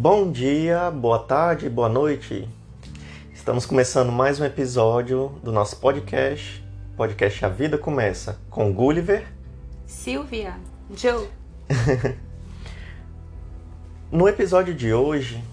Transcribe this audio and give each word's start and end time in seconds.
Bom 0.00 0.32
dia, 0.32 0.90
boa 0.90 1.18
tarde, 1.18 1.68
boa 1.68 1.86
noite. 1.86 2.48
Estamos 3.34 3.66
começando 3.66 4.10
mais 4.10 4.40
um 4.40 4.46
episódio 4.46 5.38
do 5.44 5.52
nosso 5.52 5.76
podcast, 5.76 6.64
podcast 6.96 7.44
A 7.44 7.50
Vida 7.50 7.76
Começa, 7.76 8.40
com 8.48 8.72
Gulliver, 8.72 9.26
Silvia, 9.84 10.54
Joe. 10.96 11.28
no 14.10 14.26
episódio 14.26 14.72
de 14.72 14.90
hoje, 14.90 15.44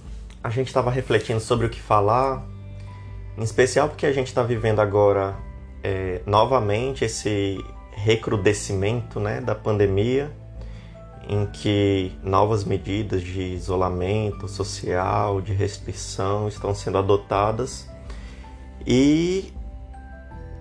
a 0.41 0.49
gente 0.49 0.67
estava 0.67 0.89
refletindo 0.89 1.41
sobre 1.41 1.65
o 1.65 1.69
que 1.69 1.81
falar, 1.81 2.41
em 3.37 3.43
especial 3.43 3.89
porque 3.89 4.05
a 4.05 4.13
gente 4.13 4.27
está 4.27 4.43
vivendo 4.43 4.79
agora 4.79 5.35
é, 5.83 6.21
novamente 6.25 7.03
esse 7.03 7.61
recrudescimento 7.91 9.19
né, 9.19 9.41
da 9.41 9.53
pandemia 9.53 10.31
em 11.27 11.45
que 11.45 12.13
novas 12.23 12.63
medidas 12.63 13.21
de 13.21 13.41
isolamento 13.41 14.47
social, 14.47 15.41
de 15.41 15.53
restrição 15.53 16.47
estão 16.47 16.73
sendo 16.73 16.97
adotadas 16.97 17.87
e 18.85 19.51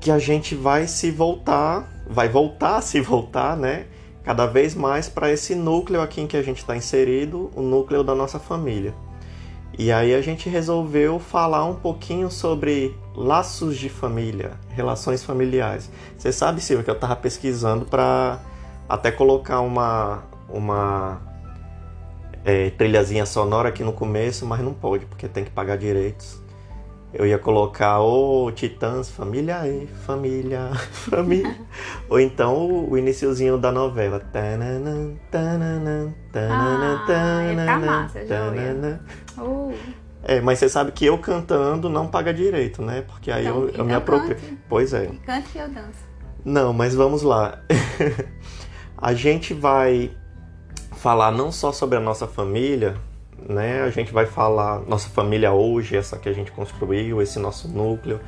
que 0.01 0.11
a 0.11 0.19
gente 0.19 0.55
vai 0.55 0.89
se 0.89 1.11
voltar, 1.11 1.89
vai 2.09 2.29
voltar 2.29 2.77
a 2.77 2.81
se 2.81 3.01
voltar, 3.01 3.57
né? 3.57 3.87
Cada 4.25 4.45
vez 4.47 4.75
mais 4.75 5.09
para 5.09 5.31
esse 5.31 5.55
núcleo 5.55 6.01
aqui 6.01 6.21
em 6.21 6.27
que 6.27 6.37
a 6.37 6.43
gente 6.43 6.59
está 6.59 6.77
inserido, 6.77 7.51
o 7.55 7.63
núcleo 7.63 8.03
da 8.03 8.15
nossa 8.15 8.41
família. 8.41 8.93
E 9.79 9.93
aí 9.93 10.15
a 10.15 10.21
gente 10.21 10.49
resolveu 10.49 11.21
falar 11.21 11.65
um 11.65 11.77
pouquinho 11.77 12.31
sobre 12.31 12.97
laços 13.15 13.77
de 13.77 13.89
família, 13.89 14.59
relações 14.71 15.23
familiares. 15.23 15.91
Você 16.19 16.33
sabe, 16.33 16.61
Silvia, 16.61 16.83
que 16.83 16.91
eu 16.91 16.95
estava 16.95 17.15
pesquisando 17.15 17.85
para 17.85 18.41
até 18.89 19.13
colocar 19.13 19.61
uma, 19.61 20.25
uma 20.49 21.21
é, 22.45 22.71
trilhazinha 22.71 23.27
sonora 23.27 23.69
aqui 23.69 23.83
no 23.83 23.93
começo, 23.93 24.47
mas 24.47 24.61
não 24.61 24.73
pode, 24.73 25.05
porque 25.07 25.27
tem 25.27 25.45
que 25.45 25.51
pagar 25.51 25.77
direitos. 25.77 26.41
Eu 27.13 27.27
ia 27.27 27.39
colocar 27.39 28.01
o 28.01 28.51
Titãs, 28.53 29.09
família 29.09 29.61
aí, 29.61 29.89
família, 30.05 30.71
família. 30.93 31.57
Ou 32.11 32.21
então 32.21 32.55
o, 32.55 32.91
o 32.91 32.99
iniciozinho 32.99 33.57
da 33.57 33.73
novela. 33.73 34.21
Tanana, 34.21 35.15
tanana, 35.31 36.15
tanana, 36.31 37.03
tanana, 37.07 37.63
ah, 37.63 37.73
é 37.73 37.87
massa, 37.87 38.21
tanana. 38.27 39.01
Uh. 39.39 39.73
É, 40.23 40.41
mas 40.41 40.59
você 40.59 40.69
sabe 40.69 40.91
que 40.91 41.07
eu 41.07 41.17
cantando 41.19 41.89
não 41.89 42.09
paga 42.09 42.35
direito, 42.35 42.83
né? 42.83 43.03
Porque 43.03 43.31
aí 43.31 43.47
então, 43.47 43.63
eu, 43.63 43.69
eu 43.71 43.85
me 43.85 43.95
aproprio. 43.95 44.37
Pois 44.69 44.93
é. 44.93 45.07
Cante 45.25 45.49
que 45.51 45.59
eu 45.59 45.69
danço. 45.69 46.05
Não, 46.45 46.73
mas 46.73 46.95
vamos 46.95 47.23
lá. 47.23 47.61
a 48.99 49.15
gente 49.15 49.55
vai 49.55 50.11
falar 50.97 51.31
não 51.31 51.53
só 51.53 51.73
sobre 51.73 51.99
a 51.99 52.01
nossa 52.01 52.27
família, 52.27 52.97
né? 53.49 53.83
A 53.83 53.91
gente 53.91 54.13
vai 54.13 54.27
falar 54.27 54.81
nossa 54.81 55.09
família 55.09 55.53
hoje, 55.53 55.97
essa 55.97 56.19
que 56.19 56.29
a 56.29 56.33
gente 56.33 56.51
construiu, 56.51 57.23
esse 57.23 57.39
nosso 57.39 57.69
núcleo, 57.69 58.21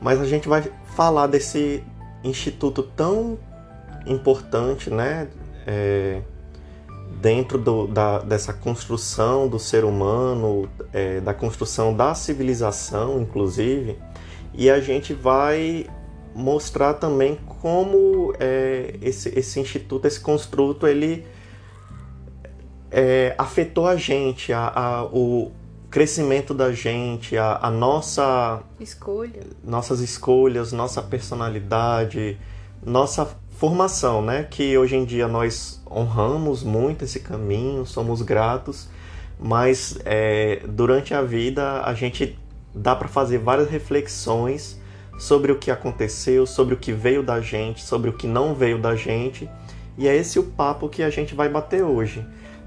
mas 0.00 0.20
a 0.20 0.26
gente 0.26 0.48
vai 0.48 0.64
falar 0.96 1.26
desse 1.26 1.82
instituto 2.22 2.82
tão 2.82 3.38
importante, 4.06 4.90
né? 4.90 5.28
É, 5.66 6.22
dentro 7.20 7.58
do, 7.58 7.86
da, 7.86 8.18
dessa 8.18 8.52
construção 8.52 9.48
do 9.48 9.58
ser 9.58 9.84
humano, 9.84 10.68
é, 10.92 11.20
da 11.20 11.32
construção 11.32 11.94
da 11.94 12.14
civilização, 12.14 13.20
inclusive, 13.20 13.98
e 14.52 14.70
a 14.70 14.80
gente 14.80 15.14
vai 15.14 15.86
mostrar 16.34 16.94
também 16.94 17.38
como 17.60 18.34
é, 18.38 18.94
esse, 19.00 19.28
esse 19.38 19.60
instituto, 19.60 20.06
esse 20.06 20.20
construto, 20.20 20.86
ele 20.86 21.24
é, 22.96 23.34
afetou 23.36 23.88
a 23.88 23.96
gente, 23.96 24.52
a, 24.52 24.68
a, 24.68 25.04
o 25.04 25.50
crescimento 25.90 26.54
da 26.54 26.70
gente, 26.70 27.36
a, 27.36 27.58
a 27.60 27.68
nossa 27.68 28.62
escolha, 28.78 29.42
nossas 29.64 29.98
escolhas, 29.98 30.70
nossa 30.70 31.02
personalidade, 31.02 32.38
nossa 32.86 33.36
formação, 33.58 34.22
né? 34.22 34.46
Que 34.48 34.78
hoje 34.78 34.94
em 34.94 35.04
dia 35.04 35.26
nós 35.26 35.82
honramos 35.90 36.62
muito 36.62 37.04
esse 37.04 37.18
caminho, 37.18 37.84
somos 37.84 38.22
gratos, 38.22 38.88
mas 39.40 39.98
é, 40.04 40.62
durante 40.68 41.12
a 41.14 41.22
vida 41.22 41.82
a 41.82 41.94
gente 41.94 42.38
dá 42.72 42.94
para 42.94 43.08
fazer 43.08 43.38
várias 43.38 43.68
reflexões 43.68 44.80
sobre 45.18 45.50
o 45.50 45.58
que 45.58 45.68
aconteceu, 45.68 46.46
sobre 46.46 46.74
o 46.74 46.76
que 46.76 46.92
veio 46.92 47.24
da 47.24 47.40
gente, 47.40 47.82
sobre 47.82 48.08
o 48.08 48.12
que 48.12 48.28
não 48.28 48.54
veio 48.54 48.78
da 48.78 48.94
gente, 48.94 49.50
e 49.98 50.06
é 50.06 50.16
esse 50.16 50.38
o 50.38 50.44
papo 50.44 50.88
que 50.88 51.02
a 51.02 51.10
gente 51.10 51.34
vai 51.34 51.48
bater 51.48 51.82
hoje. 51.82 52.24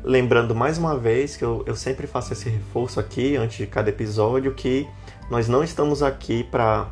Lembrando 0.07 0.56
mais 0.56 0.78
uma 0.78 0.97
vez 0.97 1.35
que 1.35 1.44
eu, 1.44 1.66
eu 1.66 1.75
sempre 1.75 2.07
faço 2.07 2.31
esse 2.31 2.47
reforço 2.47 2.97
aqui 2.97 3.35
antes 3.35 3.57
de 3.57 3.68
cada 3.68 3.90
episódio 3.90 4.53
que 4.53 4.88
nós 5.29 5.50
não 5.50 5.62
estamos 5.62 6.01
aqui 6.01 6.45
para 6.45 6.88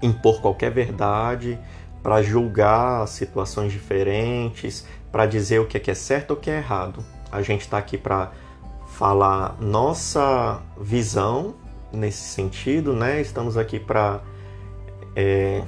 impor 0.00 0.40
qualquer 0.40 0.70
verdade, 0.70 1.58
para 2.02 2.22
julgar 2.22 3.06
situações 3.08 3.72
diferentes, 3.72 4.86
para 5.12 5.26
dizer 5.26 5.60
o 5.60 5.66
que 5.66 5.76
é, 5.76 5.80
que 5.80 5.90
é 5.90 5.94
certo 5.94 6.30
ou 6.30 6.38
o 6.38 6.40
que 6.40 6.48
é 6.48 6.56
errado. 6.56 7.04
A 7.30 7.42
gente 7.42 7.60
está 7.60 7.76
aqui 7.76 7.98
para 7.98 8.32
falar 8.86 9.60
nossa 9.60 10.62
visão 10.80 11.54
nesse 11.92 12.22
sentido, 12.22 12.94
né? 12.94 13.20
Estamos 13.20 13.58
aqui 13.58 13.78
para 13.78 14.22
é, 15.14 15.62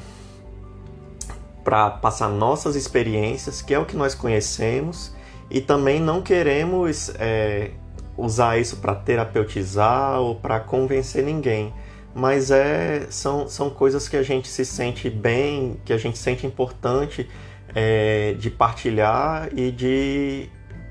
para 1.62 1.90
passar 1.90 2.30
nossas 2.30 2.76
experiências, 2.76 3.60
que 3.60 3.74
é 3.74 3.78
o 3.78 3.84
que 3.84 3.94
nós 3.94 4.14
conhecemos 4.14 5.14
e 5.50 5.60
também 5.60 6.00
não 6.00 6.22
queremos 6.22 7.10
é, 7.18 7.70
usar 8.16 8.58
isso 8.58 8.76
para 8.78 8.94
terapeutizar 8.94 10.20
ou 10.20 10.34
para 10.34 10.58
convencer 10.60 11.24
ninguém. 11.24 11.72
Mas 12.14 12.50
é, 12.50 13.06
são, 13.10 13.46
são 13.46 13.68
coisas 13.68 14.08
que 14.08 14.16
a 14.16 14.22
gente 14.22 14.48
se 14.48 14.64
sente 14.64 15.10
bem, 15.10 15.78
que 15.84 15.92
a 15.92 15.98
gente 15.98 16.16
sente 16.16 16.46
importante 16.46 17.28
é, 17.74 18.34
de 18.38 18.50
partilhar 18.50 19.50
e 19.54 19.70
de 19.70 20.48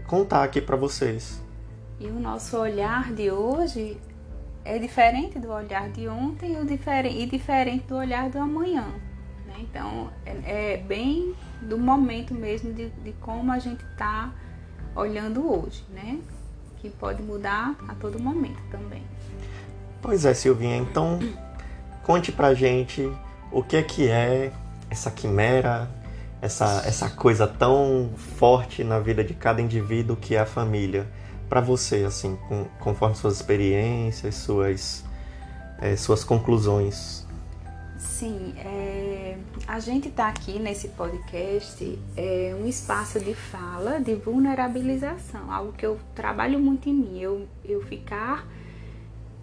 contar 0.07 0.43
aqui 0.43 0.61
para 0.61 0.75
vocês. 0.75 1.41
E 1.99 2.05
o 2.05 2.19
nosso 2.19 2.57
olhar 2.57 3.11
de 3.11 3.31
hoje 3.31 3.97
é 4.63 4.77
diferente 4.77 5.39
do 5.39 5.51
olhar 5.51 5.89
de 5.89 6.07
ontem 6.07 6.55
e 6.59 7.25
diferente 7.25 7.87
do 7.87 7.95
olhar 7.95 8.29
do 8.29 8.37
amanhã. 8.37 8.87
Né? 9.47 9.55
Então 9.59 10.11
é, 10.25 10.73
é, 10.73 10.77
bem 10.77 11.33
do 11.61 11.77
momento 11.77 12.33
mesmo 12.33 12.73
de, 12.73 12.89
de 12.89 13.13
como 13.13 13.51
a 13.51 13.59
gente 13.59 13.83
está 13.83 14.31
olhando 14.95 15.51
hoje, 15.51 15.83
né? 15.89 16.19
Que 16.77 16.89
pode 16.89 17.21
mudar 17.21 17.75
a 17.87 17.95
todo 17.95 18.19
momento 18.19 18.61
também. 18.71 19.03
Pois 20.01 20.25
é, 20.25 20.33
Silvinha, 20.33 20.77
então 20.77 21.19
conte 22.03 22.31
pra 22.31 22.53
gente 22.53 23.11
o 23.51 23.63
que 23.63 23.75
é 23.75 23.83
que 23.83 24.07
é 24.07 24.51
essa 24.89 25.09
quimera, 25.09 25.89
essa, 26.41 26.83
essa 26.85 27.09
coisa 27.09 27.47
tão 27.47 28.11
forte 28.37 28.83
na 28.83 28.99
vida 28.99 29.23
de 29.23 29.33
cada 29.33 29.61
indivíduo 29.61 30.15
que 30.15 30.35
é 30.35 30.39
a 30.39 30.45
família. 30.45 31.07
Para 31.49 31.61
você, 31.61 32.03
assim, 32.03 32.35
com, 32.47 32.65
conforme 32.79 33.15
suas 33.15 33.35
experiências, 33.35 34.35
suas, 34.35 35.03
é, 35.79 35.95
suas 35.95 36.23
conclusões. 36.23 37.25
Sim, 37.97 38.53
é, 38.57 39.14
a 39.67 39.79
gente 39.79 40.07
está 40.09 40.27
aqui 40.27 40.59
nesse 40.59 40.89
podcast 40.89 41.99
é 42.15 42.55
um 42.59 42.67
espaço 42.67 43.19
de 43.19 43.33
fala, 43.33 43.99
de 43.99 44.15
vulnerabilização, 44.15 45.51
algo 45.51 45.73
que 45.73 45.85
eu 45.85 45.99
trabalho 46.13 46.59
muito 46.59 46.89
em 46.89 46.93
mim, 46.93 47.19
eu, 47.19 47.47
eu 47.63 47.81
ficar 47.81 48.47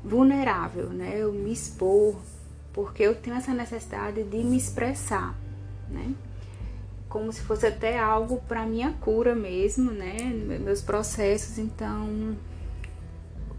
vulnerável, 0.04 0.90
né? 0.90 1.14
Eu 1.16 1.32
me 1.32 1.52
expor, 1.52 2.16
porque 2.72 3.02
eu 3.02 3.14
tenho 3.14 3.36
essa 3.36 3.52
necessidade 3.52 4.22
de 4.22 4.38
me 4.38 4.56
expressar, 4.56 5.34
né? 5.88 6.14
Como 7.08 7.32
se 7.32 7.40
fosse 7.42 7.66
até 7.66 7.98
algo 7.98 8.40
para 8.48 8.64
minha 8.64 8.92
cura 9.00 9.34
mesmo, 9.34 9.90
né? 9.90 10.18
Meus 10.60 10.80
processos, 10.80 11.58
então 11.58 12.36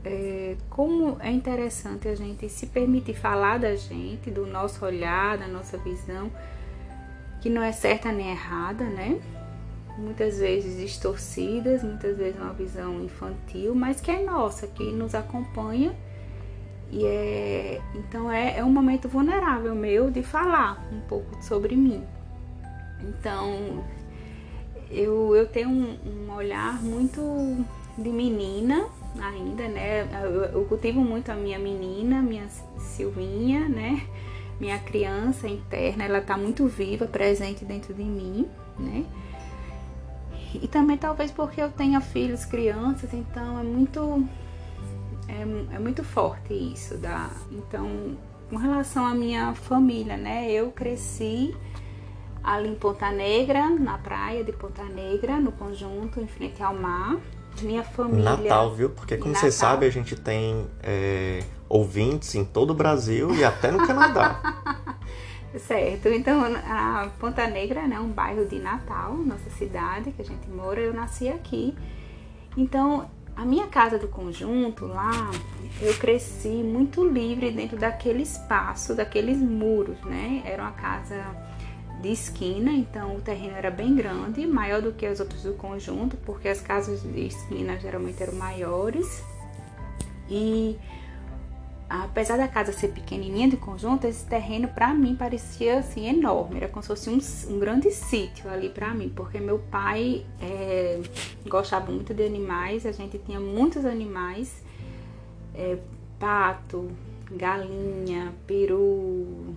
é, 0.06 0.56
como 0.70 1.18
é 1.20 1.32
interessante 1.32 2.08
a 2.08 2.16
gente 2.16 2.50
se 2.50 2.68
permitir 2.68 3.14
falar 3.14 3.60
da 3.60 3.76
gente, 3.76 4.30
do 4.30 4.46
nosso 4.46 4.86
olhar, 4.86 5.38
da 5.38 5.48
nossa 5.48 5.78
visão, 5.78 6.30
que 7.42 7.50
não 7.50 7.64
é 7.64 7.72
certa 7.72 8.12
nem 8.12 8.32
errada, 8.32 8.84
né? 8.84 9.20
Muitas 9.98 10.40
vezes 10.40 10.80
distorcidas, 10.80 11.84
muitas 11.84 12.18
vezes 12.18 12.40
uma 12.40 12.54
visão 12.54 13.04
infantil, 13.04 13.76
mas 13.76 14.02
que 14.02 14.12
é 14.12 14.24
nossa, 14.24 14.68
que 14.68 14.84
nos 14.92 15.14
acompanha. 15.14 15.96
E 16.92 17.06
é, 17.06 17.82
então 17.96 18.32
é, 18.32 18.58
é 18.58 18.64
um 18.64 18.72
momento 18.72 19.08
vulnerável 19.08 19.74
meu 19.74 20.12
de 20.12 20.22
falar 20.22 20.86
um 20.92 21.00
pouco 21.02 21.42
sobre 21.44 21.76
mim. 21.76 22.04
Então 23.02 23.84
eu, 24.90 25.36
eu 25.36 25.48
tenho 25.48 25.70
um, 25.70 25.98
um 26.06 26.32
olhar 26.34 26.82
muito 26.82 27.22
de 27.98 28.10
menina, 28.10 28.86
ainda, 29.20 29.68
né? 29.68 30.08
Eu, 30.54 30.66
cultivo 30.66 31.02
muito 31.02 31.32
a 31.32 31.36
minha 31.36 31.60
menina, 31.60 32.22
minha 32.22 32.48
Silvinha, 32.78 33.68
né? 33.68 34.06
Minha 34.60 34.80
criança 34.80 35.48
interna, 35.48 36.04
ela 36.06 36.22
tá 36.22 36.38
muito 36.38 36.68
viva, 36.68 37.06
presente 37.06 37.66
dentro 37.66 37.94
de 37.94 38.04
mim, 38.04 38.48
né? 38.80 39.06
E 40.54 40.68
também 40.68 40.98
talvez 40.98 41.32
porque 41.32 41.62
eu 41.62 41.72
tenha 41.72 42.00
filhos, 42.00 42.46
crianças, 42.46 43.14
então 43.14 43.60
é 43.60 43.64
muito 43.64 44.24
é, 45.28 45.76
é 45.76 45.80
muito 45.80 46.04
forte 46.04 46.54
isso. 46.54 46.98
Da, 46.98 47.30
então, 47.52 48.16
com 48.50 48.58
relação 48.58 49.06
à 49.06 49.14
minha 49.14 49.54
família, 49.54 50.18
né? 50.18 50.52
Eu 50.52 50.72
cresci 50.72 51.56
ali 52.44 52.70
em 52.70 52.76
Ponta 52.76 53.12
Negra, 53.12 53.70
na 53.70 53.98
praia 53.98 54.44
de 54.44 54.52
Ponta 54.52 54.84
Negra, 54.84 55.40
no 55.40 55.52
conjunto, 55.52 56.20
em 56.20 56.28
frente 56.28 56.62
ao 56.62 56.76
mar. 56.76 57.18
Minha 57.62 57.84
família. 57.84 58.24
Natal, 58.24 58.74
viu? 58.74 58.90
Porque, 58.90 59.18
como 59.18 59.36
você 59.36 59.52
sabe, 59.52 59.86
a 59.86 59.90
gente 59.90 60.16
tem 60.16 60.68
é, 60.82 61.44
ouvintes 61.70 62.36
em 62.36 62.44
todo 62.44 62.72
o 62.72 62.74
Brasil 62.74 63.34
e 63.36 63.44
até 63.44 63.72
no 63.72 63.86
Canadá. 63.86 64.40
certo. 65.60 66.10
Então, 66.10 66.42
a 66.44 67.10
Ponta 67.20 67.48
Negra 67.48 67.88
né, 67.88 67.96
é 67.96 68.00
um 68.00 68.10
bairro 68.10 68.46
de 68.46 68.60
Natal, 68.60 69.16
nossa 69.16 69.50
cidade, 69.52 70.12
que 70.12 70.22
a 70.22 70.26
gente 70.26 70.50
mora. 70.50 70.80
Eu 70.80 70.94
nasci 70.94 71.30
aqui. 71.30 71.76
Então, 72.58 73.10
a 73.36 73.46
minha 73.46 73.68
casa 73.68 73.98
do 73.98 74.08
conjunto 74.08 74.86
lá, 74.86 75.32
eu 75.82 75.94
cresci 75.96 76.48
muito 76.48 77.08
livre 77.08 77.52
dentro 77.52 77.78
daquele 77.78 78.24
espaço, 78.24 78.94
daqueles 78.94 79.38
muros, 79.38 80.00
né? 80.02 80.44
Era 80.46 80.64
uma 80.64 80.72
casa 80.72 81.26
de 82.04 82.12
esquina, 82.12 82.72
então 82.72 83.16
o 83.16 83.22
terreno 83.22 83.56
era 83.56 83.72
bem 83.72 83.96
grande, 83.96 84.46
maior 84.46 84.82
do 84.82 84.92
que 84.92 85.06
as 85.06 85.22
outras 85.22 85.44
do 85.44 85.54
conjunto, 85.54 86.18
porque 86.18 86.50
as 86.50 86.60
casas 86.60 87.02
de 87.02 87.28
esquina 87.28 87.80
geralmente 87.80 88.22
eram 88.22 88.34
maiores. 88.34 89.24
E 90.30 90.78
apesar 91.90 92.38
da 92.38 92.48
casa 92.48 92.74
ser 92.74 92.90
pequenininha 92.90 93.48
de 93.48 93.56
conjunto, 93.56 94.06
esse 94.06 94.26
terreno 94.26 94.68
para 94.68 94.94
mim 94.94 95.16
parecia 95.16 95.80
assim 95.80 96.10
enorme, 96.10 96.58
era 96.58 96.68
como 96.68 96.82
se 96.84 96.90
fosse 96.90 97.10
um, 97.10 97.56
um 97.56 97.58
grande 97.58 97.90
sítio 97.90 98.50
ali 98.50 98.68
para 98.68 98.94
mim, 98.94 99.08
porque 99.08 99.40
meu 99.40 99.60
pai 99.60 100.26
é, 100.42 101.02
gostava 101.48 101.90
muito 101.90 102.14
de 102.14 102.26
animais, 102.26 102.86
a 102.86 102.92
gente 102.92 103.18
tinha 103.18 103.40
muitos 103.40 103.86
animais, 103.86 104.62
é, 105.56 105.78
pato, 106.20 106.92
galinha, 107.32 108.34
peru, 108.46 109.56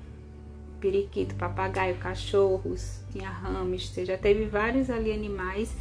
periquito, 0.80 1.34
papagaio, 1.34 1.96
cachorros, 1.96 3.00
tinha 3.10 3.28
hamster, 3.30 4.04
já 4.04 4.18
teve 4.18 4.46
vários 4.46 4.90
ali 4.90 5.12
animais 5.12 5.74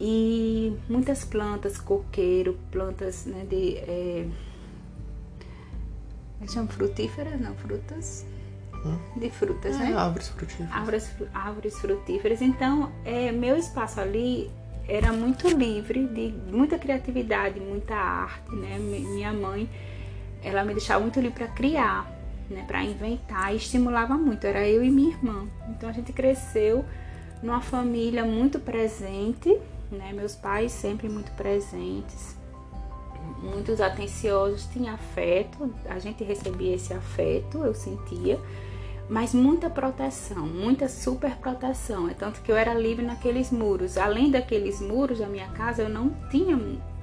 e 0.00 0.76
muitas 0.88 1.24
plantas, 1.24 1.78
coqueiro, 1.78 2.58
plantas 2.70 3.26
né, 3.26 3.46
de. 3.48 3.76
É, 3.78 4.26
são 6.46 6.66
frutíferas, 6.68 7.40
não, 7.40 7.54
frutas? 7.54 8.26
Hum? 8.84 8.98
De 9.16 9.30
frutas, 9.30 9.76
é, 9.76 9.78
né? 9.78 9.96
Árvores 9.96 10.28
frutíferas. 10.28 10.72
Árvores, 10.72 11.10
árvores 11.32 11.78
frutíferas. 11.78 12.42
Então, 12.42 12.92
é, 13.04 13.32
meu 13.32 13.56
espaço 13.56 14.00
ali 14.00 14.50
era 14.86 15.12
muito 15.12 15.48
livre, 15.48 16.06
de 16.06 16.34
muita 16.50 16.78
criatividade, 16.78 17.58
muita 17.60 17.94
arte, 17.94 18.54
né? 18.54 18.78
Minha 18.78 19.32
mãe, 19.32 19.70
ela 20.42 20.64
me 20.64 20.74
deixava 20.74 21.00
muito 21.00 21.18
livre 21.18 21.38
para 21.38 21.48
criar 21.48 22.13
né, 22.50 22.64
para 22.66 22.82
inventar 22.82 23.52
e 23.52 23.56
estimulava 23.56 24.14
muito. 24.14 24.46
Era 24.46 24.66
eu 24.66 24.84
e 24.84 24.90
minha 24.90 25.10
irmã. 25.10 25.46
Então 25.70 25.88
a 25.88 25.92
gente 25.92 26.12
cresceu 26.12 26.84
numa 27.42 27.60
família 27.60 28.24
muito 28.24 28.58
presente, 28.58 29.56
né? 29.90 30.12
Meus 30.12 30.34
pais 30.34 30.72
sempre 30.72 31.08
muito 31.08 31.30
presentes, 31.32 32.36
muitos 33.42 33.80
atenciosos, 33.80 34.66
tinha 34.72 34.94
afeto, 34.94 35.72
a 35.88 35.98
gente 35.98 36.24
recebia 36.24 36.74
esse 36.74 36.92
afeto, 36.92 37.58
eu 37.58 37.74
sentia, 37.74 38.40
mas 39.08 39.34
muita 39.34 39.68
proteção, 39.68 40.46
muita 40.46 40.88
super 40.88 41.36
proteção. 41.36 42.08
É 42.08 42.14
tanto 42.14 42.40
que 42.40 42.50
eu 42.50 42.56
era 42.56 42.72
livre 42.72 43.04
naqueles 43.04 43.50
muros. 43.50 43.98
Além 43.98 44.30
daqueles 44.30 44.80
muros 44.80 45.18
da 45.18 45.26
minha 45.26 45.48
casa, 45.48 45.82
eu 45.82 45.88
não 45.88 46.10
tinha 46.30 46.58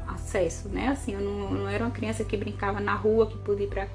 acesso, 0.08 0.68
né? 0.70 0.88
Assim, 0.88 1.14
eu 1.14 1.22
não, 1.22 1.52
não 1.52 1.70
era 1.70 1.84
uma 1.84 1.92
criança 1.92 2.24
que 2.24 2.36
brincava 2.36 2.80
na 2.80 2.96
rua, 2.96 3.28
que 3.28 3.38
podia 3.38 3.66
ir 3.66 3.70
para 3.70 3.88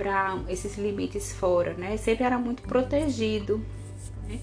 para 0.00 0.38
esses 0.48 0.78
limites 0.78 1.30
fora, 1.34 1.74
né? 1.74 1.94
Sempre 1.98 2.24
era 2.24 2.38
muito 2.38 2.62
protegido. 2.62 3.62
Né? 4.26 4.40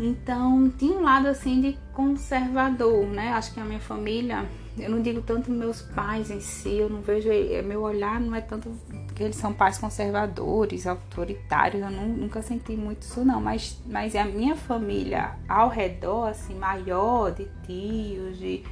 Então 0.00 0.68
tinha 0.76 0.98
um 0.98 1.02
lado 1.02 1.28
assim 1.28 1.60
de 1.60 1.78
conservador, 1.94 3.06
né? 3.06 3.28
Acho 3.28 3.54
que 3.54 3.60
a 3.60 3.64
minha 3.64 3.78
família, 3.78 4.44
eu 4.76 4.90
não 4.90 5.00
digo 5.00 5.22
tanto 5.22 5.48
meus 5.48 5.80
pais 5.80 6.28
em 6.28 6.40
si, 6.40 6.74
eu 6.74 6.90
não 6.90 7.00
vejo 7.02 7.30
é, 7.30 7.62
meu 7.62 7.82
olhar 7.82 8.20
não 8.20 8.34
é 8.34 8.40
tanto 8.40 8.68
que 9.14 9.22
eles 9.22 9.36
são 9.36 9.52
pais 9.52 9.78
conservadores, 9.78 10.88
autoritários, 10.88 11.80
eu 11.80 11.90
não, 11.90 12.08
nunca 12.08 12.42
senti 12.42 12.76
muito 12.76 13.02
isso 13.02 13.24
não, 13.24 13.40
mas 13.40 13.80
mas 13.86 14.16
a 14.16 14.24
minha 14.24 14.56
família 14.56 15.36
ao 15.48 15.68
redor 15.68 16.30
assim 16.30 16.56
maior 16.56 17.30
de 17.30 17.48
tios, 17.64 18.38
de 18.38 18.64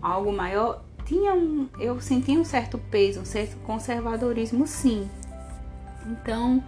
algo 0.00 0.32
maior, 0.32 0.82
tinha 1.10 1.34
um, 1.34 1.68
eu 1.80 2.00
sentia 2.00 2.38
um 2.38 2.44
certo 2.44 2.78
peso, 2.78 3.18
um 3.18 3.24
certo 3.24 3.56
conservadorismo, 3.66 4.64
sim. 4.64 5.10
Então, 6.06 6.62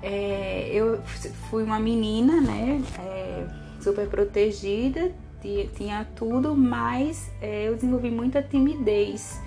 é, 0.00 0.68
eu 0.72 1.02
fui 1.50 1.64
uma 1.64 1.80
menina, 1.80 2.40
né, 2.40 2.80
é, 2.96 3.44
super 3.82 4.08
protegida, 4.08 5.12
tinha, 5.42 5.66
tinha 5.66 6.06
tudo, 6.14 6.54
mas 6.54 7.28
é, 7.42 7.66
eu 7.66 7.74
desenvolvi 7.74 8.08
muita 8.08 8.40
timidez. 8.40 9.40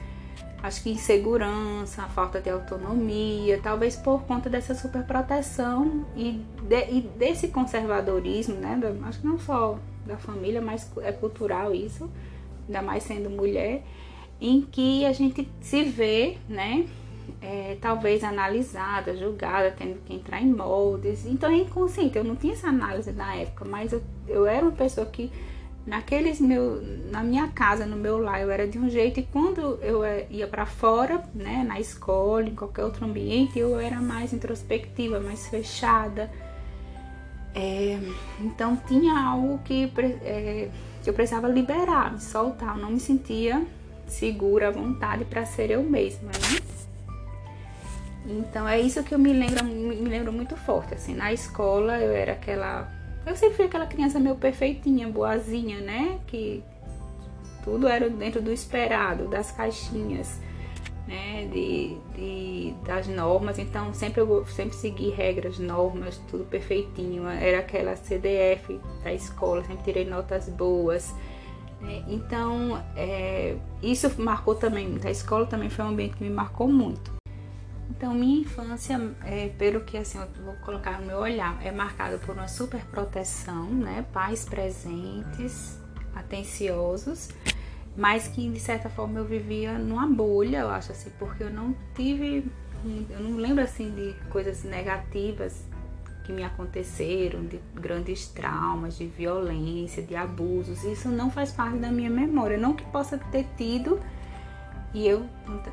Acho 0.62 0.84
que 0.84 0.90
insegurança, 0.90 2.02
falta 2.10 2.42
de 2.42 2.50
autonomia, 2.50 3.62
talvez 3.64 3.96
por 3.96 4.24
conta 4.24 4.50
dessa 4.50 4.76
superproteção 4.76 6.06
e, 6.18 6.44
de, 6.64 6.92
e 6.92 7.02
desse 7.18 7.48
conservadorismo, 7.48 8.56
né? 8.56 8.78
acho 9.06 9.22
que 9.22 9.28
não 9.28 9.40
só 9.40 9.80
da 10.06 10.18
família, 10.18 10.60
mas 10.60 10.92
é 10.98 11.14
cultural 11.14 11.74
isso, 11.74 12.10
ainda 12.68 12.82
mais 12.82 13.04
sendo 13.04 13.30
mulher 13.30 13.82
em 14.42 14.62
que 14.62 15.06
a 15.06 15.12
gente 15.12 15.48
se 15.62 15.84
vê, 15.84 16.38
né? 16.48 16.86
É, 17.42 17.78
talvez 17.80 18.24
analisada, 18.24 19.16
julgada, 19.16 19.74
tendo 19.78 20.02
que 20.04 20.14
entrar 20.14 20.42
em 20.42 20.52
moldes. 20.52 21.26
Então 21.26 21.50
é 21.50 21.58
inconsciente, 21.58 22.18
eu 22.18 22.24
não 22.24 22.36
tinha 22.36 22.54
essa 22.54 22.68
análise 22.68 23.12
na 23.12 23.36
época, 23.36 23.66
mas 23.66 23.94
eu, 23.94 24.02
eu 24.28 24.46
era 24.46 24.66
uma 24.66 24.72
pessoa 24.72 25.06
que 25.06 25.32
naqueles 25.86 26.40
meu 26.42 26.82
na 27.10 27.24
minha 27.24 27.48
casa, 27.48 27.86
no 27.86 27.96
meu 27.96 28.18
lar, 28.18 28.42
eu 28.42 28.52
era 28.52 28.68
de 28.68 28.78
um 28.78 28.90
jeito 28.90 29.20
e 29.20 29.24
quando 29.24 29.80
eu 29.82 30.04
é, 30.04 30.28
ia 30.30 30.48
para 30.48 30.66
fora, 30.66 31.24
né, 31.34 31.64
na 31.68 31.80
escola, 31.80 32.44
em 32.44 32.56
qualquer 32.56 32.84
outro 32.84 33.06
ambiente, 33.06 33.58
eu 33.58 33.80
era 33.80 34.02
mais 34.02 34.34
introspectiva, 34.34 35.20
mais 35.20 35.48
fechada. 35.48 36.30
É, 37.56 37.98
então 38.40 38.76
tinha 38.88 39.18
algo 39.18 39.60
que, 39.66 39.92
é, 40.24 40.70
que 41.04 41.10
eu 41.10 41.14
precisava 41.14 41.48
liberar, 41.48 42.14
me 42.14 42.22
soltar, 42.22 42.76
eu 42.76 42.82
não 42.82 42.92
me 42.92 43.00
sentia 43.00 43.66
segura 44.10 44.68
à 44.68 44.72
vontade 44.72 45.26
para 45.26 45.46
ser 45.46 45.72
eu 45.72 45.84
mesma, 45.84 46.32
né? 46.32 46.80
Então 48.26 48.68
é 48.68 48.80
isso 48.80 49.04
que 49.04 49.14
eu 49.14 49.20
me 49.20 49.34
lembro, 49.34 49.64
me 49.66 50.08
lembro 50.08 50.32
muito 50.32 50.56
forte. 50.56 50.94
Assim, 50.94 51.16
na 51.16 51.34
escola 51.34 51.98
eu 51.98 52.12
era 52.12 52.34
aquela. 52.34 52.92
Eu 53.26 53.36
sempre 53.36 53.56
fui 53.56 53.66
aquela 53.66 53.88
criança 53.88 54.20
meio 54.20 54.36
perfeitinha, 54.36 55.08
boazinha, 55.08 55.80
né? 55.80 56.20
Que 56.28 56.64
tudo 57.64 57.88
era 57.88 58.10
dentro 58.10 58.42
do 58.42 58.52
esperado, 58.52 59.28
das 59.28 59.52
caixinhas, 59.52 60.40
né? 61.08 61.48
De, 61.52 61.98
de, 62.16 62.74
das 62.86 63.08
normas. 63.08 63.58
Então 63.58 63.94
sempre 63.94 64.22
eu 64.22 64.46
sempre 64.46 64.76
segui 64.76 65.10
regras, 65.10 65.58
normas, 65.58 66.22
tudo 66.30 66.46
perfeitinho. 66.46 67.28
Era 67.28 67.60
aquela 67.60 67.96
CDF 67.96 68.80
da 69.04 69.12
escola, 69.12 69.64
sempre 69.64 69.84
tirei 69.84 70.06
notas 70.06 70.48
boas. 70.50 71.14
É, 71.82 72.04
então, 72.08 72.84
é, 72.96 73.58
isso 73.82 74.10
marcou 74.22 74.56
também 74.56 74.88
muito. 74.88 75.08
A 75.08 75.12
escola 75.12 75.46
também 75.46 75.70
foi 75.70 75.86
um 75.86 75.90
ambiente 75.90 76.18
que 76.18 76.24
me 76.24 76.30
marcou 76.30 76.68
muito. 76.68 77.12
Então, 77.90 78.14
minha 78.14 78.42
infância, 78.42 79.00
é, 79.26 79.50
pelo 79.50 79.82
que 79.82 79.98
assim, 79.98 80.20
eu 80.20 80.28
vou 80.44 80.54
colocar 80.58 81.00
no 81.02 81.08
meu 81.08 81.18
olhar, 81.18 81.60
é 81.66 81.72
marcada 81.72 82.18
por 82.18 82.36
uma 82.36 82.48
super 82.48 82.82
proteção, 82.86 83.66
né? 83.66 84.06
Pais 84.14 84.46
presentes, 84.46 85.80
atenciosos, 86.16 87.30
mas 87.98 88.28
que 88.28 88.50
de 88.50 88.60
certa 88.60 88.90
forma 88.90 89.20
eu 89.20 89.26
vivia 89.26 89.78
numa 89.78 90.08
bolha, 90.08 90.60
eu 90.60 90.70
acho 90.70 90.92
assim, 90.92 91.10
porque 91.20 91.44
eu 91.44 91.50
não 91.50 91.76
tive, 91.94 92.50
eu 93.10 93.20
não 93.20 93.38
lembro 93.38 93.64
assim 93.64 93.92
de 93.92 94.14
coisas 94.30 94.64
negativas 94.64 95.66
que 96.30 96.34
me 96.34 96.44
aconteceram, 96.44 97.44
de 97.44 97.60
grandes 97.74 98.28
traumas, 98.28 98.96
de 98.96 99.08
violência, 99.08 100.04
de 100.04 100.16
abusos. 100.16 100.84
Isso 100.84 101.10
não 101.10 101.32
faz 101.32 101.52
parte 101.52 101.78
da 101.78 101.92
minha 101.92 102.10
memória. 102.10 102.56
Não 102.56 102.74
que 102.74 102.84
possa 102.86 103.18
ter 103.18 103.48
tido 103.58 104.00
e 104.94 105.08
eu 105.08 105.26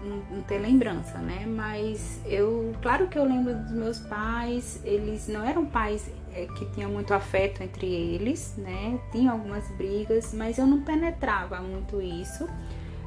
não 0.02 0.40
ter 0.42 0.58
lembrança, 0.58 1.18
né? 1.18 1.44
Mas 1.46 2.22
eu, 2.24 2.74
claro 2.80 3.06
que 3.08 3.18
eu 3.18 3.24
lembro 3.24 3.54
dos 3.54 3.72
meus 3.72 3.98
pais, 3.98 4.80
eles 4.82 5.28
não 5.28 5.44
eram 5.44 5.66
pais 5.66 6.10
é, 6.32 6.46
que 6.46 6.64
tinham 6.72 6.90
muito 6.90 7.12
afeto 7.12 7.62
entre 7.62 7.86
eles, 7.86 8.54
né? 8.56 8.98
Tinham 9.12 9.34
algumas 9.34 9.68
brigas, 9.76 10.32
mas 10.32 10.56
eu 10.56 10.66
não 10.66 10.80
penetrava 10.82 11.60
muito 11.60 12.00
isso, 12.00 12.48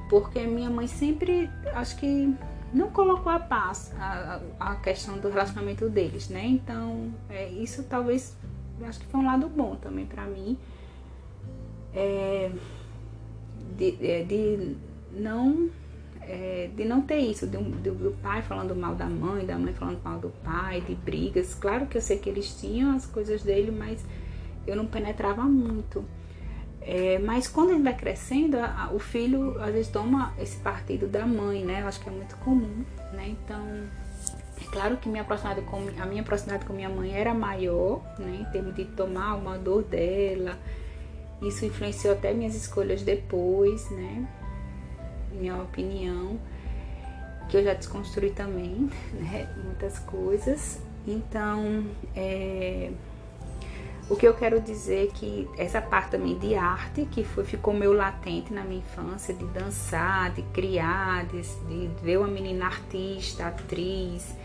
porque 0.07 0.39
minha 0.41 0.69
mãe 0.69 0.85
sempre, 0.85 1.49
acho 1.73 1.95
que 1.97 2.31
não 2.73 2.89
colocou 2.89 3.31
a 3.31 3.39
paz 3.39 3.93
a, 3.97 4.41
a 4.59 4.75
questão 4.75 5.17
do 5.17 5.29
relacionamento 5.29 5.89
deles, 5.89 6.29
né? 6.29 6.45
Então, 6.45 7.11
é, 7.29 7.49
isso 7.49 7.83
talvez, 7.83 8.35
acho 8.83 8.99
que 8.99 9.05
foi 9.07 9.19
um 9.19 9.25
lado 9.25 9.47
bom 9.47 9.75
também 9.75 10.05
para 10.05 10.25
mim, 10.25 10.57
é, 11.93 12.51
de, 13.75 13.97
é, 14.05 14.23
de, 14.23 14.75
não 15.11 15.69
é, 16.21 16.69
de 16.75 16.85
não 16.85 17.01
ter 17.01 17.17
isso, 17.17 17.47
do, 17.47 17.59
do, 17.59 17.91
do, 17.95 18.11
pai 18.21 18.43
falando 18.43 18.75
mal 18.75 18.93
da 18.93 19.07
mãe, 19.07 19.45
da 19.45 19.57
mãe 19.57 19.73
falando 19.73 19.99
mal 20.03 20.19
do 20.19 20.29
pai, 20.43 20.79
de 20.81 20.93
brigas. 20.93 21.55
Claro 21.55 21.87
que 21.87 21.97
eu 21.97 22.01
sei 22.01 22.19
que 22.19 22.29
eles 22.29 22.53
tinham 22.59 22.95
as 22.95 23.07
coisas 23.07 23.41
dele, 23.41 23.71
mas 23.71 24.05
eu 24.67 24.75
não 24.75 24.85
penetrava 24.85 25.41
muito. 25.43 26.05
É, 26.81 27.19
mas 27.19 27.47
quando 27.47 27.71
ele 27.71 27.83
vai 27.83 27.95
crescendo, 27.95 28.57
a, 28.57 28.85
a, 28.85 28.93
o 28.93 28.99
filho 28.99 29.61
às 29.61 29.71
vezes 29.71 29.91
toma 29.91 30.33
esse 30.39 30.57
partido 30.57 31.07
da 31.07 31.25
mãe, 31.25 31.63
né? 31.63 31.81
Eu 31.81 31.87
acho 31.87 31.99
que 31.99 32.09
é 32.09 32.11
muito 32.11 32.35
comum, 32.37 32.83
né? 33.11 33.27
Então, 33.27 33.59
é 34.61 34.65
claro 34.71 34.97
que 34.97 35.09
minha 35.09 35.23
proximidade 35.23 35.65
com, 35.67 35.77
a 36.01 36.05
minha 36.05 36.23
proximidade 36.23 36.65
com 36.65 36.73
minha 36.73 36.89
mãe 36.89 37.13
era 37.13 37.33
maior, 37.33 38.01
né? 38.17 38.39
Em 38.41 38.51
termos 38.51 38.75
de 38.75 38.85
tomar 38.85 39.35
uma 39.35 39.57
dor 39.57 39.83
dela. 39.83 40.57
Isso 41.41 41.65
influenciou 41.65 42.13
até 42.13 42.33
minhas 42.33 42.55
escolhas 42.55 43.01
depois, 43.01 43.89
né? 43.91 44.27
Minha 45.31 45.57
opinião, 45.57 46.39
que 47.49 47.57
eu 47.57 47.63
já 47.63 47.73
desconstruí 47.73 48.31
também, 48.31 48.89
né? 49.13 49.49
Muitas 49.63 49.99
coisas. 49.99 50.81
Então, 51.07 51.85
é, 52.15 52.91
o 54.09 54.15
que 54.15 54.27
eu 54.27 54.33
quero 54.33 54.59
dizer 54.59 55.05
é 55.05 55.07
que 55.07 55.47
essa 55.55 55.79
parte 55.79 56.11
também 56.11 56.37
de 56.37 56.55
arte, 56.55 57.05
que 57.05 57.23
foi, 57.23 57.43
ficou 57.43 57.73
meio 57.73 57.93
latente 57.93 58.51
na 58.51 58.63
minha 58.63 58.79
infância, 58.79 59.33
de 59.33 59.45
dançar, 59.45 60.31
de 60.31 60.41
criar, 60.41 61.25
de, 61.27 61.41
de 61.41 61.89
ver 62.01 62.17
uma 62.17 62.27
menina 62.27 62.65
artista, 62.65 63.45
atriz, 63.45 64.35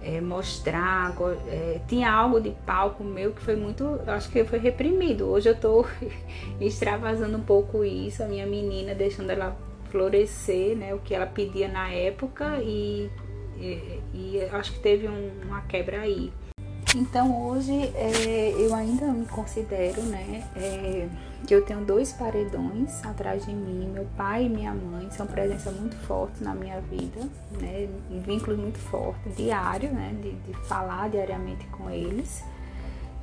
é, 0.00 0.20
mostrar. 0.20 1.12
É, 1.48 1.80
tinha 1.88 2.10
algo 2.10 2.40
de 2.40 2.50
palco 2.64 3.02
meu 3.02 3.32
que 3.32 3.42
foi 3.42 3.56
muito, 3.56 4.00
acho 4.06 4.30
que 4.30 4.44
foi 4.44 4.60
reprimido. 4.60 5.26
Hoje 5.26 5.48
eu 5.48 5.54
estou 5.54 5.86
extravasando 6.60 7.36
um 7.36 7.42
pouco 7.42 7.84
isso, 7.84 8.22
a 8.22 8.26
minha 8.26 8.46
menina, 8.46 8.94
deixando 8.94 9.30
ela 9.30 9.56
florescer, 9.90 10.76
né, 10.76 10.94
o 10.94 11.00
que 11.00 11.12
ela 11.12 11.26
pedia 11.26 11.66
na 11.66 11.90
época 11.90 12.58
e, 12.62 13.10
e, 13.58 14.00
e 14.14 14.48
acho 14.52 14.74
que 14.74 14.78
teve 14.78 15.08
um, 15.08 15.32
uma 15.44 15.62
quebra 15.62 16.02
aí. 16.02 16.32
Então 16.96 17.46
hoje 17.46 17.72
é, 17.94 18.52
eu 18.58 18.74
ainda 18.74 19.06
me 19.06 19.24
considero, 19.26 20.02
né, 20.02 20.44
é, 20.56 21.08
que 21.46 21.54
eu 21.54 21.64
tenho 21.64 21.84
dois 21.84 22.12
paredões 22.12 23.04
atrás 23.04 23.46
de 23.46 23.54
mim, 23.54 23.88
meu 23.92 24.06
pai 24.16 24.46
e 24.46 24.48
minha 24.48 24.74
mãe 24.74 25.08
são 25.10 25.24
presença 25.24 25.70
muito 25.70 25.94
forte 25.96 26.42
na 26.42 26.52
minha 26.52 26.80
vida, 26.80 27.20
né, 27.60 27.88
vínculos 28.26 28.58
muito 28.58 28.78
fortes, 28.78 29.36
diário, 29.36 29.92
né, 29.92 30.16
de, 30.20 30.32
de 30.32 30.52
falar 30.66 31.08
diariamente 31.08 31.64
com 31.68 31.88
eles. 31.88 32.42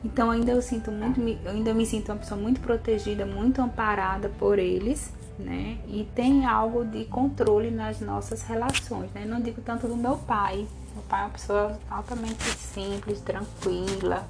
Então 0.04 0.32
ainda 0.32 0.52
eu 0.52 0.62
sinto 0.62 0.90
muito, 0.90 1.20
eu 1.20 1.52
ainda 1.52 1.74
me 1.74 1.86
sinto 1.86 2.10
uma 2.12 2.20
pessoa 2.20 2.40
muito 2.40 2.62
protegida, 2.62 3.26
muito 3.26 3.62
amparada 3.62 4.30
por 4.40 4.60
eles, 4.60 5.12
né? 5.40 5.78
E 5.88 6.08
tem 6.16 6.46
algo 6.46 6.86
de 6.86 7.06
controle 7.06 7.72
nas 7.72 8.00
nossas 8.00 8.44
relações, 8.44 9.12
né? 9.14 9.26
Não 9.26 9.42
digo 9.42 9.62
tanto 9.62 9.88
do 9.88 9.96
meu 9.96 10.18
pai, 10.18 10.68
pai 11.08 11.22
é 11.22 11.24
uma 11.24 11.30
pessoa 11.32 11.80
altamente 11.90 12.44
simples, 12.44 13.22
tranquila, 13.22 14.28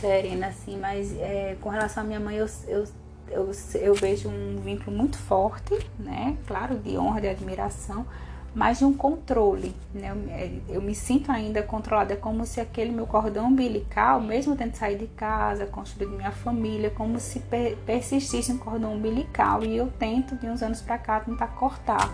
serena, 0.00 0.48
assim, 0.48 0.78
mas 0.78 1.12
é, 1.18 1.56
com 1.60 1.68
relação 1.68 2.02
à 2.02 2.06
minha 2.06 2.20
mãe, 2.20 2.36
eu, 2.36 2.46
eu, 2.68 2.84
eu, 3.28 3.50
eu, 3.74 3.94
vejo 3.94 4.28
um 4.28 4.60
vínculo 4.62 4.96
muito 4.96 5.18
forte, 5.18 5.74
né? 5.98 6.36
Claro, 6.46 6.76
de 6.78 6.96
honra, 6.96 7.20
de 7.20 7.28
admiração, 7.28 8.06
mas 8.54 8.78
de 8.78 8.84
um 8.84 8.92
controle, 8.94 9.74
né? 9.92 10.12
Eu, 10.12 10.32
é, 10.32 10.76
eu 10.76 10.82
me 10.82 10.94
sinto 10.94 11.30
ainda 11.30 11.62
controlada, 11.62 12.14
é 12.14 12.16
como 12.16 12.46
se 12.46 12.60
aquele 12.60 12.92
meu 12.92 13.06
cordão 13.06 13.48
umbilical, 13.48 14.20
mesmo 14.20 14.56
tendo 14.56 14.74
saído 14.74 15.06
de 15.06 15.12
casa, 15.12 15.66
construído 15.66 16.16
minha 16.16 16.32
família, 16.32 16.90
como 16.90 17.18
se 17.18 17.40
per, 17.40 17.76
persistisse 17.84 18.52
um 18.52 18.58
cordão 18.58 18.94
umbilical 18.94 19.64
e 19.64 19.76
eu 19.76 19.88
tento, 19.98 20.36
de 20.36 20.46
uns 20.46 20.62
anos 20.62 20.80
para 20.80 20.98
cá, 20.98 21.20
tentar 21.20 21.48
cortar. 21.48 22.10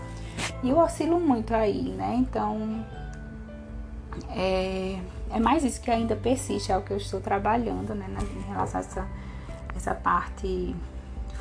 E 0.63 0.69
eu 0.69 0.77
oscilo 0.77 1.19
muito 1.19 1.53
aí, 1.53 1.89
né? 1.89 2.15
Então, 2.17 2.83
é, 4.35 4.99
é 5.31 5.39
mais 5.39 5.63
isso 5.63 5.81
que 5.81 5.89
ainda 5.89 6.15
persiste, 6.15 6.71
é 6.71 6.77
o 6.77 6.81
que 6.81 6.91
eu 6.91 6.97
estou 6.97 7.19
trabalhando 7.19 7.95
né, 7.95 8.07
em 8.35 8.51
relação 8.51 8.79
a 8.79 8.83
essa, 8.83 9.07
essa 9.75 9.95
parte 9.95 10.75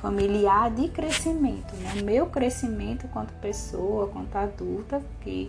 familiar 0.00 0.71
de 0.71 0.88
crescimento, 0.88 1.76
né? 1.76 2.02
Meu 2.02 2.26
crescimento 2.26 3.07
quanto 3.09 3.33
pessoa, 3.35 4.09
quanto 4.09 4.35
adulta, 4.35 5.00
que 5.21 5.49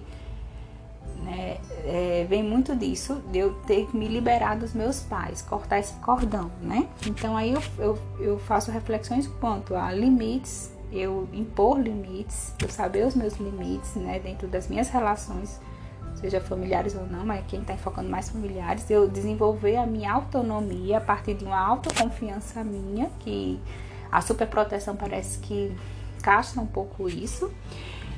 né, 1.23 1.57
é, 1.85 2.25
vem 2.29 2.43
muito 2.43 2.75
disso, 2.75 3.21
de 3.31 3.39
eu 3.39 3.53
ter 3.65 3.87
que 3.87 3.97
me 3.97 4.07
liberar 4.07 4.55
dos 4.55 4.73
meus 4.73 4.99
pais, 4.99 5.41
cortar 5.41 5.79
esse 5.79 5.93
cordão, 5.95 6.51
né? 6.61 6.87
Então 7.07 7.35
aí 7.35 7.51
eu, 7.51 7.63
eu, 7.79 7.99
eu 8.19 8.39
faço 8.39 8.69
reflexões 8.69 9.25
quanto 9.25 9.75
a 9.75 9.91
limites, 9.91 10.71
eu 10.91 11.27
impor 11.33 11.79
limites, 11.79 12.53
eu 12.61 12.69
saber 12.69 13.07
os 13.07 13.15
meus 13.15 13.33
limites, 13.37 13.95
né, 13.95 14.19
dentro 14.19 14.47
das 14.47 14.67
minhas 14.67 14.89
relações 14.89 15.59
seja 16.15 16.39
familiares 16.39 16.95
ou 16.95 17.05
não, 17.05 17.25
mas 17.25 17.45
quem 17.47 17.61
está 17.61 17.75
focando 17.75 18.09
mais 18.09 18.29
familiares, 18.29 18.89
eu 18.89 19.07
desenvolver 19.07 19.77
a 19.77 19.85
minha 19.85 20.11
autonomia 20.11 20.97
a 20.97 21.01
partir 21.01 21.33
de 21.33 21.43
uma 21.43 21.59
autoconfiança 21.59 22.63
minha, 22.63 23.09
que 23.19 23.59
a 24.11 24.21
superproteção 24.21 24.95
parece 24.95 25.39
que 25.39 25.75
castra 26.21 26.61
um 26.61 26.67
pouco 26.67 27.09
isso. 27.09 27.51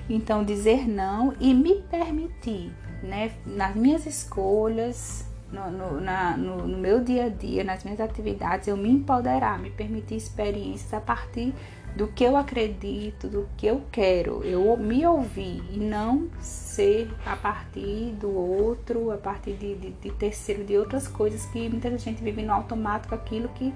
Então, 0.09 0.43
dizer 0.43 0.87
não 0.87 1.33
e 1.39 1.53
me 1.53 1.81
permitir, 1.81 2.71
né, 3.01 3.31
nas 3.45 3.75
minhas 3.75 4.05
escolhas, 4.05 5.25
no, 5.51 5.71
no, 5.71 6.01
na, 6.01 6.37
no, 6.37 6.67
no 6.67 6.77
meu 6.77 7.03
dia 7.03 7.25
a 7.25 7.29
dia, 7.29 7.63
nas 7.63 7.83
minhas 7.83 7.99
atividades, 7.99 8.67
eu 8.67 8.77
me 8.77 8.89
empoderar, 8.89 9.57
me 9.57 9.69
permitir 9.69 10.15
experiências 10.15 10.93
a 10.93 10.99
partir 10.99 11.53
do 11.95 12.07
que 12.07 12.23
eu 12.25 12.35
acredito, 12.35 13.29
do 13.29 13.47
que 13.55 13.65
eu 13.65 13.81
quero, 13.89 14.43
eu 14.43 14.75
me 14.75 15.05
ouvir 15.05 15.63
e 15.71 15.77
não 15.77 16.27
ser 16.41 17.09
a 17.25 17.37
partir 17.37 18.13
do 18.19 18.29
outro, 18.29 19.11
a 19.11 19.17
partir 19.17 19.53
de, 19.53 19.75
de, 19.75 19.91
de 19.91 20.11
terceiro, 20.11 20.65
de 20.65 20.77
outras 20.77 21.07
coisas 21.07 21.45
que 21.45 21.69
muita 21.69 21.97
gente 21.97 22.21
vive 22.21 22.41
no 22.41 22.51
automático, 22.51 23.15
aquilo 23.15 23.47
que, 23.49 23.73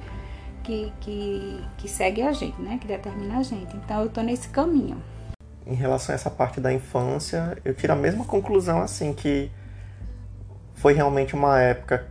que, 0.63 0.91
que, 0.99 1.63
que 1.77 1.88
segue 1.88 2.21
a 2.21 2.33
gente, 2.33 2.61
né? 2.61 2.77
Que 2.79 2.88
determina 2.88 3.38
a 3.38 3.43
gente. 3.43 3.75
Então 3.77 4.01
eu 4.01 4.09
tô 4.09 4.21
nesse 4.21 4.49
caminho. 4.49 5.01
Em 5.65 5.75
relação 5.75 6.13
a 6.13 6.15
essa 6.15 6.29
parte 6.29 6.59
da 6.59 6.73
infância, 6.73 7.57
eu 7.63 7.73
tiro 7.73 7.93
a 7.93 7.95
mesma 7.95 8.25
conclusão 8.25 8.81
assim 8.81 9.13
que 9.13 9.49
foi 10.73 10.93
realmente 10.93 11.35
uma 11.35 11.61
época 11.61 12.07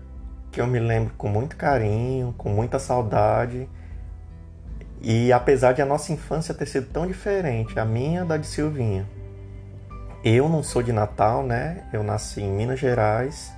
que 0.50 0.60
eu 0.60 0.66
me 0.66 0.78
lembro 0.78 1.12
com 1.18 1.28
muito 1.28 1.54
carinho, 1.54 2.34
com 2.38 2.48
muita 2.48 2.78
saudade 2.78 3.68
e 5.00 5.32
apesar 5.32 5.72
de 5.72 5.82
a 5.82 5.86
nossa 5.86 6.12
infância 6.12 6.52
ter 6.52 6.66
sido 6.66 6.88
tão 6.92 7.06
diferente, 7.06 7.78
a 7.78 7.84
minha 7.84 8.24
da 8.24 8.36
de 8.36 8.46
Silvinha. 8.46 9.06
Eu 10.24 10.48
não 10.48 10.62
sou 10.62 10.82
de 10.82 10.92
Natal, 10.92 11.44
né? 11.44 11.84
Eu 11.92 12.02
nasci 12.02 12.40
em 12.40 12.50
Minas 12.50 12.80
Gerais, 12.80 13.52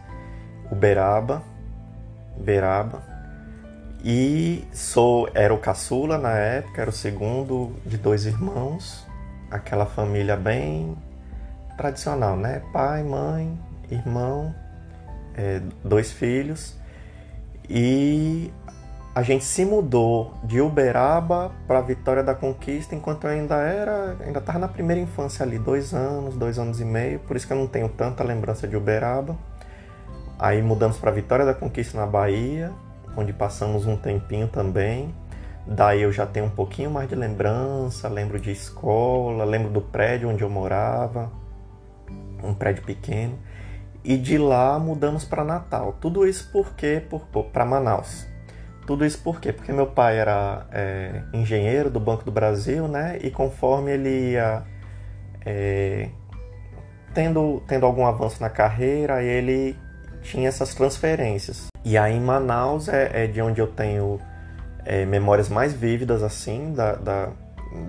Uberaba, 0.71 1.43
Uberaba. 2.37 3.03
E 4.05 4.67
sou 4.73 5.29
era 5.35 5.53
o 5.53 5.59
caçula 5.59 6.19
na 6.19 6.33
época, 6.33 6.83
era 6.83 6.91
o 6.91 6.93
segundo 6.93 7.75
de 7.85 7.97
dois 7.97 8.27
irmãos, 8.27 9.07
aquela 9.51 9.87
família 9.87 10.37
bem 10.37 10.97
tradicional, 11.77 12.37
né? 12.37 12.63
Pai, 12.73 13.03
mãe, 13.03 13.59
irmão, 13.91 14.55
é, 15.35 15.61
dois 15.83 16.13
filhos. 16.13 16.77
E 17.69 18.53
a 19.13 19.23
gente 19.23 19.45
se 19.45 19.65
mudou 19.65 20.35
de 20.45 20.61
Uberaba 20.61 21.51
para 21.67 21.81
Vitória 21.81 22.23
da 22.23 22.33
Conquista 22.33 22.95
enquanto 22.95 23.25
eu 23.25 23.31
ainda 23.31 23.57
era, 23.57 24.17
ainda 24.21 24.39
estava 24.39 24.59
na 24.59 24.69
primeira 24.69 25.01
infância 25.01 25.45
ali, 25.45 25.59
dois 25.59 25.93
anos, 25.93 26.37
dois 26.37 26.61
anos 26.61 26.81
e 26.81 26.85
meio, 26.85 27.19
por 27.21 27.37
isso 27.37 27.45
que 27.45 27.53
eu 27.53 27.57
não 27.57 27.67
tenho 27.67 27.89
tanta 27.89 28.23
lembrança 28.23 28.69
de 28.69 28.77
Uberaba. 28.77 29.37
Aí 30.39 30.63
mudamos 30.63 30.97
para 30.97 31.11
Vitória 31.11 31.45
da 31.45 31.53
Conquista 31.53 31.99
na 31.99 32.07
Bahia, 32.07 32.73
onde 33.17 33.33
passamos 33.33 33.85
um 33.85 33.97
tempinho 33.97 34.47
também. 34.47 35.13
Daí 35.67 36.03
eu 36.03 36.13
já 36.13 36.25
tenho 36.25 36.47
um 36.47 36.51
pouquinho 36.51 36.91
mais 36.91 37.09
de 37.09 37.17
lembrança, 37.17 38.09
lembro 38.09 38.39
de 38.39 38.53
escola, 38.53 39.45
lembro 39.45 39.71
do 39.71 39.81
prédio 39.81 40.31
onde 40.31 40.43
eu 40.43 40.49
morava, 40.49 41.31
um 42.43 42.55
prédio 42.55 42.85
pequeno. 42.85 43.37
E 44.05 44.17
de 44.17 44.39
lá 44.39 44.79
mudamos 44.79 45.25
para 45.25 45.45
Natal. 45.45 45.97
Tudo 46.01 46.27
isso 46.27 46.49
porque 46.53 47.03
por, 47.11 47.21
para 47.47 47.65
Manaus 47.67 48.31
tudo 48.91 49.07
isso 49.07 49.23
por 49.23 49.41
quê? 49.41 49.53
Porque 49.53 49.73
meu 49.73 49.87
pai 49.87 50.19
era 50.19 50.67
é, 50.73 51.23
engenheiro 51.33 51.89
do 51.89 52.01
Banco 52.01 52.25
do 52.25 52.33
Brasil, 52.33 52.89
né? 52.89 53.21
E 53.23 53.31
conforme 53.31 53.93
ele 53.93 54.33
ia 54.33 54.65
é, 55.47 56.09
tendo, 57.15 57.63
tendo 57.69 57.87
algum 57.87 58.05
avanço 58.05 58.43
na 58.43 58.51
carreira, 58.51 59.23
ele 59.23 59.79
tinha 60.23 60.49
essas 60.49 60.75
transferências. 60.75 61.69
E 61.85 61.97
aí 61.97 62.17
em 62.17 62.21
Manaus 62.21 62.89
é, 62.89 63.27
é 63.27 63.27
de 63.29 63.41
onde 63.41 63.61
eu 63.61 63.69
tenho 63.69 64.19
é, 64.85 65.07
memórias 65.07 65.49
mais 65.49 65.73
vívidas, 65.73 66.25
assim, 66.25 66.73
da, 66.73 66.97
da, 66.97 67.29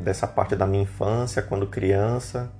dessa 0.03 0.27
parte 0.27 0.55
da 0.55 0.67
minha 0.67 0.83
infância, 0.83 1.41
quando 1.41 1.65
criança. 1.65 2.51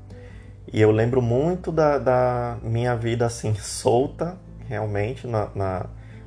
E 0.74 0.81
eu 0.81 0.89
lembro 0.89 1.21
muito 1.21 1.71
da, 1.71 2.00
da 2.00 2.57
minha 2.63 2.95
vida, 2.95 3.24
assim, 3.24 3.53
solta, 3.62 4.36
realmente, 4.67 5.27
na, 5.27 5.48
na 5.53 5.86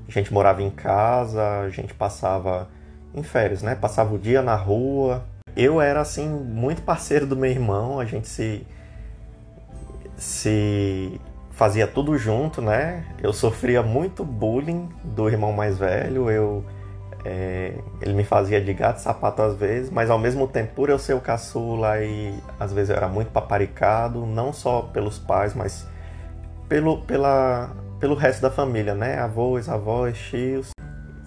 a 0.09 0.11
gente 0.11 0.33
morava 0.33 0.63
em 0.63 0.71
casa, 0.71 1.61
a 1.61 1.71
gente 1.71 1.95
passava 1.95 2.69
em 3.15 3.23
férias, 3.23 3.63
né? 3.63 3.75
Passava 3.75 4.15
o 4.15 4.19
dia 4.19 4.43
na 4.43 4.55
rua. 4.55 5.25
Eu 5.57 5.81
era 5.81 6.01
assim 6.01 6.29
muito 6.29 6.83
parceiro 6.83 7.27
do 7.27 7.37
meu 7.37 7.51
irmão, 7.51 8.01
a 8.01 8.05
gente 8.05 8.29
se 8.29 8.67
se 10.17 11.21
fazia 11.51 11.87
tudo 11.87 12.17
junto, 12.19 12.61
né? 12.61 13.05
Eu 13.23 13.33
sofria 13.33 13.83
muito 13.83 14.25
bullying 14.25 14.89
do 15.03 15.29
irmão 15.29 15.53
mais 15.53 15.79
velho, 15.79 16.31
eu 16.31 16.65
é, 17.25 17.73
ele 18.03 18.13
me 18.13 18.25
fazia 18.25 18.61
de 18.61 18.73
gato 18.75 18.99
sapato 18.99 19.41
às 19.41 19.57
vezes, 19.57 19.91
mas 19.91 20.11
ao 20.11 20.19
mesmo 20.19 20.47
tempo, 20.47 20.75
por 20.75 20.91
eu 20.91 20.99
ser 20.99 21.15
o 21.15 21.21
caçula 21.21 22.03
e 22.03 22.35
às 22.61 22.73
vezes 22.73 22.91
eu 22.91 22.97
era 22.97 23.09
muito 23.09 23.31
paparicado, 23.31 24.27
não 24.27 24.53
só 24.53 24.83
pelos 24.83 25.19
pais, 25.19 25.55
mas 25.55 25.87
pelo, 26.69 27.01
pela, 27.03 27.71
pelo 27.99 28.15
resto 28.15 28.43
da 28.43 28.51
família, 28.51 28.95
né? 28.95 29.19
Avós, 29.19 29.69
avós, 29.69 30.19
tios. 30.19 30.71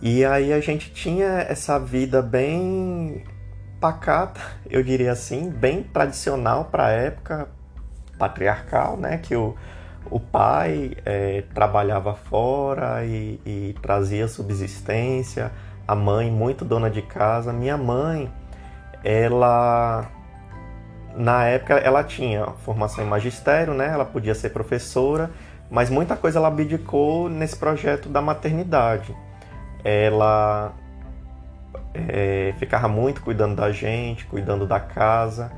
E 0.01 0.23
aí 0.23 0.53
a 0.53 0.59
gente 0.59 0.91
tinha 0.91 1.45
essa 1.49 1.79
vida 1.79 2.21
bem 2.21 3.23
pacata, 3.79 4.39
eu 4.69 4.83
diria 4.83 5.11
assim, 5.11 5.49
bem 5.49 5.83
tradicional 5.83 6.65
para 6.65 6.87
a 6.87 6.91
época 6.91 7.47
patriarcal, 8.17 8.97
né? 8.97 9.17
Que 9.17 9.35
o, 9.35 9.55
o 10.09 10.19
pai 10.19 10.95
é, 11.05 11.43
trabalhava 11.53 12.13
fora 12.13 13.03
e, 13.05 13.39
e 13.45 13.75
trazia 13.81 14.27
subsistência, 14.27 15.51
a 15.87 15.95
mãe 15.95 16.31
muito 16.31 16.65
dona 16.65 16.89
de 16.89 17.01
casa. 17.01 17.53
Minha 17.53 17.77
mãe, 17.77 18.31
ela 19.03 20.09
na 21.15 21.45
época 21.45 21.73
ela 21.75 22.03
tinha 22.03 22.45
formação 22.63 23.03
em 23.03 23.07
magistério, 23.07 23.73
né? 23.73 23.87
Ela 23.87 24.05
podia 24.05 24.35
ser 24.35 24.49
professora, 24.49 25.31
mas 25.69 25.89
muita 25.89 26.15
coisa 26.15 26.39
ela 26.39 26.47
abdicou 26.47 27.29
nesse 27.29 27.55
projeto 27.55 28.09
da 28.09 28.21
maternidade. 28.21 29.15
Ela 29.83 30.73
é, 31.93 32.53
ficava 32.57 32.87
muito 32.87 33.21
cuidando 33.21 33.55
da 33.55 33.71
gente, 33.71 34.25
cuidando 34.25 34.65
da 34.65 34.79
casa. 34.79 35.51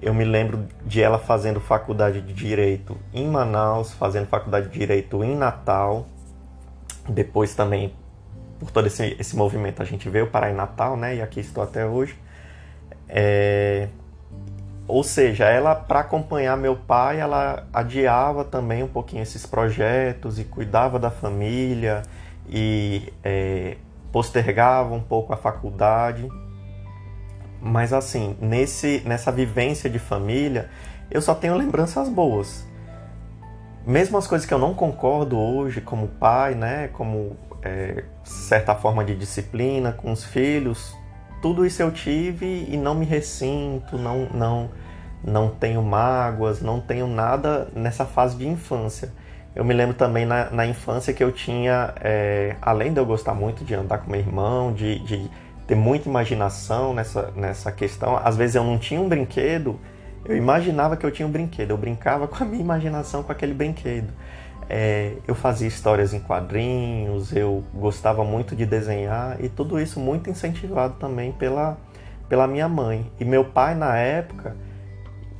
Eu 0.00 0.12
me 0.12 0.24
lembro 0.24 0.66
de 0.84 1.00
ela 1.00 1.18
fazendo 1.18 1.60
faculdade 1.60 2.20
de 2.20 2.32
direito 2.32 2.96
em 3.12 3.26
Manaus, 3.26 3.92
fazendo 3.92 4.26
faculdade 4.26 4.68
de 4.68 4.78
direito 4.78 5.22
em 5.22 5.36
Natal. 5.36 6.06
Depois 7.08 7.54
também, 7.54 7.94
por 8.58 8.70
todo 8.70 8.86
esse, 8.86 9.16
esse 9.18 9.36
movimento, 9.36 9.80
a 9.80 9.84
gente 9.84 10.08
veio 10.08 10.26
parar 10.26 10.50
em 10.50 10.54
Natal, 10.54 10.96
né? 10.96 11.16
E 11.16 11.22
aqui 11.22 11.40
estou 11.40 11.62
até 11.62 11.86
hoje. 11.86 12.18
É... 13.08 13.88
Ou 14.88 15.02
seja, 15.02 15.46
ela, 15.46 15.74
para 15.74 16.00
acompanhar 16.00 16.56
meu 16.56 16.76
pai, 16.76 17.18
ela 17.18 17.66
adiava 17.72 18.44
também 18.44 18.82
um 18.82 18.88
pouquinho 18.88 19.22
esses 19.22 19.44
projetos 19.44 20.38
e 20.38 20.44
cuidava 20.44 20.98
da 20.98 21.10
família 21.10 22.02
e 22.48 23.12
é, 23.24 23.76
postergava 24.12 24.94
um 24.94 25.00
pouco 25.00 25.32
a 25.32 25.36
faculdade. 25.36 26.28
Mas 27.60 27.92
assim, 27.92 28.36
nesse, 28.40 29.02
nessa 29.04 29.32
vivência 29.32 29.90
de 29.90 29.98
família, 29.98 30.70
eu 31.10 31.20
só 31.20 31.34
tenho 31.34 31.56
lembranças 31.56 32.08
boas. 32.08 32.64
Mesmo 33.84 34.16
as 34.18 34.26
coisas 34.26 34.46
que 34.46 34.54
eu 34.54 34.58
não 34.58 34.72
concordo 34.72 35.36
hoje, 35.36 35.80
como 35.80 36.06
pai, 36.08 36.54
né, 36.54 36.88
como 36.88 37.36
é, 37.62 38.04
certa 38.24 38.74
forma 38.74 39.04
de 39.04 39.16
disciplina 39.16 39.92
com 39.92 40.12
os 40.12 40.24
filhos, 40.24 40.95
tudo 41.40 41.64
isso 41.66 41.82
eu 41.82 41.90
tive 41.90 42.66
e 42.68 42.76
não 42.76 42.94
me 42.94 43.04
ressinto, 43.04 43.96
não, 43.98 44.26
não, 44.32 44.70
não 45.22 45.48
tenho 45.50 45.82
mágoas, 45.82 46.60
não 46.60 46.80
tenho 46.80 47.06
nada 47.06 47.68
nessa 47.74 48.04
fase 48.04 48.36
de 48.36 48.46
infância. 48.46 49.12
Eu 49.54 49.64
me 49.64 49.72
lembro 49.72 49.94
também 49.94 50.26
na, 50.26 50.50
na 50.50 50.66
infância 50.66 51.14
que 51.14 51.24
eu 51.24 51.32
tinha, 51.32 51.94
é, 52.00 52.56
além 52.60 52.92
de 52.92 53.00
eu 53.00 53.06
gostar 53.06 53.34
muito 53.34 53.64
de 53.64 53.74
andar 53.74 53.98
com 53.98 54.10
meu 54.10 54.20
irmão, 54.20 54.72
de, 54.72 54.98
de 55.00 55.30
ter 55.66 55.74
muita 55.74 56.08
imaginação 56.08 56.92
nessa, 56.92 57.32
nessa 57.34 57.72
questão. 57.72 58.16
Às 58.22 58.36
vezes 58.36 58.56
eu 58.56 58.64
não 58.64 58.78
tinha 58.78 59.00
um 59.00 59.08
brinquedo, 59.08 59.80
eu 60.26 60.36
imaginava 60.36 60.96
que 60.96 61.06
eu 61.06 61.10
tinha 61.10 61.26
um 61.26 61.30
brinquedo, 61.30 61.70
eu 61.70 61.78
brincava 61.78 62.26
com 62.28 62.42
a 62.42 62.46
minha 62.46 62.60
imaginação 62.60 63.22
com 63.22 63.32
aquele 63.32 63.54
brinquedo. 63.54 64.12
É, 64.68 65.14
eu 65.26 65.34
fazia 65.34 65.68
histórias 65.68 66.12
em 66.12 66.20
quadrinhos, 66.20 67.34
eu 67.34 67.62
gostava 67.72 68.24
muito 68.24 68.56
de 68.56 68.66
desenhar 68.66 69.36
e 69.42 69.48
tudo 69.48 69.80
isso 69.80 70.00
muito 70.00 70.28
incentivado 70.28 70.94
também 70.94 71.32
pela, 71.32 71.78
pela 72.28 72.46
minha 72.46 72.68
mãe. 72.68 73.10
E 73.20 73.24
meu 73.24 73.44
pai, 73.44 73.74
na 73.74 73.96
época, 73.96 74.56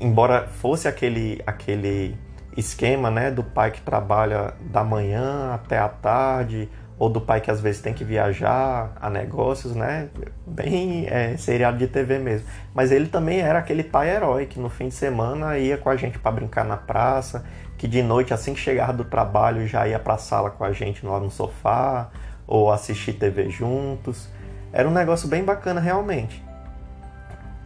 embora 0.00 0.46
fosse 0.46 0.86
aquele, 0.86 1.42
aquele 1.46 2.16
esquema 2.56 3.10
né, 3.10 3.30
do 3.30 3.42
pai 3.42 3.70
que 3.70 3.80
trabalha 3.80 4.54
da 4.60 4.84
manhã 4.84 5.52
até 5.54 5.78
a 5.78 5.88
tarde, 5.88 6.68
ou 6.98 7.10
do 7.10 7.20
pai 7.20 7.40
que 7.40 7.50
às 7.50 7.60
vezes 7.60 7.82
tem 7.82 7.92
que 7.92 8.04
viajar 8.04 8.96
a 9.00 9.10
negócios, 9.10 9.74
né? 9.74 10.08
Bem 10.46 11.06
é, 11.08 11.36
seriado 11.36 11.76
de 11.76 11.86
TV 11.86 12.18
mesmo. 12.18 12.46
Mas 12.74 12.90
ele 12.90 13.06
também 13.06 13.40
era 13.40 13.58
aquele 13.58 13.84
pai 13.84 14.08
herói 14.08 14.46
que 14.46 14.58
no 14.58 14.70
fim 14.70 14.88
de 14.88 14.94
semana 14.94 15.58
ia 15.58 15.76
com 15.76 15.90
a 15.90 15.96
gente 15.96 16.18
para 16.18 16.32
brincar 16.32 16.64
na 16.64 16.76
praça, 16.76 17.44
que 17.76 17.86
de 17.86 18.02
noite, 18.02 18.32
assim 18.32 18.54
que 18.54 18.60
chegava 18.60 18.92
do 18.92 19.04
trabalho, 19.04 19.66
já 19.66 19.86
ia 19.86 19.98
para 19.98 20.14
a 20.14 20.18
sala 20.18 20.50
com 20.50 20.64
a 20.64 20.72
gente 20.72 21.04
lá 21.04 21.20
no 21.20 21.30
sofá, 21.30 22.08
ou 22.46 22.70
assistir 22.70 23.14
TV 23.14 23.50
juntos. 23.50 24.28
Era 24.72 24.88
um 24.88 24.92
negócio 24.92 25.28
bem 25.28 25.44
bacana 25.44 25.80
realmente. 25.80 26.42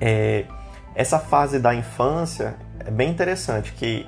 É, 0.00 0.44
essa 0.94 1.18
fase 1.18 1.58
da 1.58 1.74
infância 1.74 2.54
é 2.78 2.90
bem 2.90 3.10
interessante, 3.10 3.72
que 3.72 4.06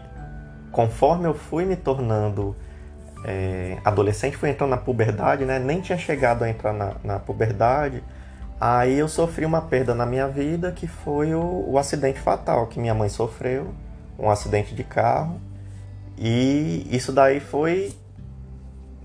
conforme 0.70 1.26
eu 1.26 1.34
fui 1.34 1.64
me 1.64 1.76
tornando 1.76 2.56
é, 3.24 3.78
adolescente, 3.84 4.36
fui 4.36 4.50
entrando 4.50 4.70
na 4.70 4.76
puberdade, 4.76 5.44
né? 5.44 5.58
Nem 5.58 5.80
tinha 5.80 5.98
chegado 5.98 6.42
a 6.42 6.48
entrar 6.48 6.72
na, 6.72 6.94
na 7.04 7.18
puberdade. 7.18 8.02
Aí 8.60 8.98
eu 8.98 9.08
sofri 9.08 9.44
uma 9.44 9.60
perda 9.60 9.94
na 9.94 10.06
minha 10.06 10.28
vida 10.28 10.72
que 10.72 10.86
foi 10.86 11.34
o, 11.34 11.64
o, 11.68 11.78
acidente 11.78 12.20
fatal 12.20 12.66
que 12.68 12.78
minha 12.78 12.94
mãe 12.94 13.08
sofreu, 13.08 13.74
um 14.18 14.30
acidente 14.30 14.74
de 14.74 14.84
carro. 14.84 15.40
E 16.24 16.86
isso 16.88 17.10
daí 17.10 17.40
foi 17.40 17.92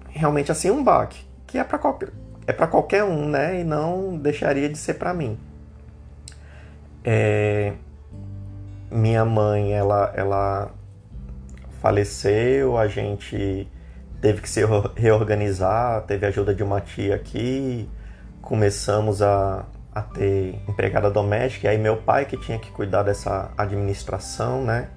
realmente 0.09 0.51
assim 0.51 0.69
um 0.69 0.83
baque, 0.83 1.19
que 1.47 1.57
é 1.57 1.63
para 1.63 1.79
qualquer, 1.79 2.09
é 2.45 2.53
para 2.53 2.67
qualquer 2.67 3.03
um, 3.03 3.27
né? 3.27 3.61
E 3.61 3.63
não 3.63 4.15
deixaria 4.15 4.69
de 4.69 4.77
ser 4.77 4.93
para 4.93 5.15
mim. 5.15 5.35
É, 7.03 7.73
minha 8.91 9.25
mãe, 9.25 9.73
ela, 9.73 10.13
ela 10.15 10.71
faleceu, 11.81 12.77
a 12.77 12.87
gente 12.87 13.67
teve 14.21 14.39
que 14.39 14.49
se 14.49 14.61
reorganizar, 14.95 16.03
teve 16.03 16.23
ajuda 16.27 16.53
de 16.53 16.61
uma 16.61 16.79
tia 16.81 17.15
aqui, 17.15 17.89
começamos 18.43 19.23
a, 19.23 19.65
a 19.91 20.03
ter 20.03 20.59
empregada 20.69 21.09
doméstica, 21.09 21.65
e 21.65 21.69
aí 21.71 21.77
meu 21.79 21.97
pai 21.97 22.25
que 22.25 22.37
tinha 22.37 22.59
que 22.59 22.69
cuidar 22.69 23.01
dessa 23.01 23.49
administração, 23.57 24.63
né? 24.63 24.89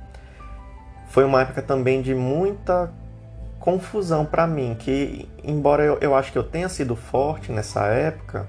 Foi 1.10 1.24
uma 1.24 1.42
época 1.42 1.62
também 1.62 2.02
de 2.02 2.14
muita 2.14 2.90
confusão 3.58 4.24
para 4.24 4.46
mim, 4.46 4.74
que 4.78 5.28
embora 5.44 5.84
eu, 5.84 5.98
eu 6.00 6.14
acho 6.14 6.32
que 6.32 6.38
eu 6.38 6.42
tenha 6.42 6.68
sido 6.68 6.96
forte 6.96 7.52
nessa 7.52 7.84
época 7.86 8.48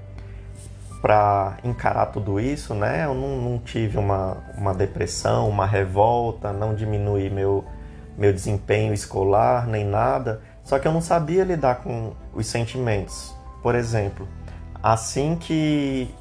para 1.02 1.58
encarar 1.62 2.06
tudo 2.06 2.40
isso, 2.40 2.74
né? 2.74 3.04
Eu 3.04 3.14
não, 3.14 3.36
não 3.36 3.58
tive 3.58 3.98
uma, 3.98 4.38
uma 4.56 4.72
depressão, 4.72 5.48
uma 5.48 5.66
revolta, 5.66 6.52
não 6.52 6.74
diminui 6.74 7.28
meu, 7.28 7.64
meu 8.16 8.32
desempenho 8.32 8.94
escolar, 8.94 9.66
nem 9.66 9.84
nada 9.84 10.40
só 10.64 10.78
que 10.78 10.86
eu 10.86 10.92
não 10.92 11.00
sabia 11.00 11.44
lidar 11.44 11.76
com 11.76 12.12
os 12.32 12.46
sentimentos. 12.46 13.34
Por 13.62 13.74
exemplo, 13.74 14.28
assim 14.82 15.36
que 15.36 16.12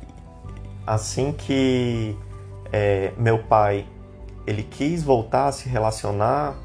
assim 0.85 1.31
que 1.31 2.17
é, 2.71 3.11
meu 3.17 3.39
pai 3.39 3.85
ele 4.51 4.63
quis 4.63 5.03
voltar 5.03 5.47
a 5.47 5.51
se 5.51 5.67
relacionar, 5.67 6.55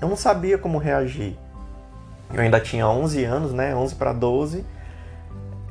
eu 0.00 0.08
não 0.08 0.16
sabia 0.16 0.58
como 0.58 0.78
reagir. 0.78 1.36
Eu 2.32 2.40
ainda 2.40 2.60
tinha 2.60 2.88
11 2.88 3.24
anos, 3.24 3.52
né? 3.52 3.74
11 3.74 3.94
para 3.94 4.12
12. 4.12 4.64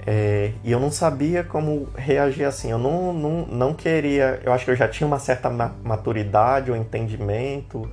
É, 0.07 0.51
e 0.63 0.71
eu 0.71 0.79
não 0.79 0.91
sabia 0.91 1.43
como 1.43 1.89
reagir 1.95 2.45
assim. 2.45 2.71
Eu 2.71 2.77
não, 2.77 3.11
não, 3.11 3.45
não 3.47 3.73
queria. 3.73 4.39
Eu 4.43 4.53
acho 4.53 4.65
que 4.65 4.71
eu 4.71 4.75
já 4.75 4.87
tinha 4.87 5.07
uma 5.07 5.19
certa 5.19 5.49
maturidade 5.49 6.71
ou 6.71 6.77
entendimento 6.77 7.89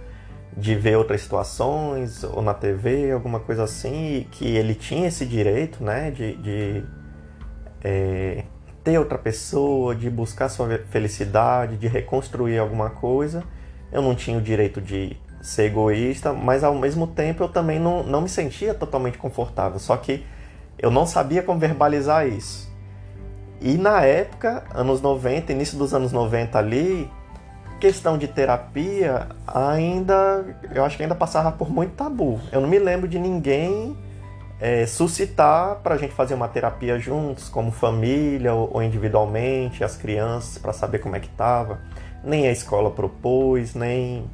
de 0.57 0.75
ver 0.75 0.97
outras 0.97 1.23
situações 1.23 2.23
ou 2.25 2.43
na 2.43 2.53
TV, 2.53 3.11
alguma 3.11 3.41
coisa 3.41 3.65
assim, 3.65 4.27
que 4.31 4.47
ele 4.47 4.75
tinha 4.75 5.09
esse 5.09 5.25
direito, 5.25 5.83
né, 5.83 6.11
de, 6.11 6.37
de 6.37 6.85
é, 7.83 8.45
ter 8.85 8.99
outra 8.99 9.17
pessoa, 9.17 9.95
de 9.95 10.11
buscar 10.11 10.51
sua 10.51 10.79
felicidade, 10.91 11.77
de 11.77 11.89
reconstruir 11.89 12.59
alguma 12.59 12.91
coisa. 12.91 13.43
Eu 13.93 14.03
não 14.03 14.15
tinha 14.15 14.39
o 14.39 14.41
direito 14.41 14.81
de 14.81 15.17
ser 15.43 15.65
egoísta, 15.65 16.33
mas 16.33 16.65
ao 16.65 16.75
mesmo 16.75 17.07
tempo 17.07 17.43
eu 17.43 17.49
também 17.49 17.79
não, 17.79 18.03
não 18.03 18.23
me 18.23 18.29
sentia 18.29 18.73
totalmente 18.73 19.19
confortável, 19.19 19.79
só 19.79 19.97
que 19.97 20.25
eu 20.79 20.91
não 20.91 21.05
sabia 21.05 21.43
como 21.43 21.59
verbalizar 21.59 22.27
isso. 22.27 22.71
E 23.61 23.77
na 23.77 24.03
época, 24.03 24.65
anos 24.75 25.01
90, 25.01 25.53
início 25.53 25.79
dos 25.79 25.95
anos 25.95 26.11
90 26.11 26.59
ali, 26.59 27.11
questão 27.79 28.17
de 28.17 28.29
terapia, 28.29 29.29
ainda 29.47 30.45
eu 30.75 30.85
acho 30.85 30.97
que 30.97 31.03
ainda 31.03 31.15
passava 31.15 31.53
por 31.53 31.71
muito 31.71 31.93
tabu. 31.93 32.41
Eu 32.51 32.61
não 32.61 32.69
me 32.69 32.79
lembro 32.79 33.07
de 33.09 33.19
ninguém 33.19 33.97
é, 34.61 34.87
suscitar 34.87 35.77
para 35.77 35.97
a 35.97 35.99
gente 35.99 36.13
fazer 36.15 36.35
uma 36.35 36.47
terapia 36.47 36.97
juntos, 36.99 37.49
como 37.49 37.73
família 37.73 38.55
ou, 38.55 38.71
ou 38.75 38.83
individualmente, 38.83 39.83
as 39.83 39.97
crianças, 39.97 40.59
para 40.59 40.73
saber 40.73 41.01
como 41.01 41.17
é 41.17 41.21
que 41.21 41.27
estava. 41.27 41.81
Nem 42.25 42.47
a 42.47 42.53
escola 42.53 42.91
propôs, 42.91 43.75
nem 43.75 44.25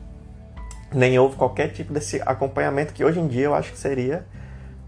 nem 0.92 1.18
houve 1.18 1.37
qualquer 1.37 1.68
tipo 1.68 1.92
desse 1.92 2.20
acompanhamento 2.24 2.94
que 2.94 3.05
hoje 3.05 3.20
em 3.20 3.27
dia 3.27 3.44
eu 3.44 3.55
acho 3.55 3.72
que 3.72 3.79
seria 3.79 4.24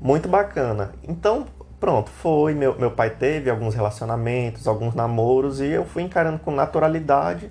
muito 0.00 0.28
bacana. 0.28 0.92
Então, 1.06 1.46
pronto, 1.78 2.10
foi. 2.10 2.54
Meu, 2.54 2.78
meu 2.78 2.90
pai 2.90 3.10
teve 3.10 3.50
alguns 3.50 3.74
relacionamentos, 3.74 4.66
alguns 4.66 4.94
namoros, 4.94 5.60
e 5.60 5.66
eu 5.66 5.84
fui 5.84 6.02
encarando 6.02 6.38
com 6.38 6.50
naturalidade. 6.50 7.50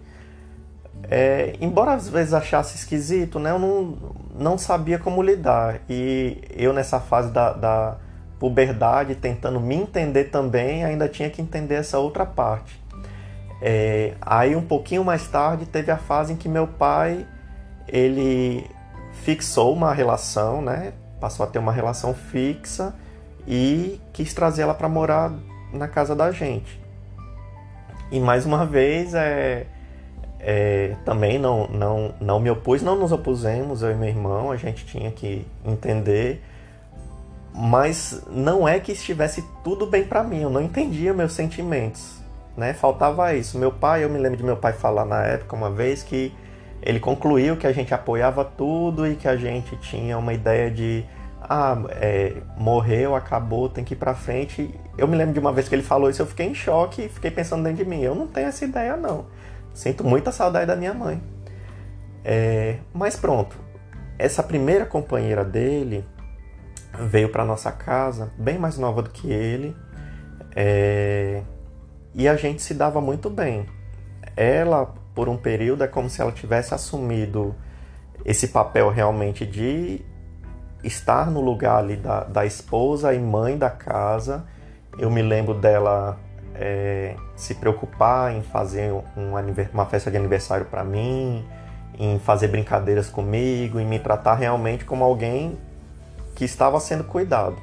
É, 1.03 1.55
embora 1.61 1.93
às 1.93 2.09
vezes 2.09 2.33
achasse 2.33 2.75
esquisito, 2.75 3.39
né, 3.39 3.51
eu 3.51 3.59
não, 3.59 3.97
não 4.35 4.57
sabia 4.57 4.97
como 4.97 5.21
lidar. 5.21 5.81
E 5.89 6.41
eu, 6.55 6.73
nessa 6.73 6.99
fase 6.99 7.31
da, 7.31 7.53
da 7.53 7.97
puberdade, 8.39 9.15
tentando 9.15 9.59
me 9.59 9.75
entender 9.75 10.25
também, 10.25 10.83
ainda 10.83 11.07
tinha 11.07 11.29
que 11.29 11.41
entender 11.41 11.75
essa 11.75 11.99
outra 11.99 12.25
parte. 12.25 12.78
É, 13.61 14.13
aí, 14.21 14.55
um 14.55 14.61
pouquinho 14.61 15.03
mais 15.03 15.27
tarde, 15.27 15.65
teve 15.65 15.91
a 15.91 15.97
fase 15.97 16.33
em 16.33 16.35
que 16.35 16.47
meu 16.47 16.67
pai 16.67 17.25
ele 17.87 18.65
fixou 19.23 19.73
uma 19.73 19.93
relação, 19.93 20.61
né? 20.61 20.93
Passou 21.19 21.45
a 21.45 21.49
ter 21.49 21.59
uma 21.59 21.71
relação 21.71 22.13
fixa 22.13 22.93
e 23.47 23.99
quis 24.13 24.33
trazer 24.33 24.61
ela 24.61 24.73
para 24.73 24.87
morar 24.87 25.33
na 25.73 25.87
casa 25.87 26.15
da 26.15 26.31
gente. 26.31 26.79
E 28.11 28.19
mais 28.19 28.45
uma 28.45 28.65
vez, 28.65 29.13
é, 29.13 29.67
é, 30.39 30.95
também 31.05 31.37
não, 31.37 31.67
não, 31.67 32.13
não 32.19 32.39
me 32.39 32.49
opus, 32.49 32.81
não 32.81 32.95
nos 32.95 33.11
opusemos, 33.11 33.81
eu 33.81 33.91
e 33.91 33.95
meu 33.95 34.09
irmão, 34.09 34.51
a 34.51 34.55
gente 34.55 34.85
tinha 34.85 35.11
que 35.11 35.45
entender. 35.65 36.41
Mas 37.53 38.23
não 38.29 38.67
é 38.67 38.79
que 38.79 38.91
estivesse 38.91 39.43
tudo 39.63 39.85
bem 39.85 40.05
para 40.05 40.23
mim, 40.23 40.41
eu 40.41 40.49
não 40.49 40.61
entendia 40.61 41.13
meus 41.13 41.33
sentimentos, 41.33 42.18
né? 42.59 42.73
Faltava 42.73 43.33
isso. 43.33 43.57
Meu 43.57 43.71
pai, 43.71 44.03
eu 44.03 44.09
me 44.09 44.19
lembro 44.19 44.37
de 44.37 44.43
meu 44.43 44.57
pai 44.57 44.73
falar 44.73 45.05
na 45.05 45.23
época 45.23 45.55
uma 45.55 45.71
vez 45.71 46.03
que 46.03 46.31
ele 46.81 46.99
concluiu 46.99 47.57
que 47.57 47.65
a 47.65 47.71
gente 47.71 47.93
apoiava 47.93 48.45
tudo 48.45 49.07
e 49.07 49.15
que 49.15 49.27
a 49.27 49.35
gente 49.35 49.75
tinha 49.77 50.17
uma 50.17 50.33
ideia 50.33 50.69
de 50.69 51.03
ah, 51.41 51.77
é, 51.89 52.41
morreu, 52.57 53.15
acabou, 53.15 53.69
tem 53.69 53.83
que 53.83 53.93
ir 53.93 53.97
pra 53.97 54.13
frente. 54.13 54.73
Eu 54.97 55.07
me 55.07 55.15
lembro 55.15 55.33
de 55.33 55.39
uma 55.39 55.51
vez 55.51 55.67
que 55.67 55.75
ele 55.75 55.81
falou 55.81 56.09
isso, 56.09 56.21
eu 56.21 56.27
fiquei 56.27 56.45
em 56.45 56.53
choque 56.53 57.03
e 57.03 57.09
fiquei 57.09 57.31
pensando 57.31 57.63
dentro 57.63 57.83
de 57.83 57.89
mim, 57.89 58.01
eu 58.01 58.13
não 58.13 58.27
tenho 58.27 58.47
essa 58.47 58.63
ideia 58.63 58.95
não. 58.95 59.25
Sinto 59.73 60.03
muita 60.03 60.31
saudade 60.31 60.67
da 60.67 60.75
minha 60.75 60.93
mãe. 60.93 61.21
É, 62.23 62.77
mas 62.93 63.15
pronto, 63.15 63.57
essa 64.17 64.43
primeira 64.43 64.85
companheira 64.85 65.43
dele 65.43 66.05
veio 66.99 67.29
para 67.29 67.45
nossa 67.45 67.71
casa, 67.71 68.31
bem 68.37 68.57
mais 68.57 68.77
nova 68.77 69.01
do 69.01 69.09
que 69.09 69.31
ele, 69.31 69.75
é, 70.55 71.41
e 72.13 72.27
a 72.27 72.35
gente 72.35 72.61
se 72.61 72.73
dava 72.73 72.99
muito 73.01 73.29
bem. 73.29 73.65
Ela 74.35 74.93
por 75.13 75.27
um 75.27 75.37
período 75.37 75.83
é 75.83 75.87
como 75.87 76.09
se 76.09 76.21
ela 76.21 76.31
tivesse 76.31 76.73
assumido 76.73 77.55
esse 78.23 78.49
papel 78.49 78.89
realmente 78.89 79.45
de 79.45 80.01
estar 80.83 81.29
no 81.29 81.41
lugar 81.41 81.77
ali 81.77 81.95
da, 81.95 82.23
da 82.23 82.45
esposa 82.45 83.13
e 83.13 83.19
mãe 83.19 83.57
da 83.57 83.69
casa. 83.69 84.45
Eu 84.97 85.09
me 85.09 85.21
lembro 85.21 85.53
dela 85.53 86.17
é, 86.55 87.15
se 87.35 87.55
preocupar 87.55 88.33
em 88.33 88.41
fazer 88.41 88.91
um, 88.91 89.03
uma 89.73 89.85
festa 89.85 90.09
de 90.09 90.17
aniversário 90.17 90.65
para 90.65 90.83
mim, 90.83 91.45
em 91.97 92.19
fazer 92.19 92.47
brincadeiras 92.47 93.09
comigo, 93.09 93.79
em 93.79 93.85
me 93.85 93.99
tratar 93.99 94.35
realmente 94.35 94.85
como 94.85 95.03
alguém 95.03 95.57
que 96.35 96.45
estava 96.45 96.79
sendo 96.79 97.03
cuidado. 97.03 97.57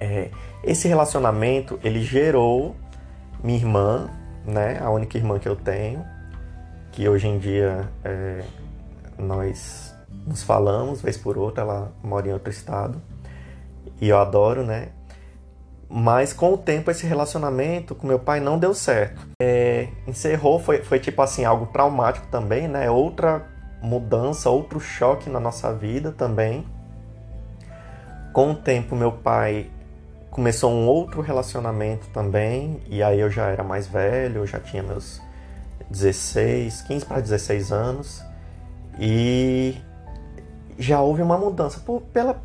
É, 0.00 0.30
esse 0.62 0.88
relacionamento 0.88 1.78
ele 1.82 2.02
gerou 2.02 2.74
minha 3.44 3.58
irmã, 3.58 4.08
né, 4.46 4.78
a 4.80 4.88
única 4.90 5.18
irmã 5.18 5.38
que 5.38 5.46
eu 5.46 5.54
tenho, 5.54 6.02
que 6.90 7.06
hoje 7.06 7.28
em 7.28 7.38
dia 7.38 7.90
é, 8.02 8.42
nós 9.18 9.94
nos 10.26 10.42
falamos 10.42 11.02
vez 11.02 11.18
por 11.18 11.36
outra, 11.36 11.62
ela 11.62 11.92
mora 12.02 12.26
em 12.26 12.32
outro 12.32 12.50
estado 12.50 13.00
e 14.00 14.08
eu 14.08 14.18
adoro, 14.18 14.64
né? 14.64 14.88
Mas 15.88 16.32
com 16.32 16.54
o 16.54 16.58
tempo 16.58 16.90
esse 16.90 17.06
relacionamento 17.06 17.94
com 17.94 18.06
meu 18.06 18.18
pai 18.18 18.40
não 18.40 18.58
deu 18.58 18.72
certo. 18.72 19.28
É, 19.40 19.88
encerrou, 20.06 20.58
foi, 20.58 20.82
foi 20.82 20.98
tipo 20.98 21.20
assim, 21.20 21.44
algo 21.44 21.66
traumático 21.66 22.26
também, 22.28 22.66
né? 22.66 22.90
Outra 22.90 23.46
mudança, 23.82 24.48
outro 24.48 24.80
choque 24.80 25.28
na 25.28 25.38
nossa 25.38 25.72
vida 25.74 26.10
também. 26.10 26.66
Com 28.32 28.52
o 28.52 28.54
tempo 28.54 28.96
meu 28.96 29.12
pai 29.12 29.70
começou 30.34 30.72
um 30.72 30.88
outro 30.88 31.22
relacionamento 31.22 32.08
também, 32.08 32.80
e 32.88 33.04
aí 33.04 33.20
eu 33.20 33.30
já 33.30 33.46
era 33.46 33.62
mais 33.62 33.86
velho, 33.86 34.38
eu 34.38 34.46
já 34.46 34.58
tinha 34.58 34.82
meus 34.82 35.22
16, 35.88 36.82
15 36.82 37.06
para 37.06 37.20
16 37.20 37.70
anos 37.70 38.20
e 38.98 39.76
já 40.76 41.00
houve 41.00 41.22
uma 41.22 41.38
mudança 41.38 41.78
por, 41.78 42.00
pela 42.12 42.42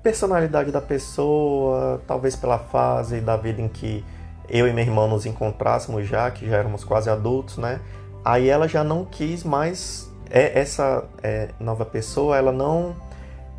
personalidade 0.00 0.70
da 0.70 0.80
pessoa, 0.80 2.00
talvez 2.06 2.36
pela 2.36 2.56
fase 2.56 3.20
da 3.20 3.36
vida 3.36 3.60
em 3.60 3.66
que 3.66 4.04
eu 4.48 4.68
e 4.68 4.72
meu 4.72 4.84
irmão 4.84 5.08
nos 5.08 5.26
encontrássemos 5.26 6.06
já, 6.06 6.30
que 6.30 6.48
já 6.48 6.58
éramos 6.58 6.84
quase 6.84 7.10
adultos, 7.10 7.58
né? 7.58 7.80
Aí 8.24 8.48
ela 8.48 8.68
já 8.68 8.84
não 8.84 9.04
quis 9.04 9.42
mais 9.42 10.08
é, 10.30 10.60
essa 10.60 11.02
é, 11.20 11.48
nova 11.58 11.84
pessoa, 11.84 12.36
ela 12.36 12.52
não 12.52 12.94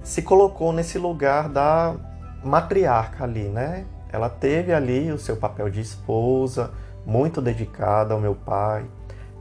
se 0.01 0.21
colocou 0.21 0.71
nesse 0.71 0.97
lugar 0.97 1.49
da 1.49 1.93
matriarca 2.45 3.23
ali, 3.23 3.47
né? 3.49 3.85
Ela 4.11 4.29
teve 4.29 4.73
ali 4.73 5.11
o 5.11 5.17
seu 5.17 5.35
papel 5.35 5.69
de 5.69 5.81
esposa, 5.81 6.71
muito 7.05 7.41
dedicada 7.41 8.13
ao 8.13 8.19
meu 8.19 8.35
pai, 8.35 8.85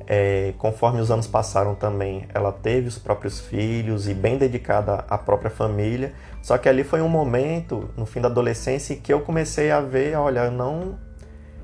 é, 0.07 0.53
conforme 0.59 1.01
os 1.01 1.11
anos 1.11 1.27
passaram 1.27 1.75
também, 1.75 2.29
ela 2.35 2.53
teve 2.53 2.89
os 2.89 2.99
próprios 2.99 3.41
filhos 3.41 4.07
e 4.07 4.13
bem 4.13 4.37
dedicada 4.37 5.05
à 5.09 5.17
própria 5.17 5.51
família. 5.51 6.13
Só 6.43 6.59
que 6.59 6.69
ali 6.69 6.85
foi 6.85 7.01
um 7.01 7.09
momento, 7.09 7.89
no 7.97 8.05
fim 8.05 8.21
da 8.21 8.29
adolescência, 8.29 8.97
que 8.97 9.13
eu 9.13 9.21
comecei 9.21 9.71
a 9.71 9.81
ver, 9.81 10.17
olha, 10.17 10.41
eu 10.41 10.51
não, 10.51 10.99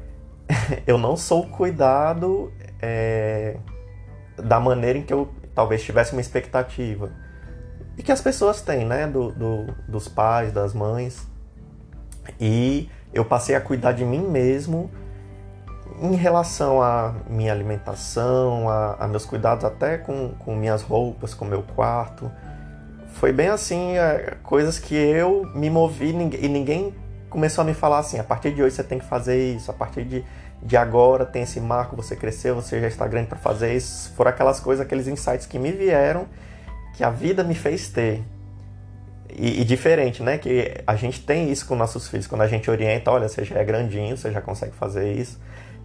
eu 0.87 0.97
não 0.97 1.17
sou 1.17 1.47
cuidado 1.47 2.51
é, 2.81 3.57
da 4.39 4.59
maneira 4.59 4.99
em 4.99 5.03
que 5.03 5.13
eu 5.13 5.29
talvez 5.55 5.83
tivesse 5.83 6.13
uma 6.13 6.21
expectativa. 6.23 7.11
E 7.99 8.03
que 8.03 8.11
as 8.11 8.23
pessoas 8.23 8.63
têm, 8.63 8.87
né? 8.87 9.07
Do, 9.07 9.33
do, 9.33 9.67
dos 9.87 10.09
pais, 10.09 10.51
das 10.51 10.73
mães. 10.73 11.29
E 12.41 12.89
eu 13.13 13.25
passei 13.25 13.55
a 13.55 13.61
cuidar 13.61 13.93
de 13.93 14.05
mim 14.05 14.21
mesmo 14.21 14.91
em 16.01 16.15
relação 16.15 16.83
à 16.83 17.15
minha 17.29 17.53
alimentação, 17.53 18.69
a, 18.69 18.95
a, 18.95 19.07
meus 19.07 19.27
cuidados 19.27 19.65
até 19.65 19.99
com, 19.99 20.31
com 20.39 20.57
minhas 20.57 20.83
roupas, 20.83 21.35
com 21.35 21.45
meu 21.45 21.63
quarto, 21.63 22.31
foi 23.13 23.33
bem 23.33 23.49
assim, 23.49 23.99
é, 23.99 24.37
coisas 24.43 24.79
que 24.79 24.95
eu 24.95 25.45
me 25.55 25.69
movi 25.69 26.09
e 26.09 26.49
ninguém 26.49 26.95
começou 27.29 27.63
a 27.63 27.65
me 27.65 27.75
falar 27.75 27.99
assim, 27.99 28.19
a 28.19 28.25
partir 28.25 28.53
de 28.53 28.63
hoje 28.63 28.75
você 28.75 28.85
tem 28.85 28.99
que 28.99 29.05
fazer 29.05 29.55
isso, 29.55 29.71
a 29.71 29.75
partir 29.75 30.05
de, 30.05 30.25
de 30.63 30.77
agora 30.77 31.27
tem 31.27 31.43
esse 31.43 31.61
marco, 31.61 31.95
você 31.95 32.17
cresceu, 32.17 32.55
você 32.55 32.81
já 32.81 32.89
está 32.89 33.07
grande 33.07 33.29
para 33.29 33.39
fazer 33.39 33.75
isso. 33.75 34.13
Foram 34.15 34.31
aquelas 34.31 34.59
coisas, 34.59 34.85
aqueles 34.85 35.07
insights 35.07 35.47
que 35.47 35.59
me 35.59 35.71
vieram, 35.71 36.27
que 36.95 37.05
a 37.05 37.11
vida 37.11 37.45
me 37.45 37.55
fez 37.55 37.89
ter. 37.89 38.23
E, 39.37 39.61
e, 39.61 39.65
diferente, 39.65 40.23
né? 40.23 40.39
Que 40.39 40.75
a 40.87 40.97
gente 40.97 41.21
tem 41.23 41.51
isso 41.51 41.67
com 41.67 41.75
nossos 41.75 42.09
filhos. 42.09 42.27
Quando 42.27 42.43
a 42.43 42.49
gente 42.49 42.71
orienta, 42.71 43.11
olha, 43.11 43.29
você 43.29 43.45
já 43.45 43.59
é 43.59 43.65
grandinho, 43.65 44.17
você 44.17 44.31
já 44.31 44.41
consegue 44.41 44.73
fazer 44.73 45.13
isso 45.13 45.39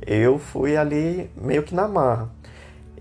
eu 0.05 0.38
fui 0.38 0.75
ali 0.75 1.29
meio 1.36 1.63
que 1.63 1.73
na 1.73 1.88
marra. 1.88 2.29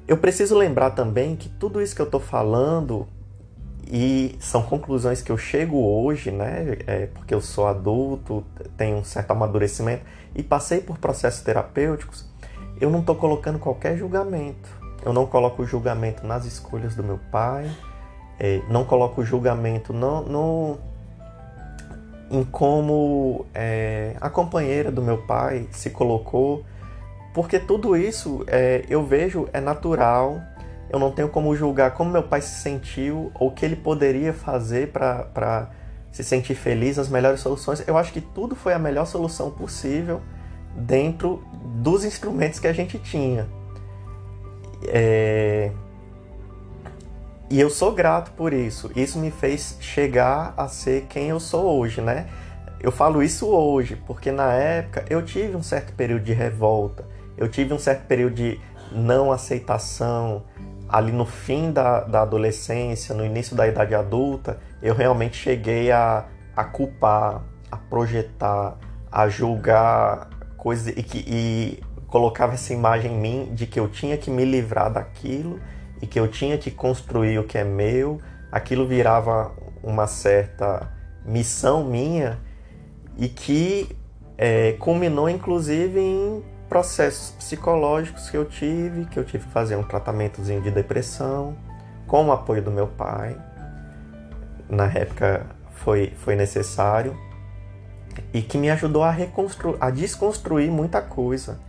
Eu 0.07 0.16
preciso 0.18 0.57
lembrar 0.57 0.90
também 0.90 1.35
que 1.35 1.48
tudo 1.48 1.80
isso 1.80 1.94
que 1.94 2.02
eu 2.02 2.07
estou 2.07 2.20
falando 2.20 3.07
e 3.90 4.37
são 4.38 4.62
conclusões 4.62 5.20
que 5.20 5.30
eu 5.30 5.37
chego 5.37 5.76
hoje, 5.78 6.30
né? 6.30 6.78
É 6.87 7.07
porque 7.07 7.35
eu 7.35 7.40
sou 7.40 7.66
adulto, 7.66 8.44
tenho 8.76 8.98
um 8.98 9.04
certo 9.04 9.30
amadurecimento 9.30 10.02
e 10.35 10.42
passei 10.42 10.80
por 10.80 10.98
processos 10.98 11.42
terapêuticos. 11.42 12.26
Eu 12.80 12.90
não 12.90 13.00
estou 13.00 13.14
colocando 13.14 13.59
qualquer 13.59 13.96
julgamento. 13.96 14.68
Eu 15.04 15.12
não 15.12 15.26
coloco 15.26 15.64
julgamento 15.66 16.26
nas 16.26 16.46
escolhas 16.46 16.94
do 16.94 17.02
meu 17.02 17.18
pai, 17.30 17.70
é, 18.38 18.61
não 18.68 18.85
coloco 18.85 19.25
julgamento 19.25 19.92
no, 19.92 20.23
no 20.23 20.79
em 22.31 22.42
como 22.44 23.47
é, 23.55 24.16
a 24.20 24.29
companheira 24.31 24.90
do 24.90 25.03
meu 25.03 25.18
pai 25.18 25.68
se 25.70 25.90
colocou 25.90 26.64
porque 27.35 27.59
tudo 27.59 27.97
isso 27.97 28.44
é, 28.47 28.85
eu 28.88 29.05
vejo 29.05 29.49
é 29.53 29.61
natural, 29.61 30.40
eu 30.88 31.01
não 31.01 31.11
tenho 31.11 31.29
como 31.29 31.55
julgar 31.57 31.90
como 31.90 32.09
meu 32.09 32.23
pai 32.23 32.40
se 32.40 32.61
sentiu 32.61 33.33
ou 33.35 33.49
o 33.49 33.51
que 33.51 33.64
ele 33.64 33.75
poderia 33.75 34.33
fazer 34.33 34.92
para 34.92 35.68
se 36.12 36.23
sentir 36.23 36.55
feliz, 36.55 36.97
as 36.97 37.09
melhores 37.09 37.40
soluções. 37.40 37.83
Eu 37.88 37.99
acho 37.99 38.12
que 38.12 38.20
tudo 38.20 38.55
foi 38.55 38.73
a 38.73 38.79
melhor 38.79 39.05
solução 39.05 39.51
possível 39.51 40.20
dentro 40.77 41.42
dos 41.83 42.05
instrumentos 42.05 42.61
que 42.61 42.68
a 42.68 42.73
gente 42.73 43.01
tinha. 43.01 43.49
É... 44.87 45.73
E 47.50 47.61
eu 47.61 47.70
sou 47.70 47.92
grato 47.92 48.33
por 48.33 48.52
isso. 48.52 48.90
Isso 48.96 49.18
me 49.18 49.30
fez 49.30 49.76
chegar 49.80 50.54
a 50.57 50.66
ser 50.68 51.07
quem 51.09 51.28
eu 51.28 51.38
sou 51.38 51.78
hoje, 51.78 52.00
né? 52.00 52.26
Eu 52.80 52.92
falo 52.92 53.22
isso 53.22 53.46
hoje 53.46 53.96
porque 54.07 54.30
na 54.30 54.52
época 54.52 55.04
eu 55.09 55.22
tive 55.22 55.57
um 55.57 55.62
certo 55.62 55.94
período 55.94 56.24
de 56.24 56.33
revolta 56.33 57.04
eu 57.37 57.48
tive 57.48 57.74
um 57.74 57.78
certo 57.78 58.07
período 58.07 58.35
de 58.35 58.61
não 58.92 59.33
aceitação 59.33 60.44
ali 60.88 61.11
no 61.11 61.24
fim 61.24 61.72
da, 61.72 62.00
da 62.00 62.22
adolescência, 62.22 63.14
no 63.14 63.24
início 63.24 63.57
da 63.57 63.66
idade 63.66 63.94
adulta, 63.94 64.61
eu 64.83 64.94
realmente 64.94 65.37
cheguei 65.37 65.90
a, 65.90 66.26
a 66.54 66.62
culpar, 66.62 67.42
a 67.70 67.76
projetar, 67.76 68.76
a 69.11 69.28
julgar 69.28 70.28
coisas 70.57 70.88
e, 70.96 71.02
que, 71.02 71.24
e 71.26 71.83
colocava 72.07 72.54
essa 72.54 72.72
imagem 72.72 73.12
em 73.12 73.18
mim 73.18 73.48
de 73.54 73.66
que 73.66 73.80
eu 73.80 73.88
tinha 73.88 74.16
que 74.16 74.30
me 74.30 74.44
livrar 74.44 74.92
daquilo 74.92 75.59
e 76.00 76.07
que 76.07 76.18
eu 76.18 76.28
tinha 76.28 76.59
que 76.59 76.70
construir 76.70 77.38
o 77.38 77.44
que 77.44 77.59
é 77.59 77.64
meu. 77.64 78.20
Aquilo 78.50 78.87
virava 78.87 79.52
uma 79.83 80.07
certa 80.07 80.90
missão 81.24 81.85
minha 81.85 82.38
e 83.16 83.28
que 83.28 83.96
é, 84.37 84.72
culminou 84.72 85.28
inclusive 85.28 85.98
em 86.00 86.44
processos 86.68 87.30
psicológicos 87.33 88.28
que 88.28 88.37
eu 88.37 88.44
tive, 88.44 89.04
que 89.07 89.18
eu 89.18 89.24
tive 89.24 89.44
que 89.44 89.50
fazer 89.52 89.76
um 89.76 89.83
tratamentozinho 89.83 90.61
de 90.61 90.70
depressão, 90.70 91.57
com 92.07 92.26
o 92.26 92.33
apoio 92.33 92.62
do 92.62 92.70
meu 92.70 92.87
pai. 92.87 93.37
Na 94.68 94.87
época 94.87 95.46
foi, 95.70 96.12
foi 96.16 96.35
necessário 96.35 97.16
e 98.33 98.42
que 98.42 98.59
me 98.59 98.70
ajudou 98.70 99.02
a 99.02 99.11
reconstruir, 99.11 99.76
a 99.80 99.90
desconstruir 99.90 100.70
muita 100.70 101.00
coisa. 101.00 101.61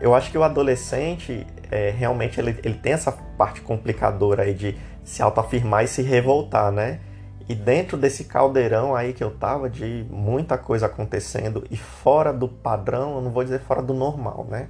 Eu 0.00 0.14
acho 0.14 0.30
que 0.30 0.36
o 0.36 0.42
adolescente 0.42 1.46
é, 1.70 1.90
realmente 1.90 2.40
ele, 2.40 2.58
ele 2.62 2.74
tem 2.74 2.92
essa 2.92 3.12
parte 3.12 3.60
complicadora 3.60 4.42
aí 4.42 4.54
de 4.54 4.76
se 5.04 5.22
autoafirmar 5.22 5.84
e 5.84 5.88
se 5.88 6.02
revoltar, 6.02 6.70
né? 6.72 7.00
E 7.48 7.54
dentro 7.54 7.96
desse 7.96 8.24
caldeirão 8.24 8.94
aí 8.94 9.12
que 9.12 9.22
eu 9.22 9.30
tava, 9.30 9.70
de 9.70 10.04
muita 10.10 10.58
coisa 10.58 10.86
acontecendo 10.86 11.64
e 11.70 11.76
fora 11.76 12.32
do 12.32 12.48
padrão, 12.48 13.16
eu 13.16 13.20
não 13.20 13.30
vou 13.30 13.44
dizer 13.44 13.60
fora 13.60 13.80
do 13.80 13.94
normal, 13.94 14.46
né? 14.50 14.68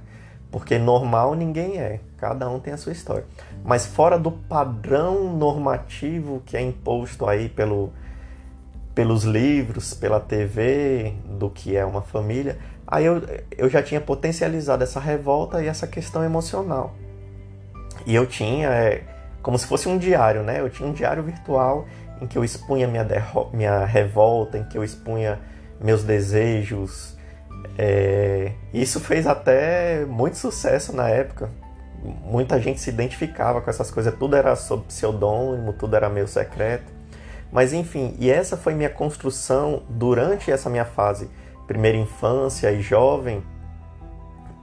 Porque 0.51 0.77
normal 0.77 1.33
ninguém 1.33 1.79
é, 1.79 1.99
cada 2.17 2.47
um 2.49 2.59
tem 2.59 2.73
a 2.73 2.77
sua 2.77 2.91
história. 2.91 3.25
Mas 3.63 3.85
fora 3.85 4.17
do 4.17 4.31
padrão 4.31 5.35
normativo 5.35 6.41
que 6.45 6.55
é 6.55 6.61
imposto 6.61 7.27
aí 7.27 7.49
pelo, 7.49 7.91
pelos 8.93 9.23
livros, 9.23 9.93
pela 9.93 10.19
TV, 10.19 11.15
do 11.25 11.49
que 11.49 11.75
é 11.75 11.83
uma 11.83 12.01
família, 12.01 12.57
aí 12.87 13.05
eu, 13.05 13.21
eu 13.57 13.69
já 13.69 13.83
tinha 13.83 13.99
potencializado 13.99 14.83
essa 14.83 14.99
revolta 14.99 15.61
e 15.61 15.67
essa 15.67 15.85
questão 15.85 16.23
emocional. 16.23 16.95
E 18.05 18.15
eu 18.15 18.25
tinha, 18.25 18.69
é, 18.69 19.03
como 19.41 19.57
se 19.59 19.67
fosse 19.67 19.89
um 19.89 19.97
diário, 19.97 20.43
né? 20.43 20.61
Eu 20.61 20.69
tinha 20.69 20.87
um 20.87 20.93
diário 20.93 21.21
virtual 21.21 21.85
em 22.21 22.27
que 22.27 22.37
eu 22.37 22.43
expunha 22.43 22.87
minha, 22.87 23.05
minha 23.53 23.85
revolta, 23.85 24.57
em 24.57 24.63
que 24.63 24.77
eu 24.77 24.83
expunha 24.83 25.39
meus 25.79 26.03
desejos. 26.03 27.15
É, 27.77 28.53
isso 28.73 28.99
fez 28.99 29.27
até 29.27 30.05
muito 30.05 30.37
sucesso 30.37 30.95
na 30.95 31.09
época. 31.09 31.49
Muita 32.23 32.59
gente 32.59 32.79
se 32.79 32.89
identificava 32.89 33.59
com 33.61 33.69
essas 33.69 33.91
coisas, 33.91 34.13
tudo 34.17 34.35
era 34.35 34.55
sob 34.55 34.85
pseudônimo, 34.85 35.73
tudo 35.73 35.95
era 35.95 36.09
meio 36.09 36.27
secreto. 36.27 36.91
Mas 37.51 37.73
enfim, 37.73 38.15
e 38.19 38.29
essa 38.29 38.57
foi 38.57 38.73
minha 38.73 38.89
construção 38.89 39.83
durante 39.89 40.51
essa 40.51 40.69
minha 40.69 40.85
fase, 40.85 41.29
primeira 41.67 41.97
infância 41.97 42.71
e 42.71 42.81
jovem, 42.81 43.43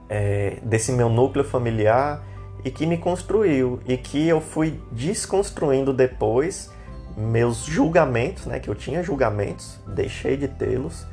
é, 0.08 0.58
desse 0.62 0.92
meu 0.92 1.08
núcleo 1.08 1.44
familiar 1.44 2.22
e 2.64 2.70
que 2.70 2.86
me 2.86 2.96
construiu 2.96 3.80
e 3.86 3.96
que 3.96 4.26
eu 4.26 4.40
fui 4.40 4.80
desconstruindo 4.90 5.92
depois 5.92 6.72
meus 7.16 7.64
julgamentos, 7.64 8.46
né, 8.46 8.58
que 8.58 8.68
eu 8.68 8.74
tinha 8.74 9.02
julgamentos, 9.02 9.78
deixei 9.86 10.36
de 10.36 10.48
tê-los, 10.48 11.06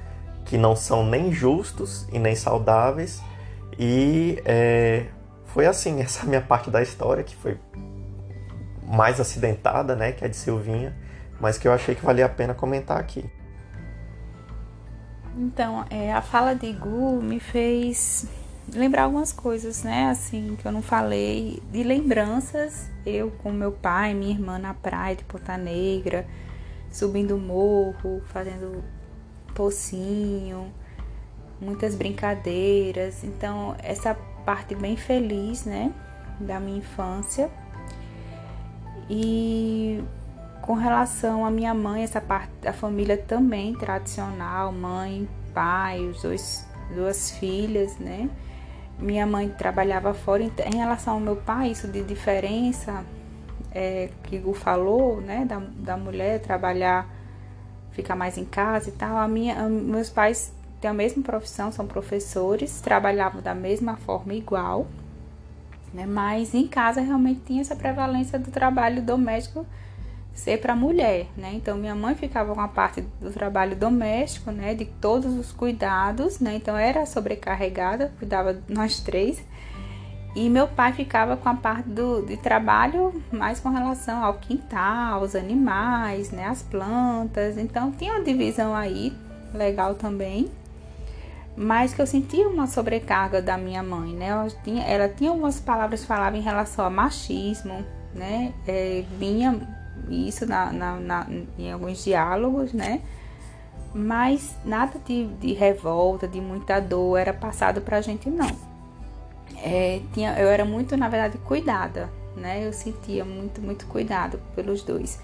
que 0.45 0.57
não 0.57 0.75
são 0.75 1.05
nem 1.05 1.31
justos 1.31 2.07
e 2.11 2.17
nem 2.17 2.35
saudáveis. 2.35 3.21
E 3.77 4.41
é, 4.45 5.05
foi 5.45 5.65
assim, 5.65 6.01
essa 6.01 6.25
minha 6.25 6.41
parte 6.41 6.69
da 6.69 6.81
história, 6.81 7.23
que 7.23 7.35
foi 7.35 7.57
mais 8.83 9.19
acidentada, 9.19 9.95
né, 9.95 10.11
que 10.11 10.25
é 10.25 10.27
de 10.27 10.35
Silvinha, 10.35 10.95
mas 11.39 11.57
que 11.57 11.67
eu 11.67 11.73
achei 11.73 11.95
que 11.95 12.03
valia 12.03 12.25
a 12.25 12.29
pena 12.29 12.53
comentar 12.53 12.99
aqui. 12.99 13.29
Então, 15.35 15.85
é, 15.89 16.11
a 16.13 16.21
fala 16.21 16.53
de 16.53 16.71
Gu 16.73 17.21
me 17.21 17.39
fez 17.39 18.27
lembrar 18.73 19.03
algumas 19.03 19.31
coisas, 19.31 19.83
né? 19.83 20.09
Assim, 20.09 20.57
que 20.59 20.67
eu 20.67 20.71
não 20.71 20.81
falei, 20.81 21.61
de 21.71 21.83
lembranças, 21.83 22.89
eu 23.05 23.31
com 23.43 23.51
meu 23.51 23.71
pai, 23.71 24.13
minha 24.13 24.31
irmã 24.31 24.57
na 24.57 24.73
praia 24.73 25.15
de 25.15 25.23
Ponta 25.23 25.57
Negra, 25.57 26.27
subindo 26.91 27.35
o 27.35 27.39
morro, 27.39 28.21
fazendo 28.27 28.83
pocinho, 29.55 30.71
muitas 31.59 31.95
brincadeiras. 31.95 33.23
Então, 33.23 33.75
essa 33.81 34.13
parte 34.45 34.75
bem 34.75 34.97
feliz, 34.97 35.65
né, 35.65 35.93
da 36.39 36.59
minha 36.59 36.79
infância. 36.79 37.49
E 39.09 40.03
com 40.61 40.73
relação 40.73 41.45
à 41.45 41.51
minha 41.51 41.73
mãe, 41.73 42.03
essa 42.03 42.21
parte 42.21 42.51
da 42.61 42.73
família 42.73 43.17
também 43.17 43.73
tradicional, 43.73 44.71
mãe, 44.71 45.27
pai, 45.53 46.05
os 46.07 46.21
dois 46.21 46.65
duas 46.93 47.31
filhas, 47.31 47.97
né? 47.97 48.29
minha 49.01 49.25
mãe 49.25 49.49
trabalhava 49.49 50.13
fora. 50.13 50.43
Em 50.43 50.77
relação 50.77 51.15
ao 51.15 51.19
meu 51.19 51.35
pai, 51.35 51.71
isso 51.71 51.87
de 51.87 52.03
diferença 52.03 53.03
é, 53.71 54.09
que 54.23 54.41
o 54.45 54.53
falou, 54.53 55.19
né, 55.19 55.45
da, 55.45 55.59
da 55.59 55.97
mulher 55.97 56.39
trabalhar, 56.39 57.07
ficar 57.91 58.15
mais 58.15 58.37
em 58.37 58.45
casa 58.45 58.89
e 58.89 58.91
tal. 58.93 59.17
A 59.17 59.27
minha, 59.27 59.67
meus 59.67 60.09
pais 60.09 60.53
têm 60.79 60.89
a 60.89 60.93
mesma 60.93 61.23
profissão, 61.23 61.71
são 61.71 61.87
professores, 61.87 62.79
trabalhavam 62.79 63.41
da 63.41 63.55
mesma 63.55 63.97
forma 63.97 64.33
igual, 64.33 64.87
né, 65.93 66.05
mas 66.05 66.53
em 66.53 66.67
casa 66.67 67.01
realmente 67.01 67.41
tinha 67.45 67.61
essa 67.61 67.75
prevalência 67.75 68.39
do 68.39 68.51
trabalho 68.51 69.01
doméstico 69.01 69.65
ser 70.33 70.57
para 70.59 70.73
a 70.73 70.75
mulher, 70.75 71.27
né? 71.37 71.51
Então 71.53 71.77
minha 71.77 71.95
mãe 71.95 72.15
ficava 72.15 72.53
com 72.53 72.61
a 72.61 72.67
parte 72.67 73.01
do 73.19 73.31
trabalho 73.31 73.75
doméstico, 73.75 74.51
né, 74.51 74.73
de 74.73 74.85
todos 74.85 75.33
os 75.33 75.51
cuidados, 75.51 76.39
né? 76.39 76.55
Então 76.55 76.77
era 76.77 77.05
sobrecarregada, 77.05 78.11
cuidava 78.17 78.57
nós 78.67 78.99
três. 78.99 79.43
E 80.33 80.49
meu 80.49 80.65
pai 80.65 80.93
ficava 80.93 81.35
com 81.35 81.49
a 81.49 81.53
parte 81.53 81.89
do 81.89 82.25
de 82.25 82.37
trabalho 82.37 83.21
mais 83.31 83.59
com 83.59 83.69
relação 83.69 84.23
ao 84.23 84.35
quintal, 84.35 85.19
aos 85.19 85.35
animais, 85.35 86.31
né, 86.31 86.45
as 86.47 86.61
plantas. 86.63 87.57
Então 87.57 87.91
tinha 87.91 88.13
uma 88.13 88.23
divisão 88.23 88.73
aí 88.73 89.13
legal 89.53 89.95
também. 89.95 90.49
Mas 91.53 91.93
que 91.93 92.01
eu 92.01 92.07
sentia 92.07 92.47
uma 92.47 92.65
sobrecarga 92.65 93.41
da 93.41 93.57
minha 93.57 93.83
mãe, 93.83 94.13
né? 94.13 94.27
Ela 94.27 94.47
tinha, 94.63 94.83
ela 94.83 95.09
tinha 95.09 95.29
algumas 95.29 95.59
palavras 95.59 96.05
falava 96.05 96.37
em 96.37 96.41
relação 96.41 96.85
a 96.85 96.89
machismo, 96.89 97.85
né? 98.15 98.53
É, 98.65 99.03
vinha 99.19 99.80
isso 100.09 100.45
na, 100.45 100.71
na, 100.71 100.95
na, 100.97 101.27
em 101.57 101.71
alguns 101.71 102.03
diálogos, 102.03 102.73
né? 102.73 103.01
Mas 103.93 104.55
nada 104.63 104.99
de, 105.05 105.27
de 105.35 105.53
revolta, 105.53 106.27
de 106.27 106.39
muita 106.39 106.79
dor 106.79 107.17
era 107.17 107.33
passado 107.33 107.81
pra 107.81 108.01
gente, 108.01 108.29
não. 108.29 108.49
É, 109.57 110.01
tinha, 110.13 110.39
eu 110.39 110.47
era 110.47 110.63
muito, 110.63 110.95
na 110.95 111.09
verdade, 111.09 111.37
cuidada, 111.39 112.09
né? 112.35 112.65
Eu 112.65 112.73
sentia 112.73 113.25
muito, 113.25 113.61
muito 113.61 113.85
cuidado 113.87 114.39
pelos 114.55 114.81
dois. 114.83 115.19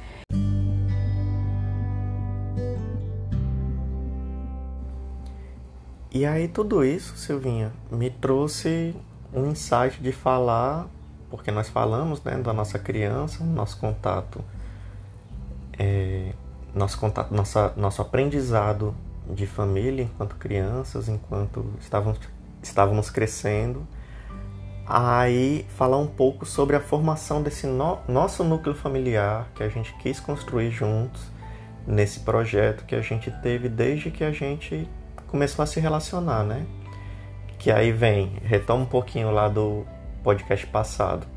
E 6.12 6.26
aí 6.26 6.48
tudo 6.48 6.84
isso, 6.84 7.16
Silvinha, 7.16 7.72
me 7.92 8.10
trouxe 8.10 8.96
um 9.32 9.52
insight 9.52 10.02
de 10.02 10.12
falar, 10.12 10.88
porque 11.30 11.52
nós 11.52 11.70
falamos 11.70 12.24
né, 12.24 12.38
da 12.38 12.52
nossa 12.54 12.80
criança, 12.80 13.44
nosso 13.44 13.78
contato 13.80 14.44
é, 15.78 16.34
nosso 16.74 17.00
contato, 17.00 17.34
nossa, 17.34 17.74
nosso 17.76 18.02
aprendizado 18.02 18.96
de 19.30 19.46
família 19.46 20.04
enquanto 20.04 20.36
crianças, 20.36 21.10
enquanto 21.10 21.66
estávamos, 21.80 22.20
estávamos 22.62 23.10
crescendo. 23.10 23.86
Aí 24.86 25.66
falar 25.70 25.98
um 25.98 26.08
pouco 26.08 26.46
sobre 26.46 26.76
a 26.76 26.80
formação 26.80 27.42
desse 27.42 27.68
no, 27.68 28.00
nosso 28.08 28.44
núcleo 28.44 28.74
familiar 28.74 29.50
que 29.54 29.62
a 29.62 29.68
gente 29.68 29.94
quis 29.96 30.20
construir 30.20 30.72
juntos 30.72 31.22
nesse 31.86 32.22
projeto 32.22 32.86
que 32.86 32.96
a 32.96 33.02
gente 33.02 33.30
teve 33.42 33.68
desde 33.68 34.12
que 34.12 34.24
a 34.24 34.32
gente 34.32 34.90
começou 35.28 35.63
a 35.63 35.66
se 35.66 35.80
relacionar, 35.80 36.44
né? 36.44 36.66
Que 37.60 37.70
aí 37.70 37.92
vem, 37.92 38.38
retoma 38.44 38.84
um 38.84 38.86
pouquinho 38.86 39.30
lá 39.30 39.50
do 39.50 39.86
podcast 40.24 40.66
passado. 40.68 41.28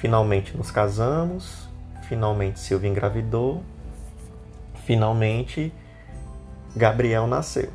Finalmente 0.00 0.56
nos 0.56 0.70
casamos, 0.70 1.65
Finalmente 2.08 2.60
Silvia 2.60 2.88
engravidou. 2.88 3.62
Finalmente 4.84 5.72
Gabriel 6.74 7.26
nasceu. 7.26 7.70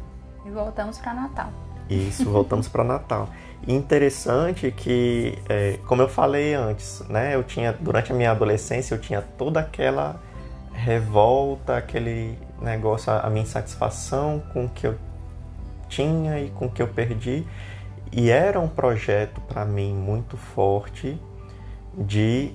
E 0.46 0.50
voltamos 0.50 0.98
para 0.98 1.14
Natal. 1.14 1.50
Isso, 1.90 2.30
voltamos 2.30 2.68
para 2.68 2.84
Natal. 2.84 3.30
Interessante 3.68 4.72
que, 4.72 5.38
é, 5.50 5.78
como 5.86 6.02
eu 6.02 6.10
falei 6.10 6.54
antes, 6.54 7.04
né, 7.10 7.36
eu 7.36 7.44
tinha 7.44 7.74
durante 7.74 8.12
a 8.12 8.16
minha 8.16 8.32
adolescência 8.32 8.96
eu 8.96 9.00
tinha 9.00 9.22
toda 9.22 9.60
aquela 9.60 10.20
revolta, 10.74 11.78
aquele 11.78 12.38
negócio, 12.62 13.12
a 13.12 13.30
minha 13.30 13.44
insatisfação 13.44 14.42
com 14.54 14.66
o 14.66 14.70
que 14.70 14.88
eu 14.88 14.98
tinha 15.90 16.40
e 16.40 16.50
com 16.50 16.66
o 16.66 16.72
que 16.72 16.82
eu 16.82 16.88
perdi. 16.88 17.46
E 18.12 18.30
era 18.30 18.60
um 18.60 18.68
projeto 18.68 19.40
para 19.42 19.66
mim 19.66 19.94
muito 19.94 20.38
forte 20.38 21.20
de 21.94 22.54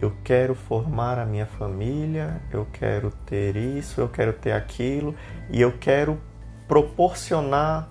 eu 0.00 0.12
quero 0.22 0.54
formar 0.54 1.18
a 1.18 1.24
minha 1.24 1.46
família, 1.46 2.40
eu 2.50 2.66
quero 2.72 3.10
ter 3.24 3.56
isso, 3.56 4.00
eu 4.00 4.08
quero 4.08 4.32
ter 4.32 4.52
aquilo 4.52 5.14
e 5.50 5.60
eu 5.60 5.72
quero 5.72 6.20
proporcionar 6.68 7.88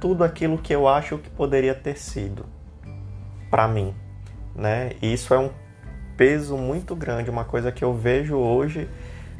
tudo 0.00 0.22
aquilo 0.22 0.58
que 0.58 0.74
eu 0.74 0.86
acho 0.86 1.18
que 1.18 1.28
poderia 1.30 1.74
ter 1.74 1.98
sido 1.98 2.46
para 3.50 3.66
mim, 3.66 3.94
né? 4.54 4.92
E 5.02 5.12
isso 5.12 5.34
é 5.34 5.38
um 5.38 5.50
peso 6.16 6.56
muito 6.56 6.94
grande, 6.94 7.30
uma 7.30 7.44
coisa 7.44 7.72
que 7.72 7.82
eu 7.82 7.94
vejo 7.94 8.36
hoje 8.36 8.88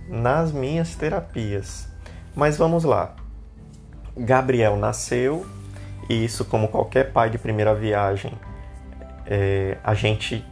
nas 0.08 0.50
minhas 0.50 0.96
terapias. 0.96 1.88
Mas 2.34 2.56
vamos 2.56 2.84
lá. 2.84 3.14
Gabriel 4.16 4.76
nasceu 4.76 5.46
e 6.08 6.24
isso, 6.24 6.44
como 6.44 6.68
qualquer 6.68 7.12
pai 7.12 7.30
de 7.30 7.38
primeira 7.38 7.74
viagem, 7.74 8.32
é, 9.26 9.78
a 9.84 9.94
gente 9.94 10.44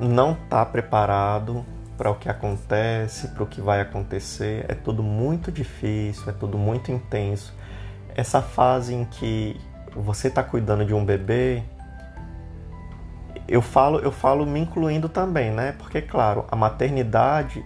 não 0.00 0.32
está 0.32 0.64
preparado 0.64 1.64
para 1.96 2.10
o 2.10 2.14
que 2.16 2.28
acontece, 2.28 3.28
para 3.28 3.42
o 3.42 3.46
que 3.46 3.60
vai 3.60 3.80
acontecer. 3.80 4.64
É 4.68 4.74
tudo 4.74 5.02
muito 5.02 5.52
difícil, 5.52 6.28
é 6.28 6.32
tudo 6.32 6.58
muito 6.58 6.90
intenso. 6.90 7.54
Essa 8.14 8.42
fase 8.42 8.94
em 8.94 9.04
que 9.04 9.60
você 9.94 10.28
está 10.28 10.42
cuidando 10.42 10.84
de 10.84 10.94
um 10.94 11.04
bebê, 11.04 11.62
eu 13.46 13.62
falo, 13.62 13.98
eu 14.00 14.10
falo 14.10 14.44
me 14.46 14.60
incluindo 14.60 15.08
também, 15.08 15.50
né? 15.50 15.72
Porque 15.78 16.00
claro, 16.02 16.44
a 16.50 16.56
maternidade 16.56 17.64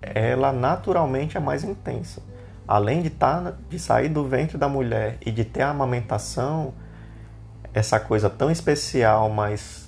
ela 0.00 0.52
naturalmente 0.52 1.36
é 1.36 1.40
mais 1.40 1.64
intensa. 1.64 2.22
Além 2.66 3.02
de 3.02 3.10
tá, 3.10 3.54
de 3.68 3.78
sair 3.78 4.08
do 4.08 4.24
ventre 4.24 4.58
da 4.58 4.68
mulher 4.68 5.18
e 5.24 5.30
de 5.30 5.44
ter 5.44 5.62
a 5.62 5.70
amamentação, 5.70 6.74
essa 7.72 7.98
coisa 7.98 8.28
tão 8.28 8.50
especial, 8.50 9.30
mas 9.30 9.87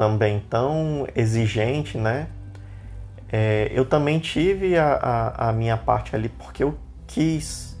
também 0.00 0.40
tão 0.48 1.06
exigente, 1.14 1.98
né? 1.98 2.26
É, 3.30 3.70
eu 3.74 3.84
também 3.84 4.18
tive 4.18 4.78
a, 4.78 4.94
a, 4.94 5.50
a, 5.50 5.52
minha 5.52 5.76
parte 5.76 6.16
ali 6.16 6.30
porque 6.30 6.64
eu 6.64 6.74
quis 7.06 7.78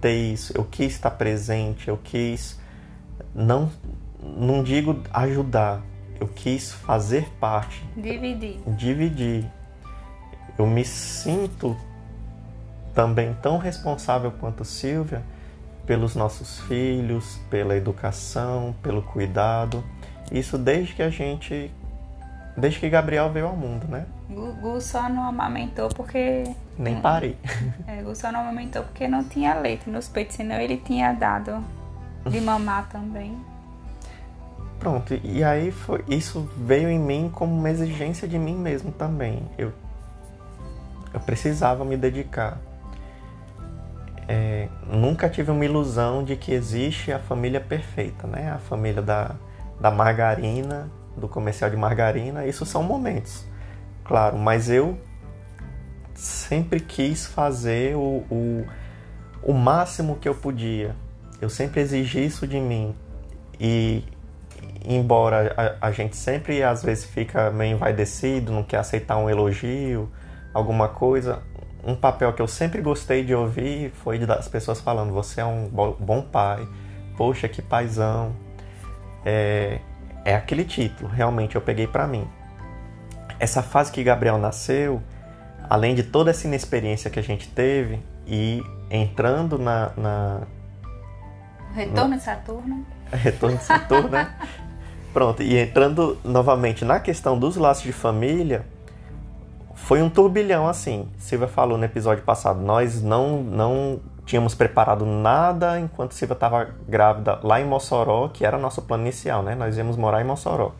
ter 0.00 0.14
isso, 0.14 0.52
eu 0.56 0.62
quis 0.62 0.92
estar 0.92 1.10
presente, 1.10 1.88
eu 1.88 1.96
quis 1.96 2.60
não, 3.34 3.72
não 4.22 4.62
digo 4.62 5.02
ajudar, 5.12 5.82
eu 6.20 6.28
quis 6.28 6.70
fazer 6.70 7.28
parte. 7.40 7.84
Dividir. 7.96 8.60
Dividir. 8.76 9.50
Eu 10.56 10.64
me 10.64 10.84
sinto 10.84 11.76
também 12.94 13.34
tão 13.42 13.58
responsável 13.58 14.30
quanto 14.30 14.64
Silvia 14.64 15.24
pelos 15.84 16.14
nossos 16.14 16.60
filhos, 16.60 17.40
pela 17.50 17.76
educação, 17.76 18.76
pelo 18.80 19.02
cuidado. 19.02 19.82
Isso 20.30 20.58
desde 20.58 20.94
que 20.94 21.02
a 21.02 21.10
gente. 21.10 21.70
Desde 22.56 22.80
que 22.80 22.88
Gabriel 22.88 23.30
veio 23.30 23.46
ao 23.46 23.56
mundo, 23.56 23.86
né? 23.86 24.06
Gugu 24.28 24.80
só 24.80 25.08
não 25.08 25.28
amamentou 25.28 25.88
porque. 25.90 26.44
Nem 26.78 27.00
parei. 27.00 27.36
É, 27.86 27.96
Gugu 28.02 28.16
só 28.16 28.32
não 28.32 28.40
amamentou 28.40 28.82
porque 28.82 29.06
não 29.06 29.22
tinha 29.24 29.54
leite 29.54 29.88
nos 29.88 30.08
peitos, 30.08 30.36
senão 30.36 30.56
ele 30.56 30.76
tinha 30.78 31.12
dado 31.12 31.62
de 32.28 32.40
mamar 32.40 32.88
também. 32.88 33.36
Pronto, 34.78 35.18
e 35.24 35.42
aí 35.42 35.70
foi, 35.70 36.04
isso 36.06 36.48
veio 36.58 36.88
em 36.88 36.98
mim 36.98 37.30
como 37.32 37.54
uma 37.54 37.70
exigência 37.70 38.28
de 38.28 38.38
mim 38.38 38.54
mesmo 38.54 38.92
também. 38.92 39.42
Eu, 39.56 39.72
eu 41.14 41.20
precisava 41.20 41.84
me 41.84 41.96
dedicar. 41.96 42.58
É, 44.28 44.68
nunca 44.86 45.28
tive 45.28 45.50
uma 45.50 45.64
ilusão 45.64 46.24
de 46.24 46.36
que 46.36 46.52
existe 46.52 47.12
a 47.12 47.18
família 47.18 47.60
perfeita, 47.60 48.26
né? 48.26 48.50
A 48.50 48.58
família 48.58 49.00
da, 49.00 49.36
da 49.80 49.90
margarina, 49.90 50.90
do 51.16 51.28
comercial 51.28 51.70
de 51.70 51.76
margarina, 51.76 52.46
isso 52.46 52.66
são 52.66 52.82
momentos, 52.82 53.44
claro, 54.04 54.36
mas 54.36 54.68
eu 54.68 54.98
sempre 56.14 56.80
quis 56.80 57.26
fazer 57.26 57.94
o, 57.96 58.24
o, 58.30 58.66
o 59.42 59.52
máximo 59.52 60.16
que 60.16 60.28
eu 60.28 60.34
podia. 60.34 60.96
Eu 61.40 61.50
sempre 61.50 61.80
exigi 61.80 62.24
isso 62.24 62.46
de 62.46 62.58
mim. 62.58 62.94
E 63.60 64.02
embora 64.84 65.54
a, 65.80 65.88
a, 65.88 65.92
gente 65.92 66.16
sempre 66.16 66.62
às 66.62 66.82
vezes 66.82 67.04
fica 67.04 67.50
meio 67.50 67.76
envaidecido, 67.76 68.52
não 68.52 68.62
quer 68.62 68.78
aceitar 68.78 69.18
um 69.18 69.28
elogio, 69.28 70.10
alguma 70.54 70.88
coisa, 70.88 71.42
um 71.84 71.94
papel 71.94 72.32
que 72.32 72.40
eu 72.40 72.48
sempre 72.48 72.80
gostei 72.80 73.24
de 73.24 73.34
ouvir 73.34 73.90
foi 73.90 74.18
das 74.18 74.48
pessoas 74.48 74.80
falando: 74.80 75.12
você 75.12 75.40
é 75.40 75.44
um 75.44 75.68
bom 75.68 76.22
pai, 76.22 76.66
poxa, 77.16 77.48
que 77.48 77.60
paizão, 77.60 78.34
é, 79.26 79.80
é 80.24 80.36
aquele 80.36 80.64
título, 80.64 81.10
realmente 81.10 81.56
eu 81.56 81.60
peguei 81.60 81.88
para 81.88 82.06
mim. 82.06 82.26
Essa 83.40 83.60
fase 83.62 83.90
que 83.90 84.02
Gabriel 84.04 84.38
nasceu, 84.38 85.02
além 85.68 85.96
de 85.96 86.04
toda 86.04 86.30
essa 86.30 86.46
inexperiência 86.46 87.10
que 87.10 87.18
a 87.18 87.22
gente 87.22 87.48
teve 87.48 88.00
e 88.24 88.62
entrando 88.88 89.58
na. 89.58 89.90
na 89.96 90.40
Retorno 91.74 92.16
de 92.16 92.22
Saturno. 92.22 92.86
Retorno 93.12 93.56
de 93.58 93.64
Saturno, 93.64 94.08
né? 94.08 94.32
Pronto, 95.12 95.42
e 95.42 95.58
entrando 95.58 96.18
novamente 96.24 96.84
na 96.84 97.00
questão 97.00 97.38
dos 97.38 97.56
laços 97.56 97.82
de 97.82 97.92
família, 97.92 98.64
foi 99.74 100.02
um 100.02 100.08
turbilhão 100.08 100.68
assim. 100.68 101.08
Silvia 101.18 101.48
falou 101.48 101.76
no 101.76 101.84
episódio 101.84 102.22
passado, 102.22 102.60
nós 102.60 103.02
não 103.02 103.42
não 103.42 104.00
tínhamos 104.26 104.54
preparado 104.54 105.06
nada 105.06 105.78
enquanto 105.78 106.12
Silvia 106.12 106.34
estava 106.34 106.68
grávida 106.86 107.38
lá 107.42 107.60
em 107.60 107.64
Mossoró, 107.64 108.28
que 108.28 108.44
era 108.44 108.58
nosso 108.58 108.82
plano 108.82 109.04
inicial, 109.04 109.42
né? 109.42 109.54
Nós 109.54 109.78
íamos 109.78 109.96
morar 109.96 110.20
em 110.20 110.24
Mossoró. 110.24 110.72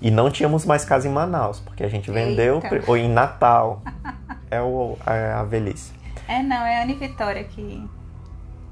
E 0.00 0.10
não 0.10 0.30
tínhamos 0.30 0.64
mais 0.64 0.84
casa 0.84 1.06
em 1.06 1.12
Manaus, 1.12 1.60
porque 1.60 1.84
a 1.84 1.88
gente 1.88 2.10
vendeu, 2.10 2.60
Eita. 2.64 2.90
ou 2.90 2.96
em 2.96 3.08
Natal. 3.08 3.82
é, 4.50 4.60
o, 4.60 4.96
é 5.06 5.32
a 5.32 5.44
velhice. 5.44 5.92
É, 6.26 6.42
não, 6.42 6.64
é 6.64 6.82
Ana 6.82 6.92
e 6.92 6.94
Vitória 6.94 7.44
que 7.44 7.86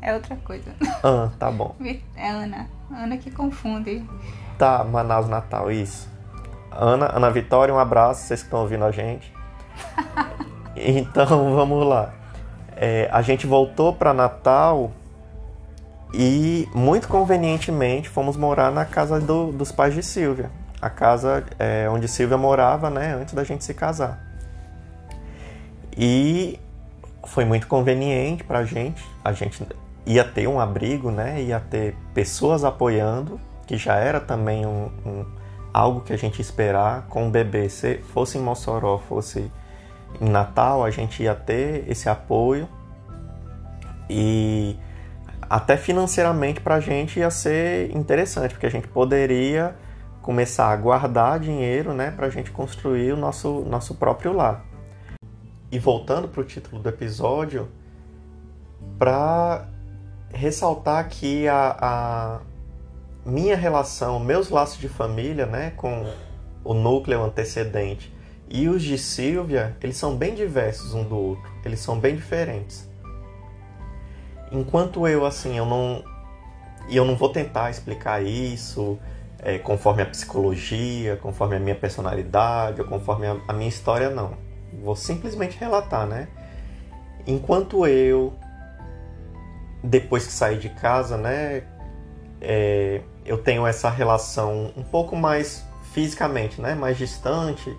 é 0.01 0.15
outra 0.15 0.37
coisa. 0.37 0.73
Ah, 1.03 1.31
tá 1.39 1.51
bom. 1.51 1.77
É 2.17 2.31
Ana. 2.31 2.69
Ana 2.91 3.19
que 3.19 3.31
confunde. 3.31 4.03
Tá, 4.57 4.83
Manaus, 4.85 5.29
Natal, 5.29 5.71
isso. 5.71 6.09
Ana, 6.71 7.15
Ana 7.15 7.31
Vitória, 7.31 7.75
um 7.75 7.79
abraço, 7.79 8.23
vocês 8.23 8.41
que 8.41 8.47
estão 8.47 8.61
ouvindo 8.61 8.85
a 8.85 8.91
gente. 8.91 9.31
então, 10.77 11.55
vamos 11.55 11.87
lá 11.87 12.26
é, 12.77 13.09
a 13.11 13.23
gente 13.23 13.47
voltou 13.47 13.93
para 13.93 14.12
Natal 14.12 14.93
e 16.12 16.69
muito 16.75 17.09
convenientemente 17.09 18.09
fomos 18.09 18.37
morar 18.37 18.71
na 18.71 18.85
casa 18.85 19.19
do, 19.19 19.51
dos 19.51 19.73
pais 19.73 19.95
de 19.95 20.03
Silvia, 20.03 20.51
a 20.81 20.91
casa 20.91 21.45
é, 21.59 21.89
onde 21.91 22.07
Silvia 22.07 22.37
morava, 22.37 22.91
né, 22.91 23.15
antes 23.15 23.35
da 23.35 23.43
gente 23.43 23.65
se 23.65 23.75
casar. 23.75 24.25
E 25.97 26.61
foi 27.25 27.45
muito 27.45 27.67
conveniente 27.67 28.45
para 28.45 28.61
a 28.61 28.65
gente. 28.65 29.03
A 29.25 29.33
gente 29.33 29.67
ia 30.05 30.23
ter 30.23 30.47
um 30.47 30.61
abrigo, 30.61 31.11
né, 31.11 31.43
ia 31.43 31.59
ter 31.59 31.97
pessoas 32.12 32.62
apoiando, 32.62 33.41
que 33.67 33.77
já 33.77 33.97
era 33.97 34.21
também 34.21 34.67
um, 34.67 34.91
um 35.05 35.27
algo 35.73 36.03
que 36.03 36.12
a 36.12 36.17
gente 36.17 36.41
esperar 36.41 37.07
com 37.09 37.27
o 37.27 37.31
bebê, 37.31 37.69
se 37.69 37.99
fosse 37.99 38.39
em 38.39 38.41
Mossoró, 38.41 38.99
fosse 38.99 39.51
em 40.20 40.29
Natal 40.29 40.85
a 40.85 40.90
gente 40.90 41.22
ia 41.22 41.35
ter 41.35 41.85
esse 41.88 42.09
apoio 42.09 42.68
e 44.09 44.76
até 45.48 45.76
financeiramente 45.76 46.61
para 46.61 46.76
a 46.76 46.81
gente 46.81 47.20
ia 47.20 47.31
ser 47.31 47.94
interessante, 47.94 48.52
porque 48.52 48.66
a 48.66 48.70
gente 48.70 48.88
poderia 48.88 49.76
começar 50.22 50.72
a 50.72 50.76
guardar 50.76 51.38
dinheiro 51.38 51.92
né, 51.92 52.11
para 52.11 52.26
a 52.26 52.31
gente 52.31 52.50
construir 52.50 53.12
o 53.12 53.16
nosso, 53.16 53.61
nosso 53.61 53.94
próprio 53.94 54.33
lar. 54.33 54.64
E 55.70 55.79
voltando 55.79 56.29
para 56.29 56.40
o 56.40 56.44
título 56.44 56.83
do 56.83 56.88
episódio, 56.88 57.68
para 58.99 59.66
ressaltar 60.32 60.99
aqui 60.99 61.47
a, 61.47 61.76
a 61.80 62.41
minha 63.24 63.57
relação, 63.57 64.18
meus 64.18 64.51
laços 64.51 64.78
de 64.78 64.88
família 64.88 65.47
né, 65.47 65.72
com 65.76 66.07
o 66.64 66.74
núcleo 66.74 67.22
antecedente 67.22 68.16
e 68.49 68.68
os 68.68 68.82
de 68.82 68.97
Silvia, 68.97 69.76
eles 69.82 69.97
são 69.97 70.16
bem 70.16 70.34
diversos 70.34 70.94
um 70.94 71.03
do 71.03 71.16
outro, 71.16 71.51
eles 71.64 71.80
são 71.80 71.99
bem 71.99 72.14
diferentes. 72.14 72.88
Enquanto 74.53 75.07
eu, 75.07 75.26
assim, 75.26 75.57
eu 75.59 75.66
não. 75.66 76.05
E 76.88 76.97
eu 76.97 77.05
não 77.05 77.16
vou 77.16 77.28
tentar 77.30 77.68
explicar 77.68 78.22
isso 78.22 78.97
é, 79.40 79.59
conforme 79.59 80.03
a 80.03 80.07
psicologia, 80.07 81.16
conforme 81.16 81.57
a 81.57 81.59
minha 81.59 81.74
personalidade, 81.74 82.80
ou 82.80 82.86
conforme 82.86 83.26
a, 83.26 83.36
a 83.49 83.53
minha 83.53 83.68
história, 83.68 84.09
não. 84.09 84.34
Vou 84.84 84.94
simplesmente 84.94 85.59
relatar, 85.59 86.07
né? 86.07 86.28
Enquanto 87.26 87.84
eu, 87.88 88.32
depois 89.82 90.24
que 90.24 90.32
saí 90.32 90.59
de 90.59 90.68
casa, 90.68 91.16
né, 91.16 91.64
é, 92.40 93.01
eu 93.24 93.38
tenho 93.38 93.66
essa 93.66 93.90
relação 93.90 94.72
um 94.76 94.84
pouco 94.84 95.16
mais 95.16 95.64
fisicamente, 95.92 96.61
né, 96.61 96.76
mais 96.76 96.97
distante 96.97 97.76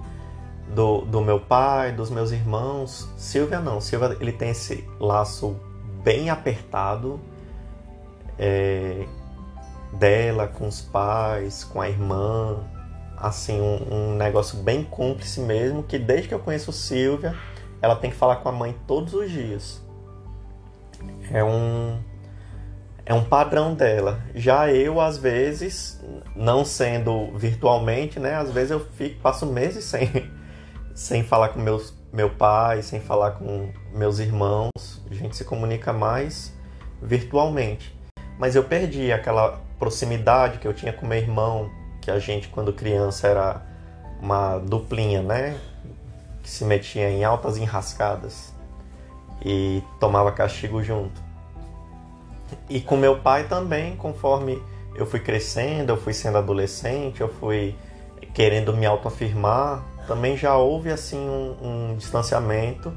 do, 0.74 1.02
do 1.02 1.22
meu 1.22 1.40
pai, 1.40 1.92
dos 1.92 2.10
meus 2.10 2.32
irmãos. 2.32 3.08
Silvia 3.18 3.60
não, 3.60 3.80
Silvia 3.80 4.18
ele 4.20 4.32
tem 4.32 4.50
esse 4.50 4.88
laço 5.00 5.56
bem 6.04 6.30
apertado 6.30 7.20
é, 8.38 9.06
dela 9.94 10.48
com 10.48 10.68
os 10.68 10.82
pais, 10.82 11.64
com 11.64 11.82
a 11.82 11.90
irmã, 11.90 12.60
assim 13.18 13.60
um, 13.60 13.94
um 13.94 14.16
negócio 14.16 14.58
bem 14.60 14.84
cúmplice 14.84 15.40
mesmo, 15.40 15.84
que 15.84 15.98
desde 15.98 16.28
que 16.28 16.34
eu 16.34 16.40
conheço 16.40 16.72
Silvia, 16.72 17.36
ela 17.82 17.96
tem 17.96 18.10
que 18.10 18.16
falar 18.16 18.38
com 18.38 18.50
a 18.50 18.52
mãe 18.52 18.76
todos 18.86 19.14
os 19.14 19.30
dias. 19.30 19.82
É 21.32 21.44
um 21.44 22.00
é 23.06 23.14
um 23.14 23.24
padrão 23.24 23.74
dela. 23.74 24.22
Já 24.36 24.70
eu 24.70 25.00
às 25.00 25.18
vezes, 25.18 26.04
não 26.36 26.66
sendo 26.66 27.32
virtualmente, 27.38 28.20
né, 28.20 28.36
às 28.36 28.52
vezes 28.52 28.72
eu 28.72 28.82
fico 28.82 29.22
passo 29.22 29.46
meses 29.46 29.84
sem 29.86 30.10
sem 30.98 31.24
falar 31.24 31.50
com 31.50 31.60
meus 31.60 31.94
meu 32.12 32.28
pai, 32.28 32.82
sem 32.82 33.00
falar 33.00 33.32
com 33.34 33.70
meus 33.94 34.18
irmãos. 34.18 35.00
A 35.12 35.14
gente 35.14 35.38
se 35.38 35.46
comunica 35.46 35.94
mais 35.94 36.52
virtualmente. 37.00 37.96
Mas 38.40 38.56
eu 38.56 38.64
perdi 38.64 39.12
aquela 39.12 39.62
proximidade 39.78 40.58
que 40.58 40.68
eu 40.68 40.74
tinha 40.74 40.92
com 40.92 41.06
meu 41.06 41.20
irmão, 41.20 41.70
que 42.02 42.10
a 42.10 42.18
gente 42.18 42.48
quando 42.48 42.74
criança 42.74 43.28
era 43.28 43.62
uma 44.20 44.58
duplinha, 44.58 45.22
né? 45.22 45.56
Que 46.42 46.50
se 46.50 46.66
metia 46.66 47.12
em 47.12 47.24
altas 47.24 47.58
enrascadas 47.58 48.52
e 49.46 49.84
tomava 50.00 50.32
castigo 50.32 50.82
junto. 50.82 51.22
E 52.68 52.82
com 52.82 52.98
meu 52.98 53.20
pai 53.20 53.44
também, 53.44 53.96
conforme 53.96 54.60
eu 54.96 55.06
fui 55.06 55.20
crescendo, 55.20 55.92
eu 55.92 55.98
fui 55.98 56.14
sendo 56.14 56.40
adolescente, 56.40 57.22
eu 57.22 57.32
fui 57.32 57.76
querendo 58.34 58.76
me 58.76 58.88
autoafirmar, 58.88 59.84
também 60.08 60.38
já 60.38 60.56
houve 60.56 60.90
assim 60.90 61.20
um, 61.20 61.92
um 61.92 61.96
distanciamento. 61.98 62.92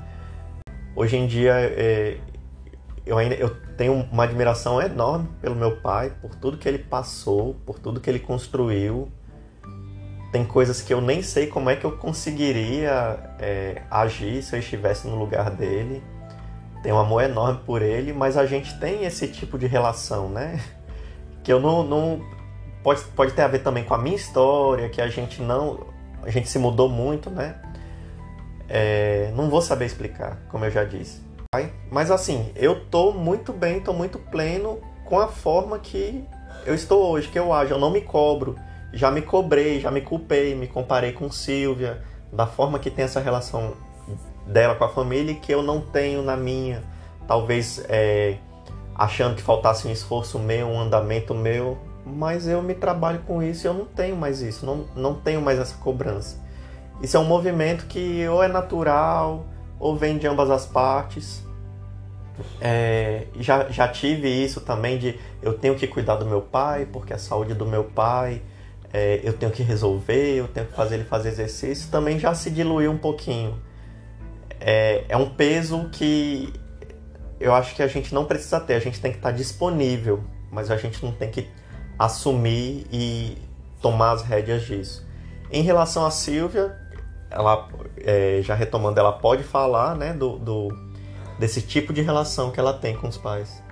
Hoje 0.94 1.16
em 1.16 1.26
dia 1.26 1.54
é, 1.54 2.18
eu 3.04 3.18
ainda 3.18 3.34
eu 3.34 3.50
tenho 3.76 3.94
uma 4.12 4.24
admiração 4.24 4.80
enorme 4.80 5.28
pelo 5.40 5.56
meu 5.56 5.76
pai, 5.76 6.12
por 6.22 6.34
tudo 6.34 6.56
que 6.56 6.68
ele 6.68 6.78
passou, 6.78 7.56
por 7.66 7.78
tudo 7.78 8.00
que 8.00 8.08
ele 8.08 8.20
construiu. 8.20 9.10
Tem 10.30 10.44
coisas 10.44 10.80
que 10.80 10.94
eu 10.94 11.00
nem 11.00 11.22
sei 11.22 11.48
como 11.48 11.68
é 11.70 11.76
que 11.76 11.84
eu 11.84 11.92
conseguiria 11.92 13.18
é, 13.40 13.82
agir 13.90 14.42
se 14.42 14.54
eu 14.54 14.60
estivesse 14.60 15.08
no 15.08 15.16
lugar 15.16 15.50
dele. 15.50 16.02
Tenho 16.82 16.94
um 16.94 16.98
amor 16.98 17.24
enorme 17.24 17.60
por 17.66 17.82
ele, 17.82 18.12
mas 18.12 18.36
a 18.36 18.46
gente 18.46 18.78
tem 18.78 19.04
esse 19.04 19.26
tipo 19.28 19.58
de 19.58 19.66
relação, 19.66 20.28
né? 20.28 20.60
Que 21.42 21.52
eu 21.52 21.58
não, 21.58 21.82
não 21.82 22.20
pode, 22.82 23.02
pode 23.16 23.32
ter 23.32 23.42
a 23.42 23.48
ver 23.48 23.60
também 23.60 23.82
com 23.82 23.94
a 23.94 23.98
minha 23.98 24.14
história, 24.14 24.88
que 24.88 25.00
a 25.00 25.08
gente 25.08 25.42
não 25.42 25.89
a 26.22 26.30
gente 26.30 26.48
se 26.48 26.58
mudou 26.58 26.88
muito, 26.88 27.30
né? 27.30 27.56
É, 28.68 29.32
não 29.34 29.50
vou 29.50 29.60
saber 29.60 29.86
explicar, 29.86 30.38
como 30.48 30.64
eu 30.64 30.70
já 30.70 30.84
disse. 30.84 31.20
Mas 31.90 32.10
assim, 32.10 32.52
eu 32.54 32.84
tô 32.84 33.12
muito 33.12 33.52
bem, 33.52 33.80
tô 33.80 33.92
muito 33.92 34.18
pleno 34.18 34.78
com 35.04 35.18
a 35.18 35.26
forma 35.26 35.78
que 35.78 36.24
eu 36.64 36.74
estou 36.74 37.10
hoje, 37.10 37.28
que 37.28 37.38
eu 37.38 37.52
ajo. 37.52 37.74
Eu 37.74 37.78
não 37.78 37.90
me 37.90 38.00
cobro. 38.00 38.56
Já 38.92 39.10
me 39.10 39.22
cobrei, 39.22 39.80
já 39.80 39.90
me 39.90 40.00
culpei, 40.00 40.54
me 40.54 40.66
comparei 40.66 41.12
com 41.12 41.30
Silvia, 41.30 42.02
da 42.32 42.46
forma 42.46 42.78
que 42.78 42.90
tem 42.90 43.04
essa 43.04 43.20
relação 43.20 43.74
dela 44.46 44.74
com 44.74 44.84
a 44.84 44.88
família 44.88 45.32
e 45.32 45.36
que 45.36 45.52
eu 45.52 45.62
não 45.62 45.80
tenho 45.80 46.22
na 46.22 46.36
minha. 46.36 46.82
Talvez 47.26 47.84
é, 47.88 48.36
achando 48.94 49.36
que 49.36 49.42
faltasse 49.42 49.86
um 49.86 49.90
esforço 49.90 50.38
meu, 50.38 50.66
um 50.66 50.80
andamento 50.80 51.34
meu, 51.34 51.78
mas 52.04 52.46
eu 52.48 52.62
me 52.62 52.74
trabalho 52.74 53.20
com 53.26 53.42
isso 53.42 53.66
e 53.66 53.68
eu 53.68 53.74
não 53.74 53.84
tenho 53.84 54.16
mais 54.16 54.40
isso, 54.40 54.64
não, 54.64 54.86
não 54.94 55.14
tenho 55.14 55.40
mais 55.40 55.58
essa 55.58 55.76
cobrança. 55.76 56.38
Isso 57.02 57.16
é 57.16 57.20
um 57.20 57.24
movimento 57.24 57.86
que 57.86 58.26
ou 58.28 58.42
é 58.42 58.48
natural 58.48 59.46
ou 59.78 59.96
vem 59.96 60.18
de 60.18 60.26
ambas 60.26 60.50
as 60.50 60.66
partes. 60.66 61.42
É, 62.60 63.26
já, 63.38 63.68
já 63.68 63.88
tive 63.88 64.28
isso 64.28 64.60
também 64.60 64.98
de 64.98 65.18
eu 65.42 65.54
tenho 65.54 65.74
que 65.74 65.86
cuidar 65.86 66.16
do 66.16 66.26
meu 66.26 66.40
pai, 66.40 66.86
porque 66.90 67.12
a 67.12 67.18
saúde 67.18 67.54
do 67.54 67.66
meu 67.66 67.84
pai 67.84 68.42
é, 68.92 69.20
eu 69.22 69.32
tenho 69.32 69.52
que 69.52 69.62
resolver, 69.62 70.36
eu 70.36 70.48
tenho 70.48 70.66
que 70.66 70.72
fazer 70.72 70.96
ele 70.96 71.04
fazer 71.04 71.30
exercício, 71.30 71.90
também 71.90 72.18
já 72.18 72.34
se 72.34 72.50
diluiu 72.50 72.90
um 72.90 72.98
pouquinho. 72.98 73.60
É, 74.58 75.04
é 75.08 75.16
um 75.16 75.30
peso 75.30 75.88
que 75.90 76.52
eu 77.38 77.54
acho 77.54 77.74
que 77.74 77.82
a 77.82 77.86
gente 77.86 78.14
não 78.14 78.26
precisa 78.26 78.60
ter, 78.60 78.74
a 78.74 78.78
gente 78.78 79.00
tem 79.00 79.10
que 79.10 79.18
estar 79.18 79.30
disponível, 79.30 80.22
mas 80.50 80.70
a 80.70 80.76
gente 80.76 81.02
não 81.02 81.12
tem 81.12 81.30
que 81.30 81.48
assumir 82.00 82.86
e 82.90 83.36
tomar 83.82 84.12
as 84.12 84.22
rédeas 84.22 84.62
disso. 84.62 85.06
Em 85.52 85.62
relação 85.62 86.06
a 86.06 86.10
Silvia, 86.10 86.74
ela 87.30 87.68
é, 87.98 88.40
já 88.42 88.54
retomando, 88.54 88.98
ela 88.98 89.12
pode 89.12 89.42
falar, 89.42 89.94
né, 89.94 90.14
do, 90.14 90.38
do, 90.38 90.68
desse 91.38 91.60
tipo 91.60 91.92
de 91.92 92.00
relação 92.00 92.50
que 92.50 92.58
ela 92.58 92.72
tem 92.72 92.96
com 92.96 93.06
os 93.06 93.18
pais. 93.18 93.62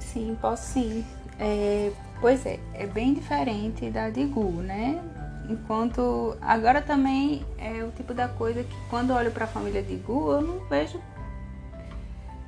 Sim, 0.00 0.36
posso 0.40 0.72
sim. 0.72 1.06
É, 1.38 1.92
pois 2.20 2.44
é, 2.44 2.58
é 2.74 2.84
bem 2.84 3.14
diferente 3.14 3.90
da 3.90 4.10
de 4.10 4.24
Gu, 4.24 4.50
né? 4.62 5.00
Enquanto 5.48 6.36
agora 6.40 6.82
também 6.82 7.46
é 7.58 7.84
o 7.84 7.92
tipo 7.92 8.12
da 8.12 8.26
coisa 8.26 8.64
que 8.64 8.76
quando 8.90 9.12
olho 9.12 9.30
para 9.30 9.44
a 9.44 9.48
família 9.48 9.82
de 9.84 9.94
Gu, 9.94 10.32
eu 10.32 10.40
não 10.40 10.66
vejo 10.68 11.00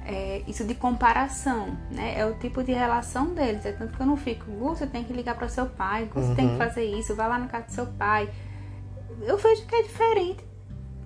é, 0.09 0.42
isso 0.48 0.64
de 0.64 0.74
comparação, 0.74 1.76
né? 1.90 2.18
É 2.18 2.24
o 2.24 2.32
tipo 2.34 2.64
de 2.64 2.72
relação 2.72 3.34
deles. 3.34 3.64
É 3.66 3.72
tanto 3.72 3.94
que 3.94 4.02
eu 4.02 4.06
não 4.06 4.16
fico, 4.16 4.50
Gu, 4.50 4.70
você 4.70 4.86
tem 4.86 5.04
que 5.04 5.12
ligar 5.12 5.36
para 5.36 5.48
seu 5.48 5.66
pai, 5.66 6.06
Gu, 6.06 6.20
você 6.20 6.28
uhum. 6.28 6.34
tem 6.34 6.46
que 6.46 6.52
uhum. 6.52 6.59
fazer 6.59 6.84
isso, 6.84 7.14
vai 7.14 7.28
lá 7.28 7.38
na 7.38 7.46
casa 7.46 7.66
do 7.66 7.72
seu 7.72 7.86
pai. 7.86 8.30
Eu 9.20 9.36
vejo 9.36 9.66
que 9.66 9.74
é 9.74 9.82
diferente 9.82 10.42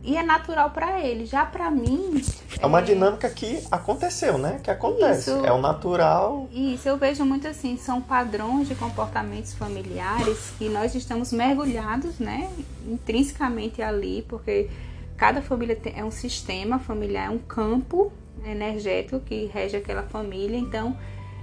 e 0.04 0.16
é 0.16 0.22
natural 0.22 0.70
para 0.70 1.00
ele. 1.00 1.26
Já 1.26 1.44
para 1.44 1.68
mim. 1.68 2.22
É 2.60 2.64
uma 2.64 2.78
é... 2.78 2.82
dinâmica 2.82 3.28
que 3.28 3.64
aconteceu, 3.72 4.38
né? 4.38 4.60
Que 4.62 4.70
acontece. 4.70 5.30
Isso, 5.30 5.44
é 5.44 5.50
o 5.50 5.60
natural. 5.60 6.48
Isso, 6.52 6.88
eu 6.88 6.96
vejo 6.96 7.24
muito 7.24 7.48
assim, 7.48 7.76
são 7.76 8.00
padrões 8.00 8.68
de 8.68 8.76
comportamentos 8.76 9.52
familiares 9.52 10.52
que 10.58 10.68
nós 10.68 10.94
estamos 10.94 11.32
mergulhados, 11.32 12.20
né? 12.20 12.48
Intrinsecamente 12.86 13.82
ali, 13.82 14.24
porque 14.28 14.70
cada 15.16 15.42
família 15.42 15.76
é 15.92 16.04
um 16.04 16.10
sistema 16.12 16.78
familiar, 16.78 17.26
é 17.26 17.30
um 17.30 17.38
campo 17.38 18.12
energético 18.44 19.20
que 19.20 19.46
rege 19.46 19.76
aquela 19.76 20.02
família. 20.02 20.56
Então, 20.56 20.96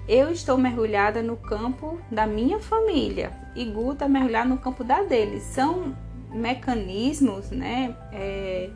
eu 0.08 0.32
estou 0.32 0.58
mergulhada 0.58 1.22
no 1.22 1.38
campo 1.38 2.00
da 2.10 2.26
minha 2.26 2.60
família 2.60 3.32
e 3.56 3.66
Gu 3.66 3.94
está 3.94 4.08
mergulhado 4.08 4.50
no 4.50 4.58
campo 4.58 4.84
da 4.84 5.04
dele. 5.04 5.40
São 5.40 5.96
mecanismos, 6.32 7.52
né? 7.52 7.96
É, 8.12 8.70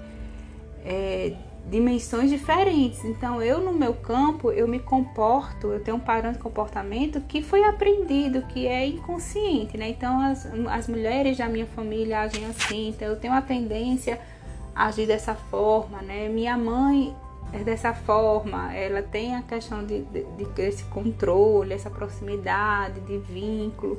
é, 0.85 1.33
dimensões 1.69 2.29
diferentes. 2.29 3.03
Então, 3.05 3.41
eu 3.41 3.61
no 3.61 3.73
meu 3.73 3.93
campo, 3.93 4.51
eu 4.51 4.67
me 4.67 4.79
comporto, 4.79 5.67
eu 5.67 5.79
tenho 5.79 5.97
um 5.97 5.99
padrão 5.99 6.31
de 6.31 6.39
comportamento 6.39 7.21
que 7.21 7.41
foi 7.41 7.63
aprendido, 7.63 8.41
que 8.43 8.67
é 8.67 8.85
inconsciente, 8.85 9.77
né? 9.77 9.89
Então, 9.89 10.19
as, 10.21 10.45
as 10.69 10.87
mulheres 10.87 11.37
da 11.37 11.47
minha 11.47 11.65
família 11.65 12.21
agem 12.21 12.45
assim, 12.45 12.89
então 12.89 13.07
eu 13.07 13.15
tenho 13.15 13.33
a 13.33 13.41
tendência 13.41 14.19
a 14.75 14.87
agir 14.87 15.07
dessa 15.07 15.33
forma, 15.33 16.01
né? 16.01 16.27
Minha 16.27 16.57
mãe 16.57 17.15
é 17.53 17.59
dessa 17.63 17.93
forma, 17.93 18.73
ela 18.73 19.03
tem 19.03 19.35
a 19.35 19.43
questão 19.43 19.85
de, 19.85 20.01
de, 20.01 20.23
de 20.23 20.61
esse 20.61 20.83
controle, 20.85 21.73
essa 21.73 21.89
proximidade, 21.89 22.99
de 23.01 23.19
vínculo. 23.19 23.97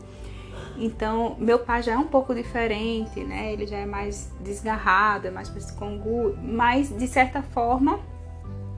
Então, 0.77 1.37
meu 1.39 1.61
pai 1.61 1.83
já 1.83 1.93
é 1.93 1.97
um 1.97 2.09
pouco 2.09 2.35
diferente, 2.35 3.23
né? 3.23 3.53
Ele 3.53 3.65
já 3.65 3.79
é 3.79 3.87
mais 3.87 4.33
desgarrado, 4.41 5.29
é 5.29 5.31
mais 5.31 5.49
psicongu, 5.49 6.37
mas 6.43 6.89
de 6.97 7.07
certa 7.07 7.43
forma, 7.43 8.01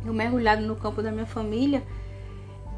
eu 0.04 0.12
mergulhado 0.12 0.62
no 0.62 0.76
campo 0.76 1.02
da 1.02 1.10
minha 1.10 1.26
família, 1.26 1.82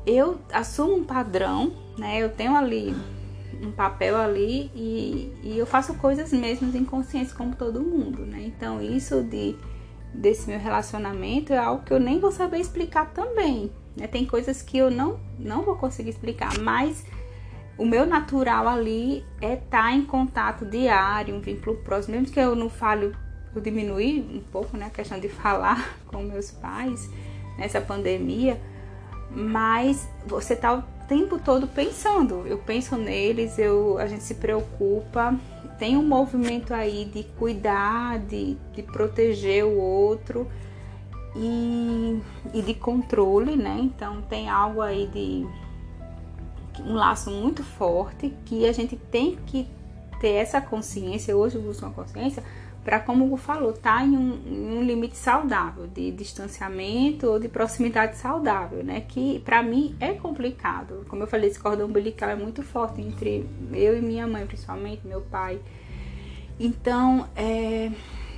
eu 0.06 0.38
assumo 0.52 0.94
um 0.94 1.04
padrão, 1.04 1.72
né? 1.98 2.22
Eu 2.22 2.30
tenho 2.30 2.56
ali 2.56 2.94
um 3.60 3.72
papel 3.72 4.16
ali 4.16 4.70
e, 4.72 5.32
e 5.42 5.58
eu 5.58 5.66
faço 5.66 5.94
coisas 5.94 6.32
mesmo 6.32 6.74
inconscientes 6.76 7.32
como 7.32 7.56
todo 7.56 7.80
mundo, 7.80 8.24
né? 8.24 8.40
Então, 8.46 8.80
isso 8.80 9.20
de 9.24 9.56
desse 10.12 10.48
meu 10.48 10.58
relacionamento 10.58 11.52
é 11.52 11.58
algo 11.58 11.84
que 11.84 11.92
eu 11.92 12.00
nem 12.00 12.18
vou 12.18 12.32
saber 12.32 12.58
explicar 12.58 13.12
também. 13.12 13.70
Né? 13.96 14.06
Tem 14.06 14.24
coisas 14.24 14.62
que 14.62 14.78
eu 14.78 14.90
não, 14.90 15.18
não 15.38 15.62
vou 15.62 15.76
conseguir 15.76 16.10
explicar, 16.10 16.58
mas 16.58 17.04
o 17.76 17.84
meu 17.84 18.04
natural 18.06 18.66
ali 18.66 19.24
é 19.40 19.54
estar 19.54 19.84
tá 19.84 19.92
em 19.92 20.04
contato 20.04 20.66
diário, 20.66 21.34
um 21.34 21.40
vínculo 21.40 21.76
próximo, 21.78 22.16
mesmo 22.16 22.32
que 22.32 22.40
eu 22.40 22.56
não 22.56 22.68
fale, 22.68 23.14
eu 23.54 23.60
diminui 23.60 24.20
um 24.34 24.40
pouco 24.52 24.76
né, 24.76 24.86
a 24.86 24.90
questão 24.90 25.18
de 25.18 25.28
falar 25.30 25.96
com 26.06 26.22
meus 26.22 26.50
pais 26.50 27.08
nessa 27.56 27.80
pandemia, 27.80 28.60
mas 29.30 30.08
você 30.26 30.54
está 30.54 30.74
o 30.74 30.82
tempo 31.06 31.38
todo 31.38 31.66
pensando. 31.66 32.46
Eu 32.46 32.58
penso 32.58 32.96
neles, 32.96 33.58
eu, 33.58 33.98
a 33.98 34.06
gente 34.06 34.22
se 34.22 34.34
preocupa 34.34 35.38
tem 35.78 35.96
um 35.96 36.02
movimento 36.02 36.74
aí 36.74 37.04
de 37.04 37.22
cuidar, 37.38 38.18
de, 38.18 38.56
de 38.72 38.82
proteger 38.82 39.64
o 39.64 39.78
outro 39.78 40.48
e, 41.36 42.20
e 42.52 42.62
de 42.62 42.74
controle, 42.74 43.56
né? 43.56 43.78
Então 43.80 44.22
tem 44.22 44.48
algo 44.48 44.80
aí 44.80 45.06
de 45.06 45.46
um 46.82 46.94
laço 46.94 47.30
muito 47.30 47.62
forte 47.62 48.34
que 48.44 48.66
a 48.66 48.72
gente 48.72 48.96
tem 48.96 49.36
que 49.46 49.68
ter 50.20 50.34
essa 50.34 50.60
consciência, 50.60 51.36
hoje 51.36 51.56
eu 51.56 51.62
uso 51.62 51.84
uma 51.84 51.94
consciência, 51.94 52.42
para 52.84 53.00
como 53.00 53.32
o 53.32 53.36
falou, 53.36 53.72
tá 53.72 54.02
em 54.02 54.16
um, 54.16 54.78
um, 54.78 54.82
limite 54.82 55.16
saudável 55.16 55.86
de 55.86 56.10
distanciamento 56.10 57.26
ou 57.26 57.38
de 57.38 57.48
proximidade 57.48 58.16
saudável, 58.16 58.82
né? 58.82 59.02
Que 59.02 59.40
para 59.40 59.62
mim 59.62 59.94
é 60.00 60.14
complicado. 60.14 61.04
Como 61.08 61.22
eu 61.22 61.26
falei, 61.26 61.50
esse 61.50 61.60
cordão 61.60 61.86
umbilical 61.86 62.30
é 62.30 62.36
muito 62.36 62.62
forte 62.62 63.00
entre 63.00 63.48
eu 63.72 63.98
e 63.98 64.00
minha 64.00 64.26
mãe, 64.26 64.46
principalmente 64.46 65.06
meu 65.06 65.20
pai. 65.20 65.60
Então, 66.58 67.28
é, 67.36 67.90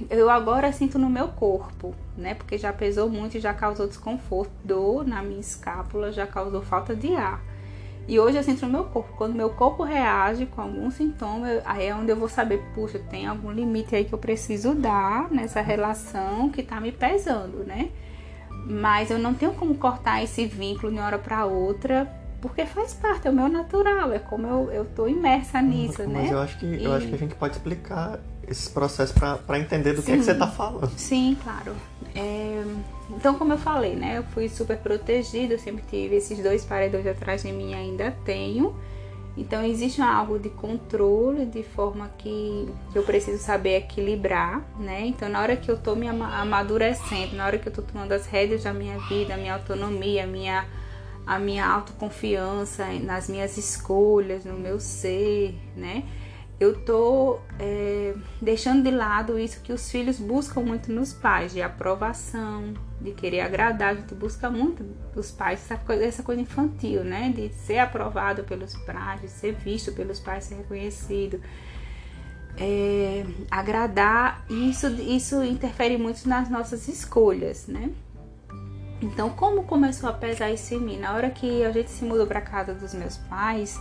eu 0.08 0.28
agora 0.28 0.72
sinto 0.72 0.98
no 0.98 1.08
meu 1.08 1.28
corpo, 1.28 1.94
né? 2.16 2.34
Porque 2.34 2.58
já 2.58 2.72
pesou 2.72 3.08
muito 3.08 3.36
e 3.36 3.40
já 3.40 3.54
causou 3.54 3.86
desconforto, 3.86 4.52
dor 4.64 5.06
na 5.06 5.22
minha 5.22 5.40
escápula, 5.40 6.10
já 6.10 6.26
causou 6.26 6.62
falta 6.62 6.94
de 6.94 7.14
ar. 7.14 7.42
E 8.10 8.18
hoje 8.18 8.36
eu 8.36 8.42
sinto 8.42 8.66
no 8.66 8.72
meu 8.72 8.84
corpo. 8.86 9.12
Quando 9.16 9.36
meu 9.36 9.50
corpo 9.50 9.84
reage 9.84 10.44
com 10.44 10.60
algum 10.60 10.90
sintoma, 10.90 11.46
aí 11.64 11.86
é 11.86 11.94
onde 11.94 12.10
eu 12.10 12.16
vou 12.16 12.28
saber, 12.28 12.60
puxa, 12.74 12.98
tem 12.98 13.24
algum 13.24 13.52
limite 13.52 13.94
aí 13.94 14.04
que 14.04 14.12
eu 14.12 14.18
preciso 14.18 14.74
dar 14.74 15.30
nessa 15.30 15.60
relação 15.60 16.50
que 16.50 16.60
tá 16.60 16.80
me 16.80 16.90
pesando, 16.90 17.58
né? 17.58 17.90
Mas 18.66 19.12
eu 19.12 19.18
não 19.18 19.32
tenho 19.32 19.52
como 19.52 19.76
cortar 19.76 20.24
esse 20.24 20.44
vínculo 20.44 20.90
de 20.90 20.98
uma 20.98 21.06
hora 21.06 21.20
para 21.20 21.46
outra, 21.46 22.10
porque 22.42 22.66
faz 22.66 22.94
parte, 22.94 23.28
é 23.28 23.30
o 23.30 23.32
meu 23.32 23.48
natural, 23.48 24.12
é 24.12 24.18
como 24.18 24.44
eu, 24.44 24.72
eu 24.72 24.84
tô 24.86 25.06
imersa 25.06 25.62
nisso, 25.62 25.98
mas 25.98 26.08
né? 26.08 26.20
Mas 26.22 26.32
eu 26.32 26.40
acho 26.40 26.58
que 26.58 26.66
e... 26.66 26.84
eu 26.84 26.92
acho 26.92 27.06
que 27.06 27.14
a 27.14 27.18
gente 27.18 27.36
pode 27.36 27.54
explicar 27.54 28.18
esse 28.48 28.68
processo 28.70 29.14
para 29.14 29.56
entender 29.56 29.92
do 29.92 30.00
Sim. 30.00 30.06
que, 30.06 30.12
é 30.12 30.16
que 30.16 30.24
você 30.24 30.32
está 30.32 30.48
falando. 30.48 30.90
Sim, 30.98 31.38
claro. 31.44 31.76
É... 32.14 32.64
Então, 33.10 33.34
como 33.34 33.52
eu 33.52 33.58
falei, 33.58 33.94
né? 33.94 34.18
Eu 34.18 34.22
fui 34.22 34.48
super 34.48 34.78
protegida, 34.78 35.54
eu 35.54 35.58
sempre 35.58 35.82
tive 35.90 36.16
esses 36.16 36.38
dois 36.42 36.64
paredões 36.64 37.06
atrás 37.06 37.42
de 37.42 37.52
mim 37.52 37.74
ainda 37.74 38.16
tenho. 38.24 38.74
Então, 39.36 39.64
existe 39.64 40.02
algo 40.02 40.38
de 40.38 40.50
controle, 40.50 41.46
de 41.46 41.62
forma 41.62 42.10
que, 42.18 42.68
eu 42.94 43.02
preciso 43.02 43.42
saber 43.42 43.76
equilibrar, 43.76 44.62
né? 44.78 45.06
Então, 45.06 45.28
na 45.28 45.40
hora 45.40 45.56
que 45.56 45.70
eu 45.70 45.78
tô 45.78 45.94
me 45.94 46.08
amadurecendo, 46.08 47.36
na 47.36 47.46
hora 47.46 47.58
que 47.58 47.68
eu 47.68 47.72
tô 47.72 47.82
tomando 47.82 48.12
as 48.12 48.26
rédeas 48.26 48.64
da 48.64 48.72
minha 48.72 48.98
vida, 49.08 49.34
a 49.34 49.36
minha 49.36 49.54
autonomia, 49.54 50.24
a 50.24 50.26
minha, 50.26 50.66
a 51.26 51.38
minha 51.38 51.66
autoconfiança 51.66 52.86
nas 53.02 53.28
minhas 53.28 53.56
escolhas, 53.56 54.44
no 54.44 54.54
meu 54.54 54.78
ser, 54.78 55.54
né? 55.76 56.04
Eu 56.60 56.78
tô 56.84 57.40
é, 57.58 58.14
deixando 58.40 58.82
de 58.82 58.90
lado 58.90 59.38
isso 59.38 59.62
que 59.62 59.72
os 59.72 59.90
filhos 59.90 60.20
buscam 60.20 60.60
muito 60.60 60.92
nos 60.92 61.10
pais, 61.10 61.52
de 61.52 61.62
aprovação, 61.62 62.74
de 63.00 63.12
querer 63.12 63.40
agradar, 63.40 63.92
a 63.92 63.94
gente 63.94 64.14
busca 64.14 64.50
muito 64.50 64.84
dos 65.14 65.30
pais 65.30 65.60
essa 65.64 65.78
coisa, 65.78 66.04
essa 66.04 66.22
coisa 66.22 66.42
infantil, 66.42 67.02
né? 67.02 67.32
De 67.34 67.48
ser 67.54 67.78
aprovado 67.78 68.44
pelos 68.44 68.76
pais, 68.84 69.22
de 69.22 69.28
ser 69.28 69.54
visto 69.54 69.90
pelos 69.92 70.20
pais, 70.20 70.44
ser 70.44 70.56
reconhecido. 70.56 71.40
É, 72.58 73.24
agradar, 73.50 74.44
isso, 74.50 74.86
isso 74.88 75.42
interfere 75.42 75.96
muito 75.96 76.28
nas 76.28 76.50
nossas 76.50 76.86
escolhas, 76.88 77.68
né? 77.68 77.90
Então, 79.00 79.30
como 79.30 79.62
começou 79.62 80.10
a 80.10 80.12
pesar 80.12 80.50
isso 80.50 80.74
em 80.74 80.78
mim? 80.78 80.98
Na 80.98 81.14
hora 81.14 81.30
que 81.30 81.64
a 81.64 81.72
gente 81.72 81.90
se 81.90 82.04
mudou 82.04 82.26
para 82.26 82.42
casa 82.42 82.74
dos 82.74 82.92
meus 82.92 83.16
pais, 83.16 83.80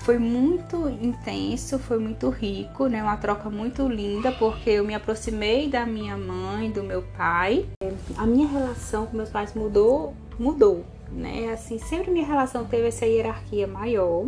foi 0.00 0.18
muito 0.18 0.88
intenso, 0.88 1.78
foi 1.78 1.98
muito 1.98 2.28
rico, 2.30 2.86
né? 2.86 3.02
Uma 3.02 3.16
troca 3.16 3.50
muito 3.50 3.86
linda, 3.86 4.32
porque 4.32 4.70
eu 4.70 4.84
me 4.84 4.94
aproximei 4.94 5.68
da 5.68 5.84
minha 5.84 6.16
mãe, 6.16 6.70
do 6.70 6.82
meu 6.82 7.02
pai. 7.16 7.66
A 8.16 8.26
minha 8.26 8.48
relação 8.48 9.06
com 9.06 9.16
meus 9.16 9.28
pais 9.28 9.54
mudou, 9.54 10.14
mudou, 10.38 10.84
né? 11.10 11.52
Assim, 11.52 11.78
sempre 11.78 12.10
minha 12.10 12.26
relação 12.26 12.64
teve 12.64 12.88
essa 12.88 13.04
hierarquia 13.04 13.66
maior. 13.66 14.26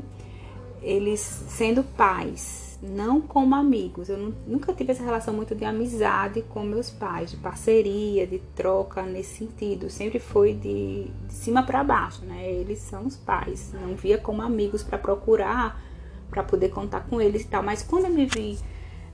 Eles 0.82 1.20
sendo 1.20 1.82
pais, 1.82 2.61
não 2.82 3.20
como 3.20 3.54
amigos. 3.54 4.08
Eu 4.08 4.34
nunca 4.46 4.74
tive 4.74 4.90
essa 4.90 5.04
relação 5.04 5.32
muito 5.32 5.54
de 5.54 5.64
amizade 5.64 6.42
com 6.42 6.64
meus 6.64 6.90
pais, 6.90 7.30
de 7.30 7.36
parceria, 7.36 8.26
de 8.26 8.40
troca 8.56 9.02
nesse 9.02 9.38
sentido. 9.38 9.88
Sempre 9.88 10.18
foi 10.18 10.52
de, 10.52 11.04
de 11.26 11.32
cima 11.32 11.62
para 11.62 11.84
baixo, 11.84 12.24
né? 12.24 12.50
Eles 12.50 12.80
são 12.80 13.06
os 13.06 13.16
pais. 13.16 13.72
Não 13.72 13.94
via 13.94 14.18
como 14.18 14.42
amigos 14.42 14.82
para 14.82 14.98
procurar, 14.98 15.80
para 16.28 16.42
poder 16.42 16.70
contar 16.70 17.02
com 17.02 17.20
eles 17.20 17.42
e 17.42 17.46
tal. 17.46 17.62
Mas 17.62 17.84
quando 17.84 18.06
eu 18.06 18.10
me 18.10 18.26
vi 18.26 18.58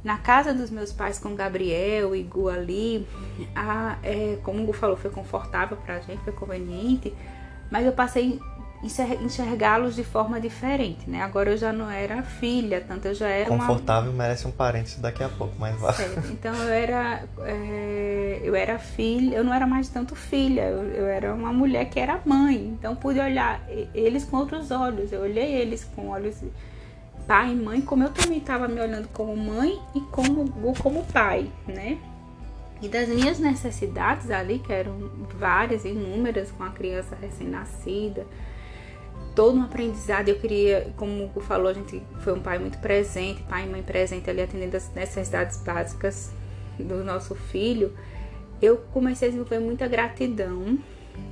na 0.02 0.16
casa 0.16 0.54
dos 0.54 0.70
meus 0.70 0.90
pais 0.90 1.18
com 1.18 1.34
Gabriel 1.34 2.16
e 2.16 2.22
Gu 2.22 2.48
ali, 2.48 3.06
a, 3.54 3.98
é, 4.02 4.38
como 4.42 4.62
o 4.62 4.66
Gu 4.66 4.72
falou, 4.72 4.96
foi 4.96 5.10
confortável 5.10 5.76
pra 5.76 6.00
gente, 6.00 6.24
foi 6.24 6.32
conveniente. 6.32 7.14
Mas 7.70 7.84
eu 7.84 7.92
passei 7.92 8.40
enxergá-los 8.82 9.96
de 9.96 10.04
forma 10.04 10.40
diferente, 10.40 11.10
né? 11.10 11.20
Agora 11.22 11.50
eu 11.50 11.56
já 11.56 11.72
não 11.72 11.90
era 11.90 12.22
filha, 12.22 12.80
tanto 12.80 13.08
eu 13.08 13.14
já 13.14 13.28
era 13.28 13.46
confortável 13.46 14.10
uma... 14.12 14.22
merece 14.22 14.46
um 14.46 14.52
parênteses 14.52 14.98
daqui 14.98 15.22
a 15.22 15.28
pouco, 15.28 15.54
mas 15.58 15.78
vá. 15.80 15.92
Certo. 15.92 16.28
Então 16.30 16.54
eu 16.54 16.68
era 16.68 17.24
é... 17.40 18.40
eu 18.44 18.54
era 18.54 18.78
filha, 18.78 19.36
eu 19.36 19.44
não 19.44 19.52
era 19.52 19.66
mais 19.66 19.88
tanto 19.88 20.14
filha, 20.14 20.62
eu, 20.62 20.84
eu, 20.90 21.06
era 21.06 21.34
uma 21.34 21.52
mulher 21.52 21.86
que 21.86 21.98
era 21.98 22.20
mãe, 22.24 22.68
então 22.68 22.94
pude 22.94 23.18
olhar 23.18 23.60
eles 23.92 24.24
com 24.24 24.36
outros 24.36 24.70
olhos. 24.70 25.12
Eu 25.12 25.22
olhei 25.22 25.56
eles 25.56 25.84
com 25.96 26.10
olhos 26.10 26.36
pai 27.26 27.52
e 27.52 27.56
mãe, 27.56 27.80
como 27.80 28.04
eu 28.04 28.10
também 28.10 28.38
estava 28.38 28.68
me 28.68 28.80
olhando 28.80 29.08
como 29.08 29.36
mãe 29.36 29.78
e 29.94 30.00
como 30.00 30.48
como 30.80 31.04
pai, 31.04 31.50
né? 31.66 31.98
E 32.80 32.88
das 32.88 33.08
minhas 33.08 33.40
necessidades 33.40 34.30
ali, 34.30 34.60
que 34.60 34.72
eram 34.72 35.10
várias, 35.36 35.84
inúmeras, 35.84 36.52
com 36.52 36.62
a 36.62 36.70
criança 36.70 37.16
recém-nascida, 37.20 38.24
todo 39.38 39.56
um 39.56 39.62
aprendizado. 39.62 40.28
Eu 40.28 40.34
queria, 40.34 40.92
como 40.96 41.30
o 41.32 41.40
falou, 41.40 41.68
a 41.68 41.72
gente 41.72 42.02
foi 42.22 42.32
um 42.32 42.40
pai 42.40 42.58
muito 42.58 42.76
presente, 42.78 43.40
pai 43.44 43.66
e 43.66 43.68
mãe 43.68 43.84
presente 43.84 44.28
ali 44.28 44.42
atendendo 44.42 44.76
as 44.76 44.92
necessidades 44.92 45.62
básicas 45.62 46.32
do 46.76 47.04
nosso 47.04 47.36
filho. 47.36 47.92
Eu 48.60 48.78
comecei 48.92 49.28
a 49.28 49.30
desenvolver 49.30 49.60
muita 49.60 49.86
gratidão, 49.86 50.76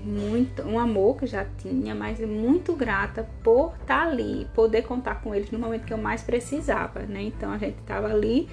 muito 0.05 0.63
um 0.63 0.79
amor 0.79 1.17
que 1.17 1.27
já 1.27 1.45
tinha, 1.59 1.97
mas 1.97 2.21
muito 2.21 2.77
grata 2.77 3.29
por 3.43 3.75
estar 3.81 4.07
ali, 4.07 4.47
poder 4.55 4.83
contar 4.83 5.21
com 5.21 5.35
eles 5.35 5.51
no 5.51 5.59
momento 5.59 5.85
que 5.85 5.93
eu 5.93 5.99
mais 5.99 6.23
precisava, 6.23 7.01
né? 7.01 7.23
Então 7.23 7.51
a 7.51 7.59
gente 7.59 7.81
estava 7.81 8.07
ali 8.07 8.49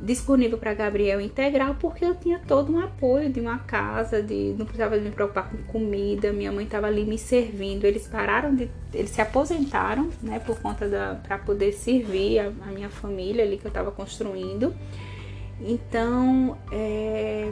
disponível 0.00 0.58
para 0.58 0.74
Gabriel 0.74 1.20
integral 1.20 1.76
porque 1.80 2.04
eu 2.04 2.14
tinha 2.14 2.38
todo 2.38 2.72
um 2.72 2.80
apoio 2.80 3.30
de 3.30 3.40
uma 3.40 3.58
casa, 3.58 4.22
de 4.22 4.54
não 4.58 4.66
precisava 4.66 4.96
me 4.96 5.10
preocupar 5.10 5.50
com 5.50 5.56
comida, 5.64 6.32
minha 6.32 6.52
mãe 6.52 6.64
estava 6.64 6.86
ali 6.86 7.04
me 7.04 7.18
servindo. 7.18 7.84
Eles 7.84 8.06
pararam 8.06 8.54
de, 8.54 8.70
eles 8.92 9.10
se 9.10 9.20
aposentaram, 9.20 10.10
né, 10.22 10.38
por 10.38 10.60
conta 10.60 10.88
da 10.88 11.14
para 11.14 11.38
poder 11.38 11.72
servir 11.72 12.38
a, 12.38 12.52
a, 12.66 12.72
minha 12.72 12.90
família 12.90 13.44
ali 13.44 13.56
que 13.56 13.66
eu 13.66 13.70
estava 13.70 13.90
construindo. 13.90 14.74
Então, 15.60 16.58
é, 16.70 17.50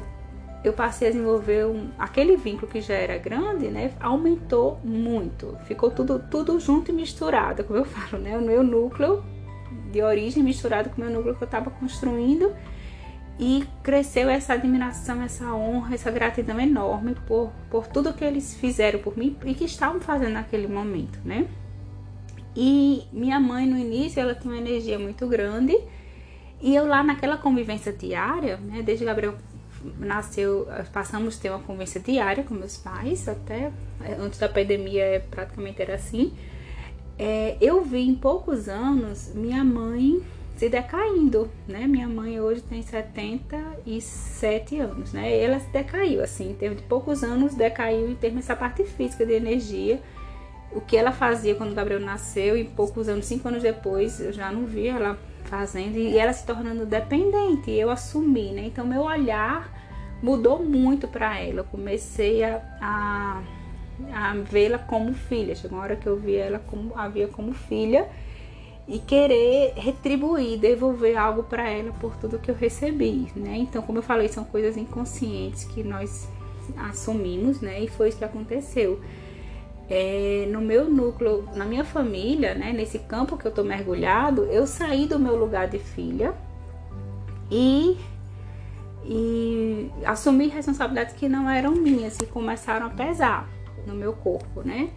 eu 0.63 0.75
passei 0.75 1.09
a 1.09 1.11
desenvolver 1.11 1.67
um, 1.67 1.89
aquele 1.99 2.37
vínculo 2.37 2.71
que 2.71 2.83
já 2.83 2.95
era 2.95 3.17
grande, 3.17 3.69
né, 3.69 3.93
aumentou 4.01 4.79
muito. 4.85 5.57
Ficou 5.65 5.91
tudo 5.91 6.23
tudo 6.31 6.61
junto 6.61 6.91
e 6.91 6.95
misturado, 6.95 7.65
como 7.65 7.79
eu 7.79 7.85
falo, 7.87 8.23
né, 8.23 8.37
o 8.37 8.43
meu 8.43 8.63
núcleo 8.63 9.25
de 9.95 10.03
origem 10.03 10.43
misturado 10.43 10.91
com 10.91 11.01
o 11.01 11.05
meu 11.05 11.15
núcleo 11.15 11.37
que 11.37 11.43
eu 11.43 11.47
estava 11.47 11.71
construindo 11.71 12.53
e 13.39 13.65
cresceu 13.83 14.29
essa 14.29 14.55
admiração, 14.55 15.23
essa 15.23 15.55
honra, 15.55 15.95
essa 15.95 16.11
gratidão 16.11 16.59
enorme 16.61 17.15
por, 17.27 17.53
por 17.71 17.87
tudo 17.87 18.13
que 18.13 18.25
eles 18.25 18.57
fizeram 18.57 18.99
por 18.99 19.17
mim 19.17 19.37
e 19.45 19.55
que 19.55 19.65
estavam 19.65 20.01
fazendo 20.01 20.33
naquele 20.33 20.67
momento, 20.67 21.21
né? 21.25 21.47
E 22.57 23.05
minha 23.13 23.39
mãe 23.39 23.67
no 23.67 23.79
início 23.79 24.21
ela 24.21 24.35
tinha 24.35 24.53
uma 24.53 24.61
energia 24.61 24.99
muito 24.99 25.27
grande 25.29 25.77
e 26.61 26.75
eu 26.75 26.87
lá 26.87 27.03
naquela 27.03 27.37
convivência 27.37 27.93
diária, 27.93 28.57
né? 28.57 28.83
Desde 28.83 29.05
Gabriel 29.05 29.35
nasceu, 29.99 30.67
passamos 30.93 31.39
a 31.39 31.41
ter 31.41 31.51
uma 31.51 31.61
convivência 31.61 32.01
diária 32.01 32.43
com 32.43 32.55
meus 32.55 32.77
pais 32.77 33.29
até 33.29 33.71
antes 34.19 34.39
da 34.41 34.49
pandemia 34.49 35.25
praticamente 35.31 35.83
era 35.83 35.95
assim 35.95 36.33
é, 37.19 37.57
eu 37.61 37.83
vi 37.83 38.09
em 38.09 38.15
poucos 38.15 38.69
anos 38.69 39.33
minha 39.35 39.63
mãe 39.65 40.23
se 40.57 40.69
decaindo, 40.69 41.51
né? 41.67 41.87
Minha 41.87 42.09
mãe 42.09 42.41
hoje 42.41 42.63
tem 42.63 42.81
77 42.83 44.79
anos, 44.79 45.13
né? 45.13 45.37
Ela 45.37 45.59
se 45.59 45.69
decaiu, 45.69 46.23
assim, 46.23 46.51
em 46.51 46.55
termos 46.55 46.81
de 46.81 46.87
poucos 46.87 47.25
anos, 47.25 47.55
decaiu 47.55 48.11
em 48.11 48.15
termos 48.15 48.43
dessa 48.43 48.55
parte 48.57 48.85
física 48.85 49.27
de 49.27 49.33
energia. 49.33 50.01
O 50.73 50.81
que 50.81 50.97
ela 50.97 51.13
fazia 51.13 51.55
quando 51.55 51.73
o 51.73 51.75
Gabriel 51.75 52.01
nasceu, 52.01 52.57
e 52.57 52.65
poucos 52.65 53.09
anos, 53.09 53.27
cinco 53.27 53.49
anos 53.49 53.63
depois, 53.63 54.21
eu 54.21 54.33
já 54.33 54.51
não 54.51 54.67
vi 54.67 54.89
ela 54.89 55.19
fazendo, 55.45 55.97
e 55.97 56.17
ela 56.17 56.33
se 56.33 56.47
tornando 56.47 56.87
dependente, 56.87 57.71
e 57.71 57.79
eu 57.79 57.91
assumi, 57.91 58.53
né? 58.53 58.63
Então, 58.67 58.87
meu 58.87 59.03
olhar 59.03 59.73
mudou 60.23 60.63
muito 60.65 61.07
para 61.07 61.39
ela. 61.39 61.61
Eu 61.61 61.65
comecei 61.65 62.43
a, 62.43 62.63
a 62.81 63.43
a 64.13 64.35
vê-la 64.35 64.79
como 64.79 65.13
filha. 65.15 65.55
Chegou 65.55 65.79
uma 65.79 65.85
hora 65.85 65.97
que 65.97 66.07
eu 66.07 66.17
vi 66.17 66.37
ela 66.37 66.59
como 66.59 66.93
a 66.97 67.09
via 67.09 67.29
como 67.29 67.53
filha 67.53 68.09
e 68.87 68.99
querer 68.99 69.73
retribuir, 69.77 70.59
devolver 70.59 71.17
algo 71.17 71.43
para 71.45 71.69
ela 71.69 71.93
por 72.01 72.17
tudo 72.17 72.39
que 72.39 72.51
eu 72.51 72.55
recebi, 72.55 73.33
né? 73.35 73.57
Então, 73.57 73.83
como 73.83 73.99
eu 73.99 74.03
falei, 74.03 74.29
são 74.29 74.45
coisas 74.45 74.77
inconscientes 74.77 75.65
que 75.65 75.83
nós 75.83 76.29
assumimos, 76.77 77.61
né? 77.61 77.83
E 77.83 77.89
foi 77.89 78.09
isso 78.09 78.19
que 78.19 78.25
aconteceu. 78.25 79.01
É, 79.89 80.49
no 80.51 80.61
meu 80.61 80.91
núcleo, 80.91 81.49
na 81.55 81.65
minha 81.65 81.85
família, 81.85 82.55
né? 82.55 82.73
Nesse 82.73 82.99
campo 82.99 83.37
que 83.37 83.47
eu 83.47 83.53
tô 83.53 83.63
mergulhado, 83.63 84.45
eu 84.45 84.67
saí 84.67 85.07
do 85.07 85.19
meu 85.19 85.37
lugar 85.37 85.69
de 85.69 85.79
filha 85.79 86.35
e 87.51 87.97
e 89.07 89.91
assumi 90.07 90.49
responsabilidades 90.49 91.15
que 91.15 91.29
não 91.29 91.49
eram 91.49 91.73
minhas 91.73 92.17
e 92.21 92.27
começaram 92.27 92.87
a 92.87 92.89
pesar 92.89 93.47
no 93.87 93.95
meu 93.95 94.13
corpo, 94.13 94.63
né? 94.63 94.91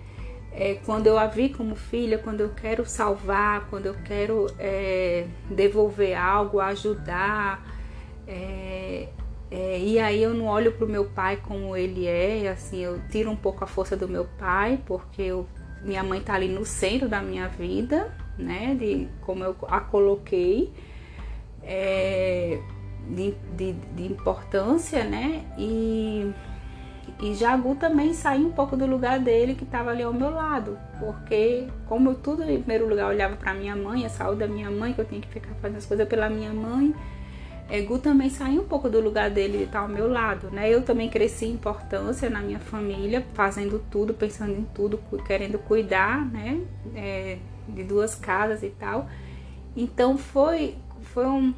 é, 0.57 0.73
quando 0.83 1.05
eu 1.05 1.19
a 1.19 1.27
vi 1.27 1.49
como 1.49 1.75
filha, 1.75 2.17
quando 2.17 2.41
eu 2.41 2.49
quero 2.49 2.83
salvar, 2.83 3.67
quando 3.69 3.85
eu 3.85 3.93
quero 4.03 4.47
é, 4.57 5.27
devolver 5.51 6.17
algo, 6.17 6.59
ajudar, 6.59 7.63
é, 8.27 9.07
é, 9.51 9.79
e 9.79 9.99
aí 9.99 10.21
eu 10.23 10.33
não 10.33 10.45
olho 10.45 10.71
para 10.71 10.83
o 10.83 10.89
meu 10.89 11.05
pai 11.05 11.37
como 11.37 11.77
ele 11.77 12.07
é, 12.07 12.49
assim, 12.49 12.79
eu 12.79 12.99
tiro 13.11 13.29
um 13.29 13.35
pouco 13.35 13.63
a 13.63 13.67
força 13.67 13.95
do 13.95 14.07
meu 14.07 14.25
pai, 14.39 14.81
porque 14.83 15.21
eu, 15.21 15.47
minha 15.83 16.03
mãe 16.03 16.19
está 16.19 16.33
ali 16.33 16.47
no 16.47 16.65
centro 16.65 17.07
da 17.07 17.21
minha 17.21 17.47
vida, 17.47 18.11
né? 18.35 18.73
De 18.73 19.07
como 19.21 19.43
eu 19.43 19.55
a 19.67 19.79
coloquei, 19.79 20.73
é, 21.61 22.59
de, 23.07 23.35
de, 23.55 23.73
de, 23.73 24.05
importância, 24.05 25.03
né? 25.03 25.45
E, 25.55 26.33
e 27.19 27.33
Jagu 27.33 27.75
também 27.75 28.13
saiu 28.13 28.47
um 28.47 28.51
pouco 28.51 28.77
do 28.77 28.85
lugar 28.85 29.19
dele 29.19 29.55
que 29.55 29.63
estava 29.63 29.89
ali 29.91 30.03
ao 30.03 30.13
meu 30.13 30.29
lado, 30.29 30.77
porque 30.99 31.67
como 31.87 32.11
eu 32.11 32.15
tudo 32.15 32.43
em 32.43 32.59
primeiro 32.59 32.87
lugar 32.87 33.07
olhava 33.07 33.35
para 33.35 33.53
minha 33.53 33.75
mãe, 33.75 34.05
a 34.05 34.09
saúde 34.09 34.39
da 34.39 34.47
minha 34.47 34.69
mãe, 34.69 34.93
que 34.93 35.01
eu 35.01 35.05
tinha 35.05 35.21
que 35.21 35.27
ficar 35.27 35.53
fazendo 35.61 35.77
as 35.77 35.85
coisas 35.85 36.07
pela 36.07 36.29
minha 36.29 36.53
mãe 36.53 36.93
Egu 37.69 37.99
também 37.99 38.29
saiu 38.29 38.61
um 38.61 38.65
pouco 38.67 38.89
do 38.89 39.01
lugar 39.01 39.29
dele 39.29 39.57
de 39.57 39.63
estar 39.65 39.79
ao 39.79 39.89
meu 39.89 40.07
lado, 40.07 40.49
né? 40.49 40.73
Eu 40.73 40.83
também 40.83 41.09
cresci 41.09 41.45
em 41.45 41.51
importância 41.51 42.29
na 42.29 42.39
minha 42.39 42.59
família, 42.59 43.25
fazendo 43.33 43.83
tudo, 43.91 44.13
pensando 44.13 44.53
em 44.53 44.65
tudo, 44.73 44.97
querendo 45.25 45.59
cuidar, 45.59 46.25
né? 46.25 46.61
É, 46.95 47.37
de 47.67 47.83
duas 47.83 48.15
casas 48.15 48.63
e 48.63 48.69
tal. 48.69 49.09
Então 49.75 50.17
foi, 50.17 50.75
foi 51.13 51.25
um. 51.25 51.53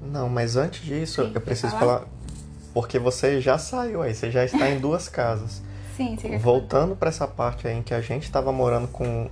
Não, 0.00 0.28
mas 0.28 0.54
antes 0.54 0.84
disso, 0.84 1.24
Sim, 1.24 1.32
eu 1.34 1.40
preciso 1.40 1.72
falar? 1.72 1.98
falar? 1.98 2.13
Porque 2.74 2.98
você 2.98 3.40
já 3.40 3.56
saiu 3.56 4.02
aí, 4.02 4.12
você 4.12 4.30
já 4.30 4.44
está 4.44 4.68
em 4.68 4.80
duas 4.80 5.08
casas. 5.08 5.62
Sim, 5.96 6.16
você 6.16 6.36
Voltando 6.36 6.96
para 6.96 7.08
essa 7.08 7.26
parte 7.26 7.68
aí 7.68 7.78
em 7.78 7.82
que 7.82 7.94
a 7.94 8.00
gente 8.00 8.24
estava 8.24 8.50
morando 8.52 8.88
com, 8.88 9.30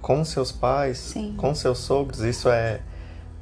com 0.00 0.24
seus 0.24 0.50
pais, 0.50 0.98
Sim. 0.98 1.34
com 1.38 1.54
seus 1.54 1.78
sogros, 1.78 2.20
isso 2.20 2.48
é 2.48 2.80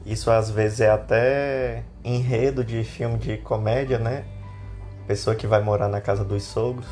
isso 0.04 0.30
às 0.30 0.50
vezes 0.50 0.80
é 0.80 0.90
até 0.90 1.84
enredo 2.04 2.64
de 2.64 2.84
filme 2.84 3.18
de 3.18 3.36
comédia, 3.38 3.98
né? 3.98 4.24
Pessoa 5.06 5.36
que 5.36 5.46
vai 5.46 5.62
morar 5.62 5.88
na 5.88 6.00
casa 6.00 6.24
dos 6.24 6.42
sogros. 6.42 6.86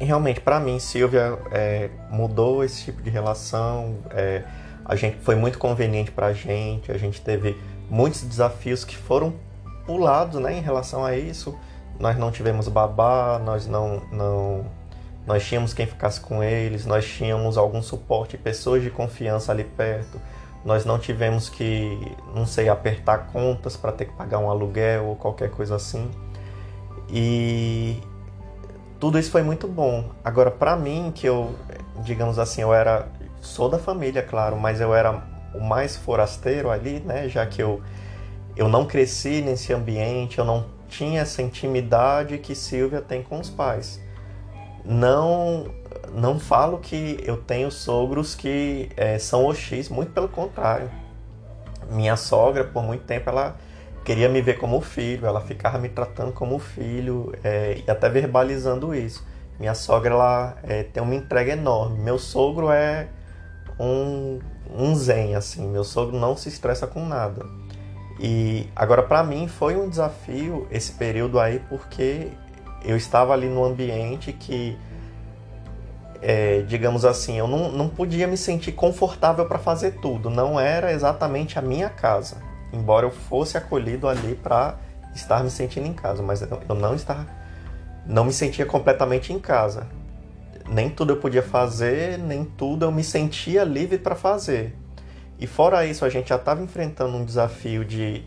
E 0.00 0.04
realmente, 0.04 0.40
para 0.40 0.58
mim, 0.58 0.78
Silvia 0.78 1.38
é, 1.52 1.90
mudou 2.10 2.64
esse 2.64 2.84
tipo 2.84 3.00
de 3.02 3.10
relação. 3.10 3.98
É, 4.10 4.42
a 4.84 4.96
gente 4.96 5.18
foi 5.18 5.36
muito 5.36 5.58
conveniente 5.58 6.10
para 6.10 6.28
a 6.28 6.32
gente. 6.32 6.90
A 6.90 6.98
gente 6.98 7.20
teve 7.20 7.56
muitos 7.88 8.22
desafios 8.22 8.84
que 8.84 8.96
foram 8.96 9.34
pulados, 9.86 10.40
né? 10.40 10.56
Em 10.56 10.60
relação 10.60 11.04
a 11.04 11.16
isso, 11.16 11.58
nós 11.98 12.16
não 12.18 12.30
tivemos 12.30 12.68
babá, 12.68 13.40
nós 13.44 13.66
não, 13.66 14.02
não, 14.12 14.64
nós 15.26 15.44
tínhamos 15.44 15.74
quem 15.74 15.86
ficasse 15.86 16.20
com 16.20 16.42
eles, 16.42 16.86
nós 16.86 17.06
tínhamos 17.06 17.56
algum 17.56 17.82
suporte, 17.82 18.36
pessoas 18.36 18.82
de 18.82 18.90
confiança 18.90 19.52
ali 19.52 19.64
perto 19.64 20.18
nós 20.64 20.84
não 20.84 20.98
tivemos 20.98 21.48
que, 21.48 22.16
não 22.34 22.46
sei, 22.46 22.68
apertar 22.68 23.26
contas 23.26 23.76
para 23.76 23.92
ter 23.92 24.06
que 24.06 24.12
pagar 24.14 24.38
um 24.38 24.50
aluguel 24.50 25.04
ou 25.04 25.16
qualquer 25.16 25.50
coisa 25.50 25.76
assim. 25.76 26.10
E 27.10 28.00
tudo 28.98 29.18
isso 29.18 29.30
foi 29.30 29.42
muito 29.42 29.68
bom. 29.68 30.10
Agora, 30.24 30.50
para 30.50 30.74
mim, 30.74 31.12
que 31.14 31.26
eu, 31.26 31.54
digamos 31.98 32.38
assim, 32.38 32.62
eu 32.62 32.72
era, 32.72 33.06
sou 33.42 33.68
da 33.68 33.78
família, 33.78 34.22
claro, 34.22 34.56
mas 34.56 34.80
eu 34.80 34.94
era 34.94 35.22
o 35.54 35.60
mais 35.60 35.96
forasteiro 35.96 36.70
ali, 36.70 37.00
né? 37.00 37.28
Já 37.28 37.44
que 37.44 37.62
eu, 37.62 37.82
eu 38.56 38.68
não 38.68 38.86
cresci 38.86 39.40
nesse 39.42 39.72
ambiente, 39.72 40.38
eu 40.38 40.44
não 40.44 40.66
tinha 40.88 41.22
essa 41.22 41.42
intimidade 41.42 42.38
que 42.38 42.54
Silvia 42.54 43.00
tem 43.00 43.22
com 43.22 43.40
os 43.40 43.50
pais. 43.50 44.00
Não 44.84 45.66
não 46.12 46.38
falo 46.38 46.78
que 46.78 47.18
eu 47.24 47.36
tenho 47.36 47.70
sogros 47.70 48.34
que 48.34 48.88
é, 48.96 49.18
são 49.18 49.46
OX, 49.46 49.88
muito 49.88 50.12
pelo 50.12 50.28
contrário. 50.28 50.90
Minha 51.90 52.16
sogra, 52.16 52.64
por 52.64 52.82
muito 52.82 53.04
tempo, 53.04 53.28
ela 53.28 53.56
queria 54.04 54.28
me 54.28 54.40
ver 54.40 54.58
como 54.58 54.80
filho, 54.80 55.26
ela 55.26 55.40
ficava 55.40 55.78
me 55.78 55.88
tratando 55.88 56.32
como 56.32 56.58
filho 56.58 57.32
é, 57.42 57.82
e 57.84 57.90
até 57.90 58.08
verbalizando 58.08 58.94
isso. 58.94 59.26
Minha 59.58 59.74
sogra 59.74 60.12
ela 60.12 60.56
é, 60.62 60.82
tem 60.82 61.02
uma 61.02 61.14
entrega 61.14 61.52
enorme. 61.52 61.98
Meu 61.98 62.18
sogro 62.18 62.70
é 62.70 63.08
um, 63.78 64.38
um 64.70 64.94
zen, 64.94 65.34
assim. 65.34 65.66
Meu 65.68 65.84
sogro 65.84 66.18
não 66.18 66.36
se 66.36 66.48
estressa 66.48 66.86
com 66.86 67.06
nada. 67.06 67.44
E 68.18 68.68
agora, 68.76 69.02
para 69.02 69.22
mim, 69.24 69.48
foi 69.48 69.76
um 69.76 69.88
desafio 69.88 70.66
esse 70.70 70.92
período 70.92 71.40
aí, 71.40 71.60
porque 71.68 72.28
eu 72.84 72.96
estava 72.96 73.32
ali 73.32 73.48
no 73.48 73.64
ambiente 73.64 74.32
que 74.32 74.78
é, 76.26 76.62
digamos 76.62 77.04
assim, 77.04 77.38
eu 77.38 77.46
não, 77.46 77.70
não 77.70 77.86
podia 77.86 78.26
me 78.26 78.36
sentir 78.36 78.72
confortável 78.72 79.44
para 79.44 79.58
fazer 79.58 79.92
tudo. 80.00 80.30
Não 80.30 80.58
era 80.58 80.90
exatamente 80.90 81.58
a 81.58 81.62
minha 81.62 81.90
casa, 81.90 82.38
embora 82.72 83.04
eu 83.04 83.10
fosse 83.10 83.58
acolhido 83.58 84.08
ali 84.08 84.34
para 84.34 84.76
estar 85.14 85.44
me 85.44 85.50
sentindo 85.50 85.86
em 85.86 85.92
casa, 85.92 86.22
mas 86.22 86.40
eu 86.40 86.74
não 86.74 86.94
estava, 86.94 87.26
não 88.06 88.24
me 88.24 88.32
sentia 88.32 88.64
completamente 88.64 89.32
em 89.32 89.38
casa. 89.38 89.86
Nem 90.66 90.88
tudo 90.88 91.12
eu 91.12 91.16
podia 91.18 91.42
fazer, 91.42 92.18
nem 92.18 92.42
tudo 92.42 92.86
eu 92.86 92.92
me 92.92 93.04
sentia 93.04 93.62
livre 93.64 93.98
para 93.98 94.14
fazer. 94.14 94.74
E 95.44 95.46
fora 95.46 95.84
isso, 95.84 96.06
a 96.06 96.08
gente 96.08 96.30
já 96.30 96.36
estava 96.36 96.62
enfrentando 96.62 97.18
um 97.18 97.22
desafio 97.22 97.84
de 97.84 98.24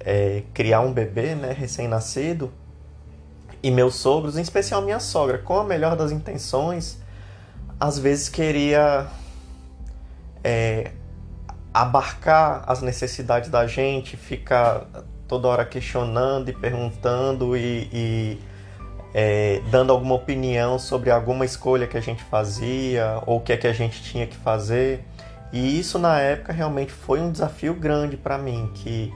é, 0.00 0.42
criar 0.52 0.80
um 0.80 0.92
bebê, 0.92 1.36
né, 1.36 1.52
recém-nascido. 1.52 2.52
E 3.62 3.70
meus 3.70 3.94
sogros, 3.94 4.36
em 4.36 4.40
especial 4.40 4.82
minha 4.82 4.98
sogra, 4.98 5.38
com 5.38 5.56
a 5.56 5.62
melhor 5.62 5.94
das 5.94 6.10
intenções, 6.10 6.98
às 7.78 7.96
vezes 7.96 8.28
queria 8.28 9.06
é, 10.42 10.90
abarcar 11.72 12.64
as 12.66 12.82
necessidades 12.82 13.48
da 13.48 13.64
gente, 13.68 14.16
ficar 14.16 14.84
toda 15.28 15.46
hora 15.46 15.64
questionando 15.64 16.48
e 16.48 16.52
perguntando 16.52 17.56
e, 17.56 17.88
e 17.92 18.38
é, 19.14 19.62
dando 19.70 19.92
alguma 19.92 20.16
opinião 20.16 20.76
sobre 20.76 21.12
alguma 21.12 21.44
escolha 21.44 21.86
que 21.86 21.96
a 21.96 22.02
gente 22.02 22.24
fazia 22.24 23.22
ou 23.26 23.36
o 23.36 23.40
que 23.40 23.52
é 23.52 23.56
que 23.56 23.68
a 23.68 23.72
gente 23.72 24.02
tinha 24.02 24.26
que 24.26 24.36
fazer. 24.36 25.04
E 25.52 25.78
isso 25.78 25.98
na 25.98 26.18
época 26.18 26.52
realmente 26.52 26.92
foi 26.92 27.20
um 27.20 27.32
desafio 27.32 27.74
grande 27.74 28.16
para 28.16 28.36
mim, 28.36 28.70
que 28.74 29.12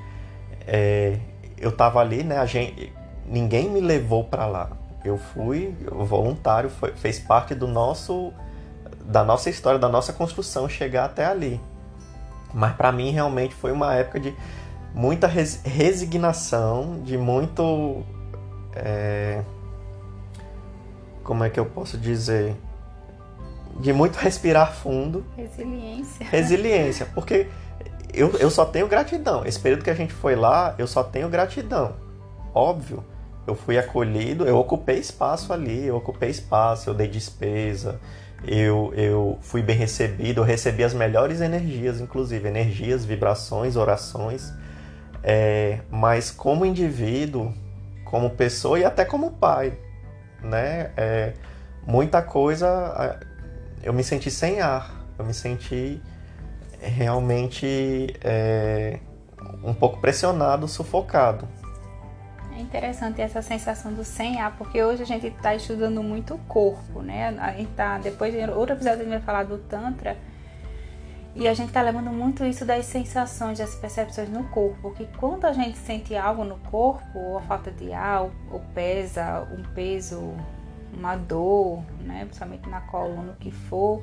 é, 0.67 1.19
eu 1.59 1.71
estava 1.71 2.01
ali, 2.01 2.23
né? 2.23 2.39
A 2.39 2.47
gente, 2.47 2.93
ninguém 3.27 3.69
me 3.69 3.81
levou 3.81 4.25
para 4.25 4.47
lá. 4.47 4.71
Eu 5.05 5.19
fui 5.19 5.77
voluntário, 5.91 6.71
foi, 6.71 6.93
fez 6.93 7.19
parte 7.19 7.55
do 7.55 7.67
nosso 7.67 8.33
da 9.05 9.25
nossa 9.25 9.51
história, 9.51 9.79
da 9.79 9.89
nossa 9.89 10.13
construção 10.13 10.69
chegar 10.69 11.05
até 11.07 11.27
ali. 11.27 11.61
Mas 12.55 12.75
para 12.77 12.93
mim 12.93 13.11
realmente 13.11 13.55
foi 13.55 13.73
uma 13.73 13.95
época 13.95 14.21
de 14.21 14.35
muita 14.95 15.27
res 15.27 15.61
resignação, 15.65 17.01
de 17.03 17.17
muito. 17.17 18.03
É... 18.75 19.43
Como 21.25 21.45
é 21.45 21.51
que 21.51 21.59
eu 21.59 21.67
posso 21.67 21.97
dizer? 21.97 22.57
De 23.81 23.93
muito 23.93 24.17
respirar 24.17 24.73
fundo. 24.73 25.25
Resiliência. 25.37 26.27
Resiliência, 26.27 27.07
porque 27.15 27.49
eu, 28.13 28.31
eu 28.39 28.51
só 28.51 28.65
tenho 28.65 28.87
gratidão. 28.87 29.45
Esse 29.45 29.59
período 29.59 29.83
que 29.83 29.91
a 29.91 29.95
gente 29.95 30.13
foi 30.13 30.37
lá, 30.37 30.75
eu 30.79 30.87
só 30.87 31.03
tenho 31.03 31.29
gratidão. 31.29 31.95
Óbvio, 32.55 33.05
eu 33.47 33.55
fui 33.55 33.79
acolhido, 33.79 34.47
eu 34.47 34.59
ocupei 34.59 34.99
espaço 34.99 35.53
ali, 35.53 35.87
eu 35.87 35.97
ocupei 35.97 36.31
espaço, 36.31 36.91
eu 36.91 36.95
dei 36.95 37.09
despesa, 37.09 37.99
eu, 38.47 38.93
eu 38.95 39.39
fui 39.41 39.63
bem 39.63 39.77
recebido, 39.77 40.41
eu 40.41 40.45
recebi 40.45 40.85
as 40.85 40.93
melhores 40.93 41.41
energias, 41.41 42.01
inclusive 42.01 42.47
energias, 42.47 43.05
vibrações, 43.05 43.77
orações. 43.77 44.53
É, 45.23 45.81
mas 45.89 46.31
como 46.31 46.67
indivíduo, 46.67 47.53
como 48.05 48.31
pessoa 48.31 48.79
e 48.79 48.85
até 48.85 49.05
como 49.05 49.31
pai, 49.31 49.73
né? 50.43 50.91
É, 50.97 51.33
muita 51.87 52.21
coisa 52.21 53.19
eu 53.83 53.93
me 53.93 54.05
senti 54.05 54.31
sem 54.31 54.61
ar, 54.61 55.05
eu 55.19 55.25
me 55.25 55.35
senti 55.35 56.01
realmente 56.81 58.15
é, 58.23 58.99
um 59.63 59.75
pouco 59.75 60.01
pressionado, 60.01 60.67
sufocado. 60.69 61.49
É 62.57 62.61
interessante 62.61 63.21
essa 63.21 63.41
sensação 63.41 63.93
do 63.93 64.05
sem 64.05 64.41
ar, 64.41 64.57
porque 64.57 64.83
hoje 64.83 65.03
a 65.03 65.07
gente 65.07 65.27
está 65.27 65.55
estudando 65.55 66.03
muito 66.03 66.35
o 66.35 66.39
corpo, 66.39 67.01
né? 67.01 67.29
A 67.39 67.53
gente 67.53 67.73
tá, 67.73 67.99
depois 67.99 68.33
de 68.33 68.41
outro 68.51 68.75
episódio 68.75 69.01
a 69.01 69.05
gente 69.05 69.09
vai 69.09 69.21
falar 69.21 69.45
do 69.45 69.59
Tantra, 69.59 70.17
e 71.35 71.49
a 71.49 71.55
gente 71.55 71.69
está 71.69 71.81
levando 71.81 72.11
muito 72.11 72.45
isso 72.45 72.65
das 72.67 72.85
sensações, 72.85 73.59
das 73.59 73.75
percepções 73.75 74.29
no 74.29 74.45
corpo, 74.51 74.93
que 74.93 75.07
quando 75.17 75.47
a 75.47 75.53
gente 75.53 75.79
sente 75.79 76.15
algo 76.15 76.45
no 76.45 76.59
corpo, 76.71 77.19
ou 77.19 77.39
a 77.39 77.43
falta 77.43 77.71
de 77.71 77.91
ar, 77.91 78.29
ou 78.51 78.61
pesa, 78.75 79.49
um 79.51 79.63
peso, 79.75 80.35
uma 80.93 81.17
dor, 81.17 81.83
né? 82.01 82.25
Principalmente 82.25 82.69
na 82.69 82.81
coluna, 82.81 83.33
o 83.33 83.37
que 83.37 83.51
for, 83.51 84.03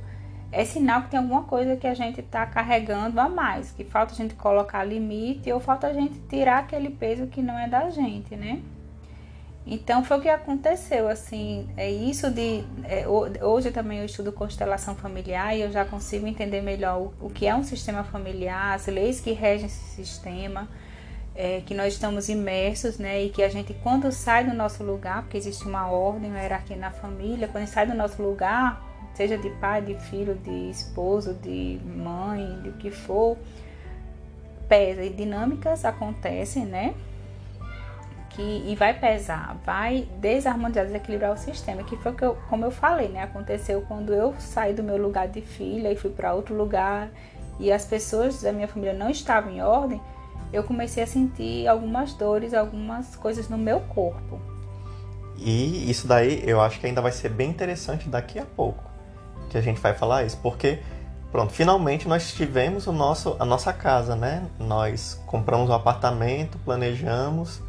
é 0.51 0.65
sinal 0.65 1.03
que 1.03 1.09
tem 1.09 1.19
alguma 1.19 1.43
coisa 1.43 1.75
que 1.75 1.85
a 1.85 1.93
gente 1.93 2.21
está 2.21 2.45
carregando 2.45 3.19
a 3.19 3.29
mais, 3.29 3.71
que 3.71 3.83
falta 3.83 4.13
a 4.13 4.15
gente 4.15 4.33
colocar 4.35 4.83
limite 4.83 5.51
ou 5.51 5.59
falta 5.59 5.87
a 5.87 5.93
gente 5.93 6.19
tirar 6.27 6.59
aquele 6.59 6.89
peso 6.89 7.27
que 7.27 7.41
não 7.41 7.57
é 7.57 7.67
da 7.67 7.89
gente, 7.89 8.35
né? 8.35 8.61
Então 9.71 10.03
foi 10.03 10.17
o 10.17 10.21
que 10.21 10.29
aconteceu, 10.29 11.07
assim, 11.07 11.69
é 11.77 11.91
isso 11.91 12.31
de 12.31 12.63
é, 12.85 13.05
hoje 13.07 13.69
também 13.69 13.99
eu 13.99 14.05
estudo 14.05 14.31
constelação 14.31 14.95
familiar 14.95 15.55
e 15.55 15.61
eu 15.61 15.71
já 15.71 15.85
consigo 15.85 16.25
entender 16.25 16.61
melhor 16.61 16.99
o, 16.99 17.27
o 17.27 17.29
que 17.29 17.45
é 17.45 17.53
um 17.53 17.63
sistema 17.63 18.03
familiar, 18.03 18.73
as 18.73 18.87
leis 18.87 19.19
que 19.19 19.31
regem 19.31 19.67
esse 19.67 19.95
sistema, 19.95 20.67
é, 21.39 21.61
que 21.65 21.73
nós 21.73 21.93
estamos 21.93 22.27
imersos, 22.27 22.97
né, 22.97 23.23
e 23.23 23.29
que 23.29 23.41
a 23.41 23.47
gente 23.47 23.73
quando 23.81 24.11
sai 24.11 24.43
do 24.43 24.53
nosso 24.53 24.83
lugar, 24.83 25.21
porque 25.21 25.37
existe 25.37 25.65
uma 25.65 25.89
ordem, 25.89 26.29
uma 26.29 26.41
hierarquia 26.41 26.75
na 26.75 26.91
família, 26.91 27.47
quando 27.47 27.65
sai 27.65 27.87
do 27.87 27.93
nosso 27.93 28.21
lugar, 28.21 28.85
seja 29.13 29.37
de 29.37 29.49
pai, 29.51 29.81
de 29.81 29.95
filho, 29.95 30.35
de 30.35 30.69
esposo, 30.69 31.33
de 31.35 31.79
mãe, 31.85 32.59
de 32.61 32.67
o 32.67 32.73
que 32.73 32.91
for, 32.91 33.37
pesa 34.67 35.01
e 35.01 35.09
dinâmicas 35.09 35.85
acontecem, 35.85 36.65
né? 36.65 36.93
Que, 38.31 38.65
e 38.67 38.75
vai 38.75 38.99
pesar, 38.99 39.57
vai 39.65 40.09
desarmonizar, 40.17 40.87
desequilibrar 40.87 41.31
o 41.31 41.37
sistema, 41.37 41.83
que 41.83 41.95
foi 41.95 42.13
que 42.15 42.23
eu, 42.23 42.37
como 42.49 42.65
eu 42.65 42.71
falei, 42.71 43.07
né? 43.07 43.23
Aconteceu 43.23 43.81
quando 43.87 44.13
eu 44.13 44.35
saí 44.39 44.73
do 44.73 44.83
meu 44.83 44.97
lugar 44.97 45.29
de 45.29 45.39
filha 45.39 45.89
e 45.89 45.95
fui 45.95 46.11
para 46.11 46.33
outro 46.33 46.53
lugar 46.53 47.09
e 47.61 47.71
as 47.71 47.85
pessoas 47.85 48.41
da 48.41 48.51
minha 48.51 48.67
família 48.67 48.93
não 48.93 49.09
estavam 49.09 49.53
em 49.53 49.61
ordem, 49.61 50.01
eu 50.51 50.63
comecei 50.63 51.03
a 51.03 51.07
sentir 51.07 51.67
algumas 51.67 52.13
dores, 52.13 52.53
algumas 52.53 53.15
coisas 53.15 53.49
no 53.49 53.57
meu 53.57 53.79
corpo. 53.81 54.39
E 55.37 55.89
isso 55.89 56.07
daí 56.07 56.43
eu 56.45 56.59
acho 56.59 56.79
que 56.79 56.87
ainda 56.87 57.01
vai 57.01 57.11
ser 57.11 57.29
bem 57.29 57.49
interessante 57.49 58.09
daqui 58.09 58.39
a 58.39 58.45
pouco 58.45 58.89
que 59.49 59.57
a 59.57 59.61
gente 59.61 59.79
vai 59.81 59.93
falar 59.93 60.23
isso, 60.23 60.37
porque 60.41 60.79
pronto, 61.31 61.51
finalmente 61.51 62.07
nós 62.07 62.31
tivemos 62.33 62.87
o 62.87 62.91
nosso, 62.91 63.35
a 63.39 63.45
nossa 63.45 63.73
casa, 63.73 64.15
né? 64.15 64.45
Nós 64.59 65.19
compramos 65.25 65.69
um 65.69 65.73
apartamento, 65.73 66.57
planejamos, 66.59 67.61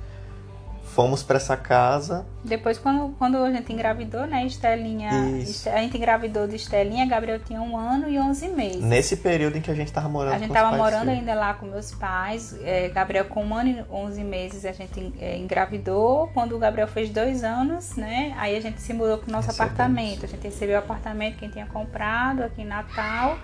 fomos 0.95 1.23
para 1.23 1.37
essa 1.37 1.57
casa. 1.57 2.27
Depois, 2.45 2.79
quando, 2.79 3.15
quando 3.17 3.37
a 3.39 3.51
gente 3.51 3.73
engravidou, 3.73 4.27
né, 4.27 4.45
Estelinha, 4.45 5.11
Isso. 5.39 5.69
a 5.69 5.79
gente 5.79 5.97
engravidou 5.97 6.49
de 6.49 6.57
Estelinha, 6.57 7.07
Gabriel 7.07 7.39
tinha 7.39 7.61
um 7.61 7.77
ano 7.77 8.09
e 8.09 8.19
onze 8.19 8.49
meses. 8.49 8.83
Nesse 8.83 9.17
período 9.17 9.57
em 9.57 9.61
que 9.61 9.71
a 9.71 9.75
gente 9.75 9.87
estava 9.87 10.09
morando 10.09 10.35
A 10.35 10.39
gente 10.39 10.49
estava 10.49 10.77
morando 10.77 11.09
ainda 11.09 11.35
lá 11.35 11.55
com 11.55 11.67
meus 11.67 11.93
pais, 11.93 12.59
é, 12.63 12.89
Gabriel 12.89 13.27
com 13.27 13.45
um 13.45 13.55
ano 13.55 13.71
e 13.71 13.85
onze 13.91 14.25
meses 14.25 14.65
a 14.65 14.73
gente 14.73 15.15
é, 15.21 15.39
engravidou, 15.39 16.29
quando 16.35 16.57
o 16.57 16.59
Gabriel 16.59 16.89
fez 16.89 17.09
dois 17.11 17.45
anos, 17.45 17.97
né, 17.97 18.35
aí 18.37 18.57
a 18.57 18.61
gente 18.61 18.81
se 18.81 18.93
mudou 18.93 19.19
para 19.19 19.29
o 19.29 19.33
nosso 19.33 19.49
Recebemos. 19.49 19.73
apartamento, 19.73 20.25
a 20.25 20.29
gente 20.29 20.43
recebeu 20.43 20.77
o 20.77 20.79
apartamento 20.81 21.37
que 21.37 21.45
a 21.45 21.49
gente 21.49 21.55
tinha 21.55 21.67
comprado 21.67 22.43
aqui 22.43 22.63
em 22.63 22.67
Natal, 22.67 23.39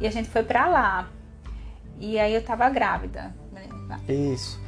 e 0.00 0.06
a 0.06 0.10
gente 0.10 0.28
foi 0.28 0.42
para 0.42 0.66
lá. 0.66 1.08
E 1.98 2.18
aí 2.18 2.32
eu 2.34 2.40
estava 2.40 2.68
grávida. 2.70 3.34
Isso. 4.08 4.63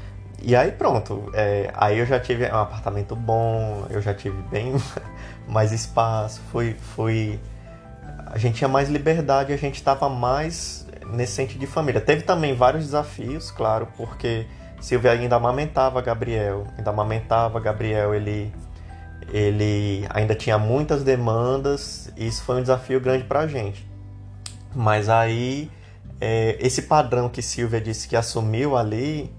E 0.46 0.54
aí 0.54 0.70
pronto, 0.70 1.28
é, 1.34 1.72
aí 1.74 1.98
eu 1.98 2.06
já 2.06 2.20
tive 2.20 2.46
um 2.46 2.54
apartamento 2.54 3.16
bom, 3.16 3.84
eu 3.90 4.00
já 4.00 4.14
tive 4.14 4.40
bem 4.42 4.74
mais 5.48 5.72
espaço, 5.72 6.40
foi, 6.52 6.76
foi, 6.94 7.40
a 8.26 8.38
gente 8.38 8.58
tinha 8.58 8.68
mais 8.68 8.88
liberdade, 8.88 9.52
a 9.52 9.56
gente 9.56 9.74
estava 9.74 10.08
mais 10.08 10.86
nesse 11.08 11.32
sentido 11.32 11.58
de 11.58 11.66
família. 11.66 12.00
Teve 12.00 12.22
também 12.22 12.54
vários 12.54 12.84
desafios, 12.84 13.50
claro, 13.50 13.88
porque 13.96 14.46
Silvia 14.80 15.10
ainda 15.10 15.34
amamentava 15.34 16.00
Gabriel, 16.00 16.62
ainda 16.78 16.90
amamentava 16.90 17.58
Gabriel, 17.58 18.14
ele, 18.14 18.54
ele 19.32 20.06
ainda 20.10 20.36
tinha 20.36 20.58
muitas 20.58 21.02
demandas, 21.02 22.08
e 22.16 22.24
isso 22.24 22.44
foi 22.44 22.58
um 22.58 22.62
desafio 22.62 23.00
grande 23.00 23.24
para 23.24 23.40
a 23.40 23.46
gente. 23.48 23.84
Mas 24.72 25.08
aí, 25.08 25.68
é, 26.20 26.56
esse 26.60 26.82
padrão 26.82 27.28
que 27.28 27.42
Silvia 27.42 27.80
disse 27.80 28.06
que 28.06 28.14
assumiu 28.14 28.76
ali, 28.76 29.34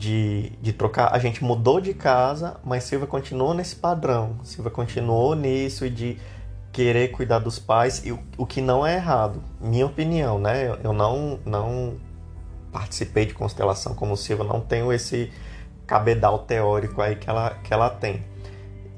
de, 0.00 0.52
de 0.62 0.72
trocar. 0.72 1.14
A 1.14 1.18
gente 1.18 1.44
mudou 1.44 1.78
de 1.78 1.92
casa, 1.92 2.56
mas 2.64 2.84
Silvia 2.84 3.06
continuou 3.06 3.52
nesse 3.52 3.76
padrão. 3.76 4.38
Silvia 4.42 4.70
continuou 4.70 5.34
nisso 5.36 5.84
e 5.84 5.90
de 5.90 6.18
querer 6.72 7.08
cuidar 7.08 7.40
dos 7.40 7.58
pais, 7.58 8.06
e 8.06 8.12
o, 8.12 8.18
o 8.38 8.46
que 8.46 8.62
não 8.62 8.86
é 8.86 8.94
errado, 8.94 9.42
minha 9.60 9.84
opinião, 9.84 10.38
né? 10.38 10.78
Eu 10.82 10.92
não, 10.92 11.38
não 11.44 11.96
participei 12.72 13.26
de 13.26 13.34
constelação 13.34 13.94
como 13.94 14.16
Silvia, 14.16 14.44
não 14.44 14.60
tenho 14.60 14.90
esse 14.92 15.30
cabedal 15.86 16.38
teórico 16.38 17.02
aí 17.02 17.16
que 17.16 17.28
ela, 17.28 17.50
que 17.62 17.74
ela 17.74 17.90
tem. 17.90 18.24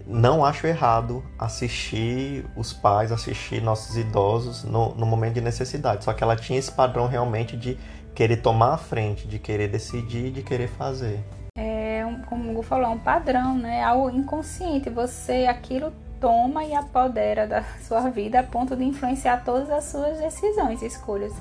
Não 0.07 0.45
acho 0.45 0.67
errado 0.67 1.25
assistir 1.39 2.45
os 2.55 2.73
pais, 2.73 3.11
assistir 3.11 3.63
nossos 3.63 3.97
idosos 3.97 4.63
no, 4.63 4.95
no 4.95 5.07
momento 5.07 5.35
de 5.35 5.41
necessidade. 5.41 6.05
Só 6.05 6.13
que 6.13 6.23
ela 6.23 6.37
tinha 6.37 6.59
esse 6.59 6.71
padrão 6.71 7.09
realmente 7.09 7.57
de 7.57 7.79
querer 8.15 8.39
tomar 8.39 8.75
a 8.75 8.79
frente, 8.79 9.27
de 9.27 9.39
querer 9.39 9.69
decidir, 9.69 10.31
de 10.31 10.43
querer 10.43 10.69
fazer. 10.69 11.21
É, 11.57 12.05
como 12.27 12.49
o 12.49 12.51
Hugo 12.53 12.63
falou, 12.63 12.87
é 12.87 12.89
um 12.91 12.99
padrão, 12.99 13.57
né? 13.57 13.83
Algo 13.83 14.11
inconsciente. 14.11 14.91
Você 14.91 15.47
aquilo 15.47 15.93
toma 16.21 16.65
e 16.65 16.75
apodera 16.75 17.47
da 17.47 17.63
sua 17.83 18.09
vida 18.11 18.41
a 18.41 18.43
ponto 18.43 18.77
de 18.77 18.85
influenciar 18.85 19.45
todas 19.45 19.71
as 19.71 19.85
suas 19.85 20.19
decisões 20.19 20.83
e 20.83 20.87
escolhas. 20.87 21.33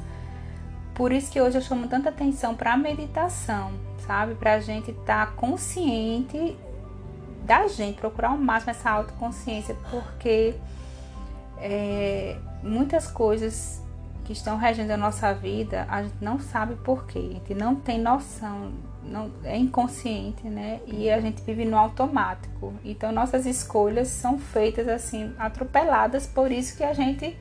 Por 0.95 1.11
isso 1.11 1.31
que 1.31 1.39
hoje 1.39 1.57
eu 1.57 1.61
chamo 1.61 1.87
tanta 1.87 2.09
atenção 2.09 2.55
para 2.55 2.73
a 2.73 2.77
meditação, 2.77 3.71
sabe? 4.05 4.35
Para 4.35 4.55
a 4.55 4.59
gente 4.59 4.91
estar 4.91 5.27
tá 5.27 5.31
consciente 5.33 6.57
da 7.45 7.67
gente, 7.67 7.97
procurar 7.97 8.29
ao 8.29 8.37
máximo 8.37 8.71
essa 8.71 8.89
autoconsciência, 8.89 9.75
porque 9.89 10.53
é, 11.57 12.37
muitas 12.61 13.07
coisas 13.07 13.81
que 14.23 14.33
estão 14.33 14.57
regendo 14.57 14.93
a 14.93 14.97
nossa 14.97 15.33
vida, 15.33 15.85
a 15.89 16.03
gente 16.03 16.15
não 16.21 16.39
sabe 16.39 16.75
porquê, 16.75 17.19
a 17.19 17.33
gente 17.33 17.53
não 17.53 17.75
tem 17.75 17.99
noção, 17.99 18.71
não, 19.03 19.31
é 19.43 19.57
inconsciente, 19.57 20.47
né? 20.47 20.79
E 20.85 21.09
a 21.09 21.19
gente 21.19 21.41
vive 21.41 21.65
no 21.65 21.77
automático. 21.77 22.73
Então 22.83 23.11
nossas 23.11 23.45
escolhas 23.45 24.07
são 24.07 24.37
feitas 24.37 24.87
assim, 24.87 25.33
atropeladas, 25.37 26.27
por 26.27 26.51
isso 26.51 26.77
que 26.77 26.83
a 26.83 26.93
gente 26.93 27.37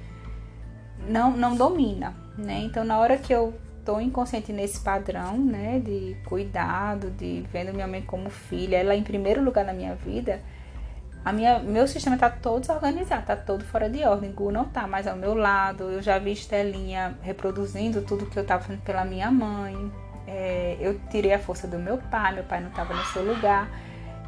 não, 1.09 1.37
não 1.37 1.55
domina, 1.55 2.15
né? 2.37 2.61
Então 2.61 2.85
na 2.85 2.99
hora 2.99 3.17
que 3.17 3.33
eu 3.33 3.55
estou 3.79 4.01
inconsciente 4.01 4.53
nesse 4.53 4.81
padrão, 4.81 5.39
né, 5.39 5.81
de 5.81 6.17
cuidado, 6.27 7.11
de 7.11 7.45
vendo 7.53 7.73
minha 7.73 7.89
mãe 7.89 8.03
como 8.03 8.31
filha, 8.31 8.77
ela 8.77 8.95
em 8.95 9.03
primeiro 9.03 9.43
lugar 9.43 9.65
na 9.65 9.73
minha 9.73 9.95
vida, 9.95 10.41
a 11.25 11.33
minha, 11.33 11.59
meu 11.59 11.87
sistema 11.87 12.17
está 12.17 12.31
todo 12.31 12.61
desorganizado, 12.61 13.21
está 13.21 13.37
todo 13.37 13.65
fora 13.65 13.91
de 13.91 14.03
ordem. 14.05 14.33
Gu 14.33 14.51
não 14.51 14.63
está 14.63 14.87
mais 14.87 15.07
ao 15.07 15.17
meu 15.17 15.35
lado. 15.35 15.85
Eu 15.85 16.01
já 16.01 16.19
vi 16.19 16.33
Estelinha 16.33 17.15
reproduzindo 17.21 18.01
tudo 18.03 18.27
que 18.27 18.39
eu 18.39 18.43
estava 18.43 18.63
fazendo 18.63 18.83
pela 18.83 19.05
minha 19.05 19.31
mãe. 19.31 19.93
É, 20.27 20.79
eu 20.81 20.99
tirei 21.11 21.35
a 21.35 21.39
força 21.39 21.67
do 21.67 21.79
meu 21.79 21.99
pai, 21.99 22.35
meu 22.35 22.45
pai 22.45 22.61
não 22.61 22.71
estava 22.71 22.95
no 22.95 23.05
seu 23.07 23.23
lugar. 23.23 23.69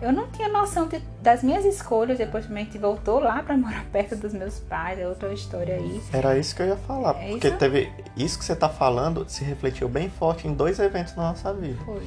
Eu 0.02 0.12
não 0.12 0.26
tinha 0.32 0.48
noção 0.48 0.88
de, 0.88 0.98
das 1.22 1.42
minhas 1.42 1.64
escolhas. 1.64 2.18
Depois 2.18 2.50
a 2.50 2.54
gente 2.54 2.76
voltou 2.76 3.20
lá 3.20 3.42
para 3.42 3.56
morar 3.56 3.86
perto 3.90 4.16
dos 4.16 4.34
meus 4.34 4.58
pais. 4.58 4.98
É 4.98 5.08
outra 5.08 5.32
história 5.32 5.76
aí. 5.76 6.02
Era 6.12 6.36
isso 6.36 6.54
que 6.54 6.60
eu 6.60 6.66
ia 6.66 6.76
falar. 6.76 7.16
É 7.22 7.30
porque 7.30 7.48
isso? 7.48 7.56
teve 7.56 7.90
isso 8.16 8.38
que 8.38 8.44
você 8.44 8.52
está 8.52 8.68
falando 8.68 9.24
se 9.28 9.44
refletiu 9.44 9.88
bem 9.88 10.10
forte 10.10 10.46
em 10.46 10.52
dois 10.52 10.78
eventos 10.78 11.14
na 11.16 11.30
nossa 11.30 11.54
vida. 11.54 11.78
Foi. 11.86 12.02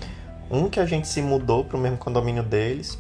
Um 0.52 0.70
que 0.70 0.80
a 0.80 0.86
gente 0.86 1.08
se 1.08 1.24
mudou 1.24 1.64
para 1.64 1.76
o 1.76 1.80
mesmo 1.80 1.98
condomínio 1.98 2.44
deles 2.44 3.00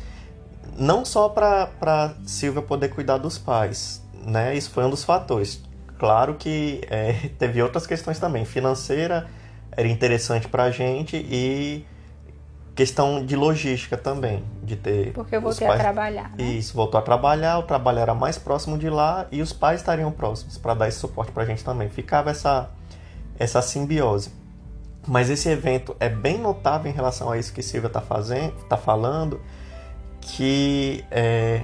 não 0.78 1.06
só 1.06 1.30
para 1.30 2.14
Silvia 2.26 2.62
poder 2.62 2.90
cuidar 2.90 3.18
dos 3.18 3.38
pais, 3.38 4.04
né? 4.26 4.56
Isso 4.56 4.70
foi 4.72 4.84
um 4.84 4.90
dos 4.90 5.04
fatores. 5.04 5.62
Claro 5.98 6.36
que 6.36 6.82
é, 6.90 7.14
teve 7.40 7.62
outras 7.62 7.88
questões 7.88 8.20
também. 8.20 8.46
Financeira 8.46 9.28
era 9.72 9.88
interessante 9.88 10.48
para 10.48 10.64
a 10.64 10.72
gente 10.72 11.18
e 11.18 11.86
questão 12.76 13.26
de 13.26 13.36
logística 13.36 13.96
também, 13.96 14.44
de 14.62 14.76
ter. 14.76 15.14
Porque 15.14 15.36
eu 15.36 15.42
voltei 15.42 15.66
pais... 15.66 15.80
a 15.80 15.84
trabalhar. 15.84 16.32
Né? 16.38 16.44
Isso, 16.44 16.74
voltou 16.74 17.00
a 17.00 17.02
trabalhar, 17.02 17.58
o 17.58 17.64
trabalho 17.64 18.00
era 18.00 18.14
mais 18.14 18.38
próximo 18.38 18.78
de 18.78 18.90
lá 18.90 19.28
e 19.32 19.42
os 19.42 19.54
pais 19.54 19.80
estariam 19.80 20.12
próximos 20.12 20.58
para 20.58 20.74
dar 20.74 20.88
esse 20.90 21.00
suporte 21.00 21.32
para 21.32 21.44
a 21.44 21.46
gente 21.46 21.64
também. 21.64 21.90
Ficava 21.90 22.32
essa, 22.32 22.70
essa 23.40 23.62
simbiose. 23.62 24.32
Mas 25.08 25.30
esse 25.30 25.48
evento 25.48 25.96
é 26.00 26.10
bem 26.10 26.40
notável 26.40 26.92
em 26.92 26.94
relação 26.94 27.32
a 27.32 27.38
isso 27.38 27.54
que 27.54 27.62
Silvia 27.62 27.88
está 27.88 28.02
fazendo, 28.02 28.56
está 28.58 28.76
falando 28.76 29.40
que 30.26 31.06
é, 31.12 31.62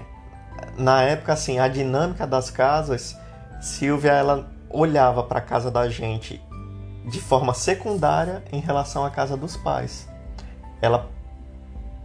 na 0.78 1.02
época 1.02 1.34
assim 1.34 1.60
a 1.60 1.68
dinâmica 1.68 2.28
das 2.28 2.52
casas, 2.52 3.18
Silvia 3.60 4.12
ela 4.12 4.48
olhava 4.70 5.24
para 5.24 5.40
a 5.40 5.42
casa 5.42 5.72
da 5.72 5.90
gente 5.90 6.42
de 7.06 7.20
forma 7.20 7.54
secundária 7.54 8.44
em 8.52 8.60
relação 8.60 9.04
à 9.04 9.10
casa 9.10 9.36
dos 9.36 9.58
pais. 9.58 10.08
Ela 10.80 11.10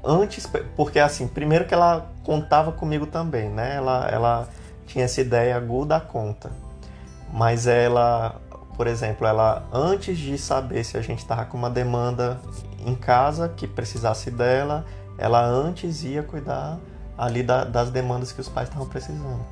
antes, 0.02 0.48
porque 0.74 0.98
assim, 0.98 1.28
primeiro 1.28 1.66
que 1.66 1.74
ela 1.74 2.10
contava 2.24 2.72
comigo 2.72 3.06
também, 3.06 3.50
né? 3.50 3.76
Ela, 3.76 4.08
ela 4.08 4.48
tinha 4.86 5.04
essa 5.04 5.20
ideia 5.20 5.56
aguda 5.56 5.98
da 5.98 6.00
conta. 6.00 6.50
Mas 7.32 7.66
ela, 7.66 8.36
por 8.76 8.86
exemplo, 8.86 9.26
ela 9.26 9.64
antes 9.72 10.16
de 10.16 10.38
saber 10.38 10.84
se 10.84 10.96
a 10.96 11.02
gente 11.02 11.18
estava 11.18 11.44
com 11.44 11.58
uma 11.58 11.68
demanda 11.68 12.40
em 12.84 12.94
casa 12.94 13.48
que 13.48 13.66
precisasse 13.66 14.30
dela, 14.30 14.86
ela 15.18 15.44
antes 15.44 16.04
ia 16.04 16.22
cuidar 16.22 16.78
ali 17.16 17.42
da, 17.42 17.64
das 17.64 17.90
demandas 17.90 18.32
que 18.32 18.40
os 18.40 18.48
pais 18.48 18.68
estavam 18.68 18.88
precisando. 18.88 19.44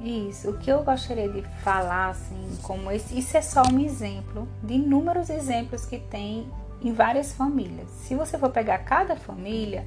Isso. 0.00 0.50
O 0.50 0.58
que 0.58 0.70
eu 0.70 0.82
gostaria 0.82 1.28
de 1.28 1.42
falar, 1.62 2.10
assim, 2.10 2.58
como 2.62 2.90
esse, 2.90 3.16
isso 3.16 3.36
é 3.36 3.42
só 3.42 3.62
um 3.72 3.78
exemplo 3.78 4.48
de 4.62 4.74
inúmeros 4.74 5.30
exemplos 5.30 5.86
que 5.86 5.98
tem 5.98 6.50
em 6.82 6.92
várias 6.92 7.32
famílias. 7.32 7.88
Se 7.90 8.14
você 8.14 8.36
for 8.36 8.50
pegar 8.50 8.78
cada 8.78 9.14
família, 9.14 9.84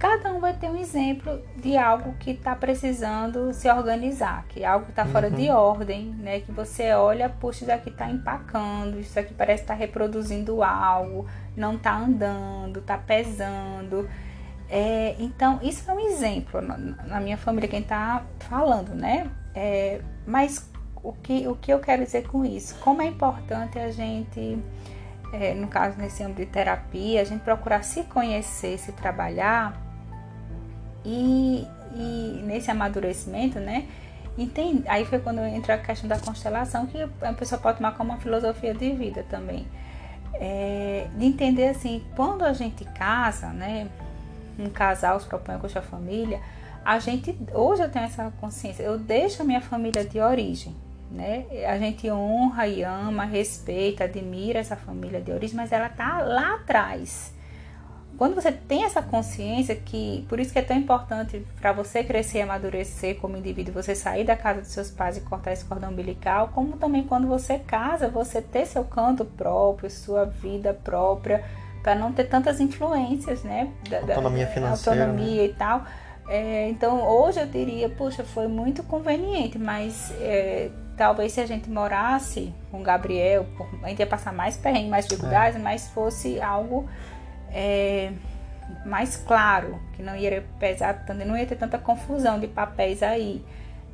cada 0.00 0.32
um 0.32 0.40
vai 0.40 0.54
ter 0.54 0.70
um 0.70 0.78
exemplo 0.78 1.42
de 1.56 1.76
algo 1.76 2.14
que 2.14 2.30
está 2.30 2.56
precisando 2.56 3.52
se 3.52 3.70
organizar, 3.70 4.46
que 4.48 4.62
é 4.62 4.66
algo 4.66 4.86
que 4.86 4.92
está 4.92 5.04
fora 5.04 5.28
uhum. 5.28 5.34
de 5.34 5.50
ordem, 5.50 6.06
né? 6.18 6.40
Que 6.40 6.50
você 6.50 6.94
olha, 6.94 7.28
puxa, 7.28 7.64
isso 7.64 7.72
aqui 7.72 7.90
está 7.90 8.10
empacando, 8.10 8.98
isso 8.98 9.20
aqui 9.20 9.34
parece 9.34 9.62
estar 9.62 9.74
tá 9.74 9.78
reproduzindo 9.78 10.62
algo, 10.62 11.26
não 11.54 11.74
está 11.74 11.98
andando, 11.98 12.78
está 12.78 12.96
pesando. 12.96 14.08
É, 14.70 15.16
então, 15.18 15.60
isso 15.62 15.90
é 15.90 15.92
um 15.92 16.00
exemplo 16.00 16.62
na, 16.62 16.78
na 16.78 17.20
minha 17.20 17.36
família, 17.36 17.68
quem 17.68 17.80
está 17.80 18.24
falando, 18.38 18.94
né? 18.94 19.30
É, 19.54 20.00
mas 20.26 20.66
o 21.02 21.12
que, 21.12 21.46
o 21.46 21.54
que 21.56 21.70
eu 21.70 21.78
quero 21.78 22.02
dizer 22.02 22.26
com 22.26 22.42
isso? 22.42 22.74
Como 22.76 23.02
é 23.02 23.06
importante 23.06 23.78
a 23.78 23.90
gente, 23.90 24.58
é, 25.34 25.52
no 25.52 25.68
caso 25.68 25.98
nesse 25.98 26.22
âmbito 26.22 26.40
de 26.40 26.46
terapia, 26.46 27.20
a 27.20 27.24
gente 27.24 27.42
procurar 27.42 27.82
se 27.84 28.04
conhecer, 28.04 28.78
se 28.78 28.92
trabalhar 28.92 29.89
e, 31.04 31.66
e 31.94 32.42
nesse 32.44 32.70
amadurecimento, 32.70 33.58
né? 33.58 33.86
Entende? 34.38 34.84
Aí 34.86 35.04
foi 35.04 35.18
quando 35.18 35.40
entra 35.40 35.74
a 35.74 35.78
questão 35.78 36.08
da 36.08 36.18
constelação, 36.18 36.86
que 36.86 36.98
a 37.22 37.32
pessoa 37.32 37.60
pode 37.60 37.78
tomar 37.78 37.92
como 37.92 38.10
uma 38.10 38.20
filosofia 38.20 38.72
de 38.72 38.92
vida 38.92 39.24
também. 39.28 39.66
É, 40.34 41.08
de 41.16 41.26
entender 41.26 41.68
assim, 41.68 42.02
quando 42.16 42.42
a 42.42 42.52
gente 42.52 42.84
casa, 42.84 43.48
né? 43.48 43.88
Um 44.58 44.70
casal 44.70 45.18
se 45.20 45.26
propõe 45.26 45.58
com 45.58 45.66
a 45.66 45.82
família, 45.82 46.40
a 46.84 46.98
gente, 46.98 47.36
hoje 47.52 47.82
eu 47.82 47.90
tenho 47.90 48.04
essa 48.04 48.32
consciência, 48.40 48.82
eu 48.82 48.98
deixo 48.98 49.42
a 49.42 49.44
minha 49.44 49.60
família 49.60 50.04
de 50.04 50.18
origem, 50.20 50.74
né? 51.10 51.44
A 51.68 51.78
gente 51.78 52.10
honra 52.10 52.66
e 52.66 52.82
ama, 52.82 53.24
respeita, 53.24 54.04
admira 54.04 54.58
essa 54.58 54.76
família 54.76 55.20
de 55.20 55.30
origem, 55.30 55.56
mas 55.56 55.72
ela 55.72 55.88
tá 55.88 56.20
lá 56.20 56.54
atrás. 56.54 57.34
Quando 58.20 58.34
você 58.34 58.52
tem 58.52 58.84
essa 58.84 59.00
consciência 59.00 59.74
que, 59.74 60.26
por 60.28 60.38
isso 60.38 60.52
que 60.52 60.58
é 60.58 60.62
tão 60.62 60.76
importante 60.76 61.42
para 61.58 61.72
você 61.72 62.04
crescer 62.04 62.36
e 62.36 62.42
amadurecer 62.42 63.16
como 63.16 63.34
indivíduo, 63.34 63.72
você 63.72 63.94
sair 63.94 64.24
da 64.24 64.36
casa 64.36 64.60
dos 64.60 64.68
seus 64.68 64.90
pais 64.90 65.16
e 65.16 65.22
cortar 65.22 65.52
esse 65.52 65.64
cordão 65.64 65.88
umbilical, 65.88 66.48
como 66.48 66.76
também 66.76 67.02
quando 67.02 67.26
você 67.26 67.58
casa, 67.58 68.10
você 68.10 68.42
ter 68.42 68.66
seu 68.66 68.84
canto 68.84 69.24
próprio, 69.24 69.88
sua 69.90 70.26
vida 70.26 70.74
própria, 70.74 71.42
para 71.82 71.94
não 71.94 72.12
ter 72.12 72.24
tantas 72.24 72.60
influências, 72.60 73.42
né? 73.42 73.72
Da, 73.88 74.00
autonomia 74.00 74.46
financeira. 74.48 75.02
Autonomia 75.02 75.40
né? 75.40 75.48
e 75.48 75.54
tal. 75.54 75.86
É, 76.28 76.68
então 76.68 77.00
hoje 77.00 77.40
eu 77.40 77.46
diria, 77.46 77.88
puxa, 77.88 78.22
foi 78.22 78.46
muito 78.46 78.82
conveniente, 78.82 79.58
mas 79.58 80.12
é, 80.20 80.68
talvez 80.94 81.32
se 81.32 81.40
a 81.40 81.46
gente 81.46 81.70
morasse 81.70 82.52
com 82.70 82.82
Gabriel, 82.82 83.46
a 83.82 83.88
gente 83.88 84.00
ia 84.00 84.06
passar 84.06 84.30
mais 84.30 84.58
perrengue, 84.58 84.90
mais 84.90 85.06
dificuldades, 85.08 85.56
é. 85.58 85.62
mas 85.62 85.88
fosse 85.88 86.38
algo 86.38 86.86
é, 87.52 88.12
mais 88.84 89.16
claro, 89.16 89.80
que 89.94 90.02
não 90.02 90.16
ia 90.16 90.44
pesar 90.58 91.04
tanto, 91.06 91.24
não 91.24 91.36
ia 91.36 91.46
ter 91.46 91.56
tanta 91.56 91.78
confusão 91.78 92.38
de 92.38 92.46
papéis 92.46 93.02
aí. 93.02 93.44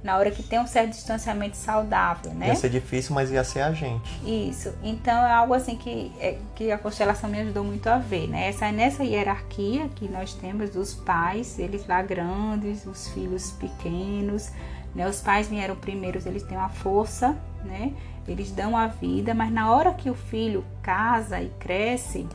Na 0.04 0.18
hora 0.18 0.30
que 0.30 0.40
tem 0.40 0.60
um 0.60 0.66
certo 0.66 0.90
distanciamento 0.90 1.56
saudável, 1.56 2.32
né? 2.32 2.48
Ia 2.48 2.54
ser 2.54 2.70
difícil, 2.70 3.12
mas 3.12 3.32
ia 3.32 3.42
ser 3.42 3.62
a 3.62 3.72
gente. 3.72 4.08
Isso. 4.24 4.72
Então 4.80 5.26
é 5.26 5.32
algo 5.32 5.52
assim 5.52 5.76
que, 5.76 6.12
é, 6.20 6.38
que 6.54 6.70
a 6.70 6.78
constelação 6.78 7.28
me 7.28 7.40
ajudou 7.40 7.64
muito 7.64 7.88
a 7.88 7.98
ver, 7.98 8.28
né? 8.28 8.48
Essa, 8.48 8.70
nessa 8.70 9.02
hierarquia 9.02 9.88
que 9.96 10.06
nós 10.06 10.32
temos 10.34 10.70
dos 10.70 10.94
pais, 10.94 11.58
eles 11.58 11.88
lá 11.88 12.02
grandes, 12.02 12.86
os 12.86 13.08
filhos 13.08 13.50
pequenos, 13.52 14.52
né? 14.94 15.08
Os 15.08 15.20
pais 15.20 15.48
vieram 15.48 15.74
primeiros, 15.74 16.24
eles 16.24 16.44
têm 16.44 16.56
uma 16.56 16.68
força, 16.68 17.36
né? 17.64 17.92
Eles 18.28 18.52
dão 18.52 18.76
a 18.76 18.86
vida, 18.86 19.34
mas 19.34 19.50
na 19.52 19.72
hora 19.72 19.92
que 19.92 20.08
o 20.08 20.14
filho 20.14 20.64
casa 20.82 21.40
e 21.40 21.48
cresce, 21.58 22.28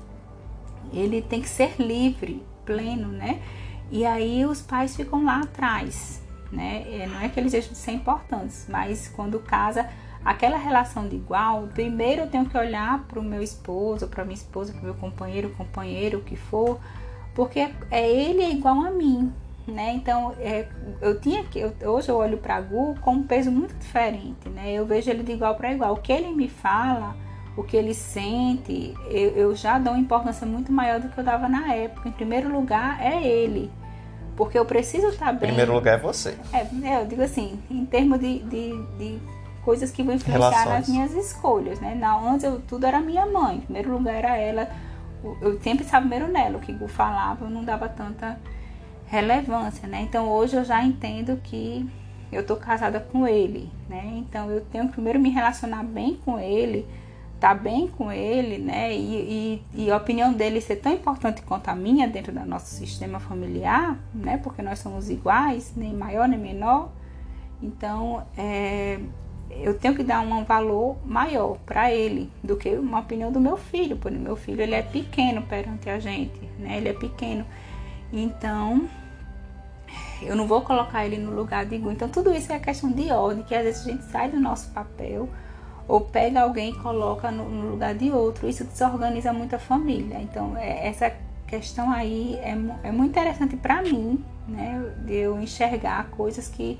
ele 0.92 1.22
tem 1.22 1.42
que 1.42 1.50
ser 1.50 1.76
livre, 1.80 2.44
pleno, 2.66 3.08
né? 3.08 3.42
E 3.92 4.06
aí 4.06 4.46
os 4.46 4.62
pais 4.62 4.96
ficam 4.96 5.26
lá 5.26 5.42
atrás, 5.42 6.22
né? 6.52 6.86
É, 6.90 7.08
não 7.08 7.20
é 7.20 7.30
que 7.30 7.40
eles 7.40 7.52
deixam 7.52 7.74
de 7.74 7.78
ser 7.78 7.92
importantes, 7.92 8.66
mas 8.70 9.08
quando 9.10 9.40
casa, 9.40 9.90
aquela 10.24 10.58
relação 10.58 11.08
de 11.08 11.16
igual, 11.16 11.68
primeiro 11.74 12.22
eu 12.22 12.28
tenho 12.28 12.46
que 12.46 12.58
olhar 12.58 13.04
para 13.06 13.20
o 13.20 13.24
meu 13.24 13.42
esposo, 13.42 14.08
para 14.08 14.24
minha 14.24 14.36
esposa, 14.36 14.72
para 14.74 14.82
meu 14.82 14.94
companheiro, 14.94 15.50
companheiro, 15.52 16.20
o 16.20 16.22
que 16.22 16.36
for, 16.36 16.80
porque 17.36 17.70
é 17.90 18.10
ele 18.10 18.42
é 18.42 18.52
igual 18.52 18.82
a 18.82 18.92
mim, 18.92 19.34
né? 19.68 19.94
Então 19.94 20.34
é, 20.40 20.68
eu 21.02 21.20
tinha 21.20 21.44
que 21.44 21.60
eu, 21.60 21.74
hoje 21.86 22.10
eu 22.10 22.16
olho 22.16 22.38
para 22.38 22.60
Gu 22.62 22.96
com 23.02 23.12
um 23.12 23.24
peso 23.24 23.52
muito 23.52 23.74
diferente, 23.76 24.50
né? 24.50 24.72
Eu 24.72 24.86
vejo 24.86 25.10
ele 25.10 25.24
de 25.24 25.34
igual 25.34 25.56
para 25.56 25.74
igual. 25.74 25.94
O 25.94 25.98
que 25.98 26.12
ele 26.12 26.34
me 26.34 26.48
fala 26.48 27.16
o 27.56 27.64
que 27.64 27.76
ele 27.76 27.94
sente, 27.94 28.94
eu, 29.10 29.32
eu 29.32 29.56
já 29.56 29.78
dou 29.78 29.94
uma 29.94 30.00
importância 30.00 30.48
muito 30.48 30.72
maior 30.72 31.00
do 31.00 31.10
que 31.10 31.18
eu 31.18 31.24
dava 31.24 31.50
na 31.50 31.74
época. 31.74 32.08
Em 32.08 32.12
primeiro 32.12 32.52
lugar 32.52 33.02
é 33.02 33.22
ele, 33.22 33.70
porque 34.38 34.58
eu 34.58 34.66
preciso 34.66 35.08
estar 35.08 35.34
bem. 35.34 35.50
Em 35.50 35.54
primeiro 35.54 35.74
lugar 35.74 35.96
é 35.96 36.02
você. 36.02 36.38
É, 36.54 36.66
é 36.88 37.02
eu 37.02 37.06
digo 37.08 37.22
assim, 37.22 37.60
em 37.70 37.86
termos 37.86 38.20
de, 38.20 38.40
de, 38.40 38.88
de 38.98 39.20
coisas 39.66 39.92
que 39.92 40.02
vão 40.02 40.16
influenciar 40.16 40.50
Relações. 40.50 40.70
nas 40.70 40.90
minhas 40.90 41.14
escolhas, 41.14 41.80
né? 41.80 41.94
Na, 41.94 42.18
antes 42.18 42.46
eu, 42.46 42.62
tudo 42.62 42.86
era 42.86 43.02
minha 43.02 43.26
mãe, 43.26 43.58
em 43.58 43.62
primeiro 43.62 43.92
lugar 43.92 44.16
era 44.16 44.38
ela. 44.38 44.70
Eu 45.42 45.60
sempre 45.62 45.86
estava 45.86 46.08
primeiro 46.08 46.32
nela, 46.32 46.58
o 46.58 46.62
que 46.62 46.72
eu 46.72 46.88
falava 46.88 47.46
eu 47.46 47.50
não 47.50 47.64
dava 47.64 47.88
tanta 47.88 48.40
relevância, 49.06 49.88
né? 49.88 50.02
Então 50.02 50.30
hoje 50.30 50.56
eu 50.56 50.64
já 50.64 50.82
entendo 50.82 51.38
que 51.44 51.88
eu 52.32 52.46
tô 52.46 52.56
casada 52.56 53.00
com 53.00 53.28
ele, 53.28 53.70
né? 53.90 54.04
Então 54.16 54.50
eu 54.50 54.62
tenho 54.62 54.86
que 54.86 54.94
primeiro 54.94 55.20
me 55.20 55.30
relacionar 55.30 55.84
bem 55.84 56.16
com 56.24 56.40
ele 56.40 56.88
tá 57.42 57.56
bem 57.56 57.88
com 57.88 58.12
ele, 58.12 58.60
né? 58.60 58.94
E, 58.96 59.64
e, 59.74 59.86
e, 59.86 59.92
a 59.92 59.98
opinião 59.98 60.32
dele 60.32 60.62
ser 60.62 60.76
tão 60.76 60.94
importante 60.94 61.42
quanto 61.42 61.70
a 61.70 61.76
minha 61.76 62.08
dentro 62.08 62.32
do 62.32 62.46
nosso 62.46 62.68
sistema 62.68 63.20
familiar, 63.20 63.98
né? 64.14 64.38
Porque 64.38 64.62
nós 64.62 64.78
somos 64.78 65.10
iguais, 65.10 65.74
nem 65.76 65.92
maior 65.92 66.28
nem 66.28 66.38
menor. 66.38 66.92
Então, 67.60 68.24
é, 68.38 69.00
eu 69.50 69.74
tenho 69.74 69.96
que 69.96 70.04
dar 70.04 70.20
um 70.22 70.44
valor 70.44 70.98
maior 71.04 71.58
para 71.66 71.92
ele 71.92 72.30
do 72.44 72.56
que 72.56 72.70
uma 72.76 73.00
opinião 73.00 73.32
do 73.32 73.42
meu 73.42 73.58
filho, 73.58 73.98
porque 73.98 74.20
meu 74.20 74.36
filho 74.36 74.62
ele 74.62 74.76
é 74.76 74.84
pequeno 74.84 75.42
perante 75.42 75.90
a 75.90 75.98
gente, 75.98 76.40
né? 76.60 76.78
Ele 76.78 76.90
é 76.90 76.94
pequeno. 76.94 77.44
Então, 78.14 78.88
eu 80.22 80.36
não 80.36 80.46
vou 80.46 80.62
colocar 80.62 81.04
ele 81.04 81.18
no 81.18 81.32
lugar 81.32 81.66
de 81.66 81.74
igual. 81.74 81.92
Então, 81.92 82.08
tudo 82.08 82.32
isso 82.32 82.54
é 82.54 82.60
questão 82.60 82.92
de 82.92 83.12
ordem, 83.12 83.44
que 83.44 83.56
às 83.56 83.64
vezes 83.64 83.88
a 83.88 83.90
gente 83.90 84.04
sai 84.12 84.30
do 84.30 84.40
nosso 84.40 84.70
papel 84.70 85.28
ou 85.92 86.00
pega 86.00 86.44
alguém 86.44 86.70
e 86.70 86.76
coloca 86.76 87.30
no, 87.30 87.50
no 87.50 87.72
lugar 87.72 87.94
de 87.94 88.10
outro. 88.12 88.48
Isso 88.48 88.64
desorganiza 88.64 89.34
muito 89.34 89.58
a 89.58 89.60
família. 89.60 90.22
Então, 90.22 90.56
é, 90.56 90.88
essa 90.88 91.12
questão 91.46 91.92
aí 91.92 92.36
é, 92.36 92.56
é 92.82 92.92
muito 92.94 93.10
interessante 93.10 93.58
para 93.58 93.82
mim, 93.82 94.24
né? 94.48 94.82
De 95.06 95.14
eu 95.14 95.38
enxergar 95.38 96.08
coisas 96.12 96.48
que, 96.48 96.80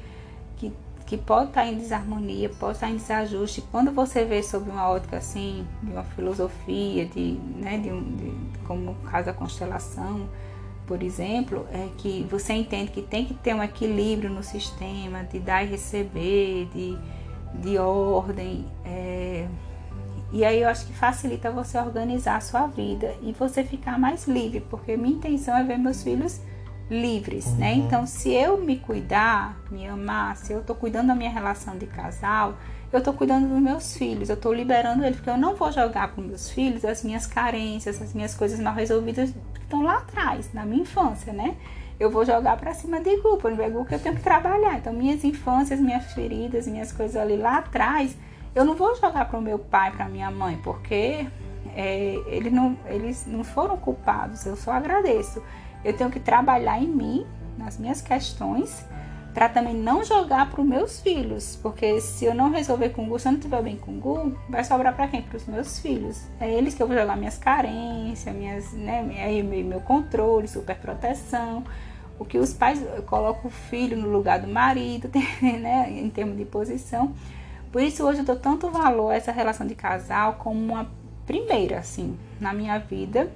que, 0.56 0.72
que 1.06 1.18
pode 1.18 1.50
estar 1.50 1.68
em 1.68 1.76
desarmonia, 1.76 2.48
pode 2.58 2.78
estar 2.78 2.90
em 2.90 2.96
desajuste. 2.96 3.62
Quando 3.70 3.92
você 3.92 4.24
vê 4.24 4.42
sob 4.42 4.70
uma 4.70 4.90
ótica 4.90 5.18
assim, 5.18 5.68
de 5.84 5.92
uma 5.92 6.04
filosofia, 6.04 7.06
de, 7.06 7.34
né, 7.58 7.80
de, 7.80 7.90
de 7.90 8.60
como 8.66 8.92
o 8.92 8.96
caso 9.10 9.26
da 9.26 9.34
constelação, 9.34 10.30
por 10.88 11.04
exemplo, 11.04 11.68
é 11.74 11.90
que 11.98 12.26
você 12.32 12.54
entende 12.54 12.92
que 12.92 13.02
tem 13.02 13.26
que 13.26 13.34
ter 13.34 13.54
um 13.54 13.62
equilíbrio 13.62 14.30
no 14.30 14.42
sistema, 14.42 15.22
de 15.26 15.38
dar 15.38 15.66
e 15.66 15.68
receber, 15.68 16.70
de 16.74 16.98
de 17.54 17.78
ordem. 17.78 18.66
É... 18.86 19.48
E 20.32 20.46
aí 20.46 20.62
eu 20.62 20.70
acho 20.70 20.86
que 20.86 20.94
facilita 20.94 21.52
você 21.52 21.78
organizar 21.78 22.38
a 22.38 22.42
sua 22.42 22.66
vida 22.68 23.14
e 23.22 23.34
você 23.34 23.64
ficar 23.64 24.00
mais 24.00 24.28
livre, 24.28 24.62
porque 24.62 24.96
minha 24.96 25.16
intenção 25.16 25.58
é 25.58 25.64
ver 25.64 25.78
meus 25.78 26.04
filhos 26.04 26.40
livres, 26.90 27.46
né? 27.46 27.52
uhum. 27.52 27.60
né? 27.60 27.74
Então, 27.74 28.06
se 28.06 28.34
eu 28.34 28.58
me 28.58 28.78
cuidar, 28.78 29.58
me 29.70 29.88
amar, 29.88 30.36
se 30.38 30.54
eu 30.54 30.64
tô 30.64 30.76
cuidando 30.76 31.08
da 31.08 31.16
minha 31.16 31.30
relação 31.30 31.78
de 31.78 31.86
casal, 31.86 32.58
eu 32.92 33.02
tô 33.02 33.14
cuidando 33.14 33.48
dos 33.48 33.60
meus 33.60 33.96
filhos, 33.96 34.30
eu 34.30 34.36
tô 34.36 34.52
liberando 34.52 35.04
eles, 35.04 35.16
porque 35.16 35.30
eu 35.30 35.38
não 35.38 35.56
vou 35.56 35.72
jogar 35.72 36.12
com 36.12 36.22
meus 36.22 36.50
filhos 36.50 36.84
as 36.84 37.04
minhas 37.04 37.26
carências, 37.26 38.02
as 38.02 38.14
minhas 38.14 38.36
coisas 38.36 38.60
mal 38.60 38.74
resolvidas 38.74 39.32
que 39.54 39.62
estão 39.62 39.82
lá 39.82 40.00
atrás, 40.00 40.52
na 40.54 40.66
minha 40.66 40.82
infância, 40.82 41.32
né? 41.32 41.56
Eu 42.02 42.10
vou 42.10 42.26
jogar 42.26 42.58
para 42.58 42.74
cima 42.74 43.00
de 43.00 43.16
grupo, 43.18 43.48
é 43.48 43.70
que 43.86 43.94
eu 43.94 44.00
tenho 44.00 44.16
que 44.16 44.24
trabalhar. 44.24 44.76
Então, 44.80 44.92
minhas 44.92 45.24
infâncias, 45.24 45.80
minhas 45.80 46.12
feridas, 46.14 46.66
minhas 46.66 46.92
coisas 46.92 47.16
ali 47.16 47.38
lá 47.38 47.60
atrás, 47.60 48.18
eu 48.56 48.66
não 48.66 48.76
vou 48.76 48.96
jogar 48.96 49.26
para 49.26 49.38
o 49.38 49.42
meu 49.42 49.60
pai, 49.60 49.92
para 49.92 50.10
minha 50.10 50.32
mãe, 50.32 50.60
porque 50.64 51.28
é, 51.76 52.20
eles, 52.26 52.52
não, 52.52 52.76
eles 52.88 53.28
não 53.28 53.44
foram 53.44 53.78
culpados, 53.78 54.48
eu 54.48 54.56
só 54.56 54.72
agradeço. 54.72 55.44
Eu 55.86 55.96
tenho 55.96 56.10
que 56.10 56.20
trabalhar 56.20 56.82
em 56.82 56.88
mim, 56.88 57.28
nas 57.56 57.78
minhas 57.78 58.02
questões, 58.02 58.84
para 59.32 59.48
também 59.48 59.76
não 59.76 60.04
jogar 60.04 60.50
para 60.50 60.60
os 60.60 60.68
meus 60.68 61.00
filhos, 61.00 61.56
porque 61.62 62.02
se 62.02 62.26
eu 62.26 62.34
não 62.34 62.50
resolver 62.50 62.90
com 62.90 63.04
o 63.04 63.10
Gu, 63.10 63.20
se 63.20 63.28
eu 63.28 63.34
não 63.34 63.40
estiver 63.40 63.62
bem 63.62 63.78
com 63.78 63.92
o 63.92 64.00
Gu, 64.00 64.36
vai 64.50 64.64
sobrar 64.64 64.96
para 64.96 65.08
quem? 65.08 65.22
Para 65.22 65.38
os 65.38 65.46
meus 65.46 65.78
filhos. 65.80 66.24
É 66.40 66.52
eles 66.52 66.74
que 66.74 66.82
eu 66.82 66.88
vou 66.88 66.98
jogar 66.98 67.16
minhas 67.16 67.38
carências, 67.38 68.36
minhas, 68.36 68.74
né, 68.74 69.04
meu, 69.04 69.64
meu 69.66 69.82
controle, 69.82 70.48
super 70.48 70.76
proteção 70.78 71.64
o 72.22 72.26
que 72.26 72.38
os 72.38 72.54
pais 72.54 72.80
colocam 73.08 73.48
o 73.48 73.50
filho 73.50 73.98
no 73.98 74.08
lugar 74.08 74.40
do 74.40 74.48
marido, 74.48 75.10
né, 75.42 75.90
em 75.90 76.08
termos 76.08 76.38
de 76.38 76.46
posição. 76.46 77.16
Por 77.72 77.82
isso 77.82 78.06
hoje 78.06 78.20
eu 78.20 78.26
dou 78.26 78.36
tanto 78.36 78.70
valor 78.70 79.10
a 79.10 79.16
essa 79.16 79.32
relação 79.32 79.66
de 79.66 79.74
casal 79.74 80.34
como 80.34 80.60
uma 80.60 80.88
primeira, 81.26 81.80
assim, 81.80 82.16
na 82.40 82.54
minha 82.54 82.78
vida, 82.78 83.32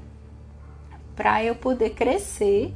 para 1.15 1.43
eu 1.43 1.55
poder 1.55 1.91
crescer 1.91 2.71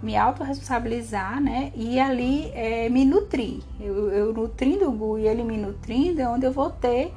me 0.00 0.16
autorresponsabilizar, 0.16 1.42
né? 1.42 1.72
E 1.74 1.98
ali 1.98 2.50
é, 2.54 2.88
me 2.88 3.04
nutrir. 3.04 3.60
Eu, 3.80 4.10
eu 4.10 4.32
nutrindo 4.32 4.88
o 4.88 4.92
Gu 4.92 5.18
e 5.18 5.26
ele 5.26 5.42
me 5.42 5.56
nutrindo, 5.56 6.20
é 6.20 6.28
onde 6.28 6.46
eu 6.46 6.52
vou 6.52 6.70
ter, 6.70 7.12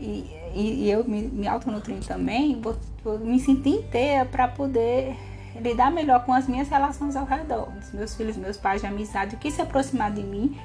e, 0.00 0.30
e, 0.54 0.84
e 0.84 0.90
eu 0.90 1.04
me, 1.04 1.22
me 1.22 1.46
autonutrindo 1.46 2.04
também, 2.06 2.58
vou, 2.58 2.74
vou 3.04 3.18
me 3.18 3.38
sentir 3.38 3.68
inteira 3.68 4.24
para 4.24 4.48
poder 4.48 5.14
lidar 5.60 5.90
melhor 5.90 6.24
com 6.24 6.32
as 6.32 6.46
minhas 6.46 6.68
relações 6.68 7.16
ao 7.16 7.24
redor, 7.24 7.68
os 7.78 7.92
meus 7.92 8.14
filhos, 8.14 8.36
meus 8.36 8.56
pais 8.56 8.80
de 8.80 8.86
amizade, 8.86 9.36
o 9.36 9.38
que 9.38 9.50
se 9.50 9.60
aproximar 9.60 10.12
de 10.12 10.22
mim, 10.22 10.58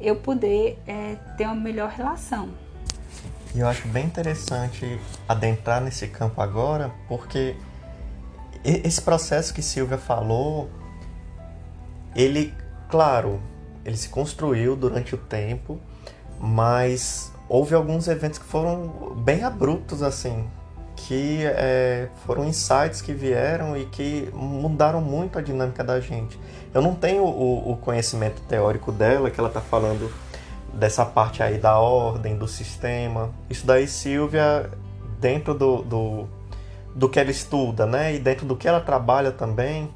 eu 0.00 0.16
poder 0.16 0.78
é, 0.86 1.16
ter 1.36 1.44
uma 1.44 1.54
melhor 1.54 1.90
relação. 1.90 2.48
E 3.54 3.60
eu 3.60 3.68
acho 3.68 3.88
bem 3.88 4.04
interessante 4.04 5.00
adentrar 5.28 5.80
nesse 5.80 6.08
campo 6.08 6.40
agora, 6.40 6.90
porque 7.08 7.56
esse 8.62 9.00
processo 9.00 9.54
que 9.54 9.62
Silvia 9.62 9.96
falou, 9.96 10.68
ele, 12.14 12.52
claro, 12.88 13.40
ele 13.84 13.96
se 13.96 14.08
construiu 14.08 14.76
durante 14.76 15.14
o 15.14 15.18
tempo, 15.18 15.80
mas 16.38 17.32
houve 17.48 17.74
alguns 17.74 18.08
eventos 18.08 18.38
que 18.38 18.44
foram 18.44 19.14
bem 19.16 19.44
abruptos 19.44 20.02
assim, 20.02 20.46
que 21.06 21.44
é, 21.44 22.08
foram 22.26 22.44
insights 22.44 23.00
que 23.00 23.12
vieram 23.12 23.76
e 23.76 23.86
que 23.86 24.28
mudaram 24.34 25.00
muito 25.00 25.38
a 25.38 25.42
dinâmica 25.42 25.84
da 25.84 26.00
gente. 26.00 26.38
Eu 26.74 26.82
não 26.82 26.96
tenho 26.96 27.22
o, 27.22 27.72
o 27.72 27.76
conhecimento 27.76 28.42
teórico 28.42 28.90
dela, 28.90 29.30
que 29.30 29.38
ela 29.38 29.48
está 29.48 29.60
falando 29.60 30.12
dessa 30.74 31.04
parte 31.06 31.44
aí 31.44 31.58
da 31.58 31.78
ordem, 31.78 32.36
do 32.36 32.48
sistema. 32.48 33.30
Isso 33.48 33.64
daí, 33.64 33.86
Silvia, 33.86 34.68
dentro 35.20 35.54
do, 35.54 35.82
do, 35.82 36.26
do 36.92 37.08
que 37.08 37.20
ela 37.20 37.30
estuda, 37.30 37.86
né, 37.86 38.14
e 38.14 38.18
dentro 38.18 38.44
do 38.44 38.56
que 38.56 38.66
ela 38.66 38.80
trabalha 38.80 39.30
também, 39.30 39.88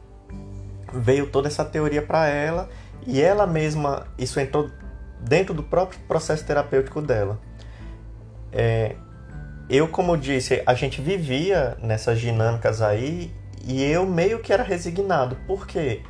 veio 0.93 1.27
toda 1.27 1.49
essa 1.49 1.65
teoria 1.65 2.03
para 2.03 2.29
ela 2.29 2.69
e 3.05 3.21
ela 3.21 3.49
mesma, 3.49 4.07
isso 4.17 4.39
entrou 4.39 4.71
dentro 5.21 5.53
do 5.53 5.63
próprio 5.63 5.99
processo 6.07 6.45
terapêutico 6.45 7.03
dela. 7.03 7.37
É, 8.53 8.95
eu, 9.71 9.87
como 9.87 10.17
disse, 10.17 10.63
a 10.67 10.75
gente 10.75 11.01
vivia 11.01 11.77
nessas 11.81 12.19
dinâmicas 12.19 12.83
aí 12.83 13.33
e 13.65 13.83
eu 13.85 14.05
meio 14.05 14.41
que 14.41 14.53
era 14.53 14.65
resignado. 14.65 15.37
Por 15.47 15.65
quê? 15.65 16.03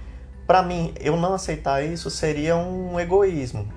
Para 0.46 0.62
mim, 0.62 0.94
eu 0.98 1.14
não 1.16 1.34
aceitar 1.34 1.84
isso 1.84 2.10
seria 2.10 2.56
um 2.56 2.98
egoísmo. 2.98 3.68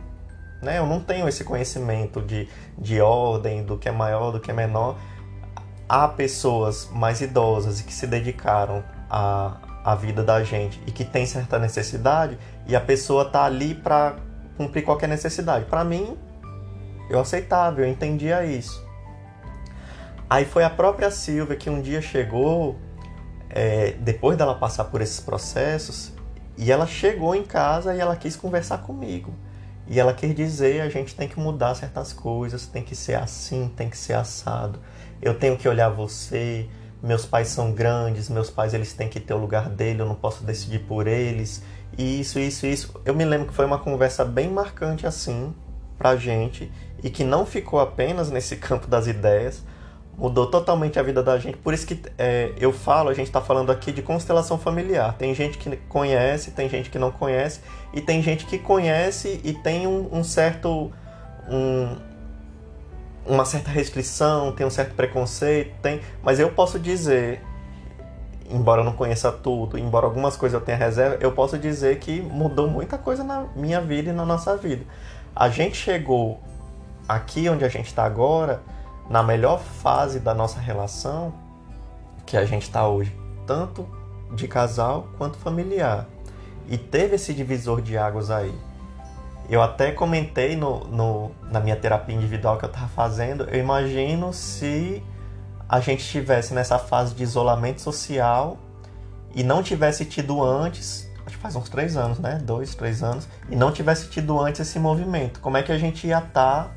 Né? 0.62 0.80
Eu 0.80 0.88
não 0.88 1.02
tenho 1.02 1.28
esse 1.28 1.44
conhecimento 1.44 2.22
de, 2.22 2.48
de 2.78 3.02
ordem, 3.02 3.64
do 3.64 3.78
que 3.78 3.90
é 3.90 3.92
maior, 3.92 4.32
do 4.32 4.40
que 4.40 4.50
é 4.50 4.54
menor. 4.54 4.98
Há 5.88 6.08
pessoas 6.08 6.90
mais 6.92 7.20
idosas 7.20 7.82
que 7.82 7.94
se 7.94 8.08
dedicaram 8.08 8.84
à, 9.10 9.58
à 9.84 9.96
vida 9.96 10.24
da 10.24 10.44
gente 10.44 10.82
e 10.88 10.92
que 10.92 11.04
tem 11.04 11.26
certa 11.26 11.60
necessidade 11.60 12.38
e 12.66 12.76
a 12.76 12.82
pessoa 12.82 13.26
tá 13.26 13.44
ali 13.44 13.76
para 13.76 14.16
cumprir 14.56 14.84
qualquer 14.84 15.10
necessidade. 15.10 15.66
Para 15.66 15.84
mim, 15.84 16.18
eu 17.10 17.20
aceitava, 17.20 17.82
eu 17.82 17.88
entendia 17.88 18.46
isso. 18.46 18.83
Aí 20.30 20.46
foi 20.46 20.64
a 20.64 20.70
própria 20.70 21.12
Silvia 21.12 21.56
que 21.56 21.70
um 21.70 21.82
dia 21.82 22.02
chegou, 22.02 22.78
é, 23.50 23.92
depois 24.00 24.38
dela 24.38 24.56
passar 24.56 24.86
por 24.86 25.02
esses 25.02 25.20
processos, 25.20 26.12
e 26.58 26.72
ela 26.72 26.86
chegou 26.86 27.36
em 27.36 27.44
casa 27.44 27.96
e 27.96 28.00
ela 28.00 28.16
quis 28.16 28.36
conversar 28.36 28.80
comigo. 28.80 29.34
E 29.88 30.00
ela 30.00 30.14
quis 30.14 30.34
dizer: 30.36 30.82
a 30.82 30.90
gente 30.90 31.16
tem 31.16 31.28
que 31.28 31.40
mudar 31.40 31.76
certas 31.76 32.14
coisas, 32.14 32.66
tem 32.66 32.84
que 32.84 32.96
ser 32.96 33.16
assim, 33.16 33.72
tem 33.76 33.90
que 33.90 33.98
ser 33.98 34.14
assado. 34.14 34.80
Eu 35.22 35.38
tenho 35.38 35.58
que 35.58 35.68
olhar 35.68 35.90
você. 35.90 36.68
Meus 37.02 37.26
pais 37.26 37.50
são 37.50 37.74
grandes, 37.74 38.30
meus 38.30 38.50
pais 38.50 38.74
eles 38.74 38.94
têm 38.94 39.10
que 39.10 39.20
ter 39.20 39.34
o 39.34 39.38
lugar 39.38 39.70
dele, 39.70 40.02
eu 40.02 40.06
não 40.06 40.16
posso 40.16 40.44
decidir 40.44 40.80
por 40.80 41.06
eles. 41.06 41.62
E 41.98 42.22
isso, 42.22 42.40
isso, 42.40 42.66
isso. 42.66 43.02
Eu 43.04 43.14
me 43.14 43.26
lembro 43.26 43.48
que 43.48 43.54
foi 43.54 43.66
uma 43.66 43.78
conversa 43.78 44.24
bem 44.24 44.50
marcante 44.50 45.06
assim 45.06 45.54
pra 45.98 46.16
gente 46.16 46.72
e 47.04 47.10
que 47.10 47.26
não 47.26 47.46
ficou 47.46 47.80
apenas 47.80 48.32
nesse 48.32 48.56
campo 48.58 48.88
das 48.88 49.06
ideias, 49.06 49.64
mudou 50.18 50.48
totalmente 50.48 51.00
a 51.00 51.04
vida 51.04 51.24
da 51.24 51.38
gente. 51.38 51.58
Por 51.58 51.74
isso 51.74 51.86
que 51.86 52.00
é, 52.18 52.54
eu 52.58 52.72
falo, 52.72 53.10
a 53.10 53.14
gente 53.14 53.28
está 53.28 53.42
falando 53.42 53.72
aqui 53.72 53.92
de 53.92 54.02
constelação 54.02 54.58
familiar. 54.58 55.14
Tem 55.18 55.34
gente 55.34 55.58
que 55.58 55.76
conhece, 55.90 56.52
tem 56.52 56.70
gente 56.70 56.90
que 56.90 57.00
não 57.00 57.12
conhece, 57.12 57.62
e 57.94 58.02
tem 58.02 58.22
gente 58.22 58.46
que 58.46 58.58
conhece 58.58 59.42
e 59.44 59.54
tem 59.54 59.88
um, 59.88 60.10
um 60.12 60.24
certo. 60.24 60.92
Um, 61.50 62.14
uma 63.26 63.46
certa 63.46 63.72
restrição, 63.72 64.52
tem 64.52 64.66
um 64.66 64.70
certo 64.70 64.96
preconceito, 64.96 65.74
tem, 65.82 66.02
mas 66.22 66.42
eu 66.42 66.52
posso 66.52 66.78
dizer, 66.78 67.42
embora 68.50 68.82
eu 68.82 68.86
não 68.86 68.92
conheça 68.92 69.32
tudo, 69.32 69.78
embora 69.78 70.06
algumas 70.06 70.36
coisas 70.36 70.60
eu 70.60 70.66
tenha 70.66 70.78
reserva, 70.78 71.18
eu 71.22 71.32
posso 71.32 71.58
dizer 71.58 72.00
que 72.00 72.22
mudou 72.22 72.68
muita 72.68 72.98
coisa 72.98 73.24
na 73.24 73.46
minha 73.56 73.80
vida 73.80 74.10
e 74.10 74.14
na 74.14 74.26
nossa 74.26 74.58
vida. 74.58 74.84
A 75.34 75.50
gente 75.50 75.78
chegou 75.78 76.42
aqui 77.08 77.48
onde 77.50 77.64
a 77.64 77.70
gente 77.70 77.88
está 77.88 78.04
agora 78.04 78.62
na 79.10 79.22
melhor 79.22 79.60
fase 79.60 80.20
da 80.20 80.34
nossa 80.34 80.60
relação 80.60 81.34
que 82.26 82.38
a 82.38 82.46
gente 82.46 82.64
está 82.64 82.88
hoje, 82.88 83.16
tanto 83.46 83.88
de 84.34 84.48
casal 84.48 85.08
quanto 85.18 85.38
familiar. 85.38 86.08
E 86.68 86.78
teve 86.78 87.16
esse 87.16 87.34
divisor 87.34 87.82
de 87.82 87.98
águas 87.98 88.32
aí. 88.32 88.54
Eu 89.50 89.62
até 89.62 89.92
comentei 89.92 90.56
no, 90.56 90.86
no 90.86 91.32
na 91.52 91.60
minha 91.60 91.76
terapia 91.76 92.16
individual 92.16 92.58
que 92.58 92.66
eu 92.66 92.70
estava 92.70 92.88
fazendo, 92.88 93.44
eu 93.44 93.60
imagino 93.60 94.32
se 94.32 95.04
a 95.68 95.80
gente 95.80 96.00
estivesse 96.00 96.54
nessa 96.54 96.80
fase 96.80 97.14
de 97.14 97.24
isolamento 97.24 97.82
social 97.82 98.58
e 99.36 99.44
não 99.44 99.62
tivesse 99.62 100.06
tido 100.06 100.42
antes, 100.42 101.10
acho 101.26 101.36
que 101.36 101.42
faz 101.42 101.56
uns 101.56 101.68
três 101.68 101.98
anos, 101.98 102.20
né? 102.20 102.40
Dois, 102.44 102.74
três 102.74 103.04
anos, 103.04 103.28
e 103.50 103.56
não 103.56 103.72
tivesse 103.72 104.10
tido 104.10 104.40
antes 104.40 104.62
esse 104.62 104.80
movimento. 104.80 105.40
Como 105.40 105.58
é 105.58 105.64
que 105.64 105.72
a 105.72 105.78
gente 105.78 106.08
ia 106.08 106.20
estar 106.20 106.64
tá 106.66 106.72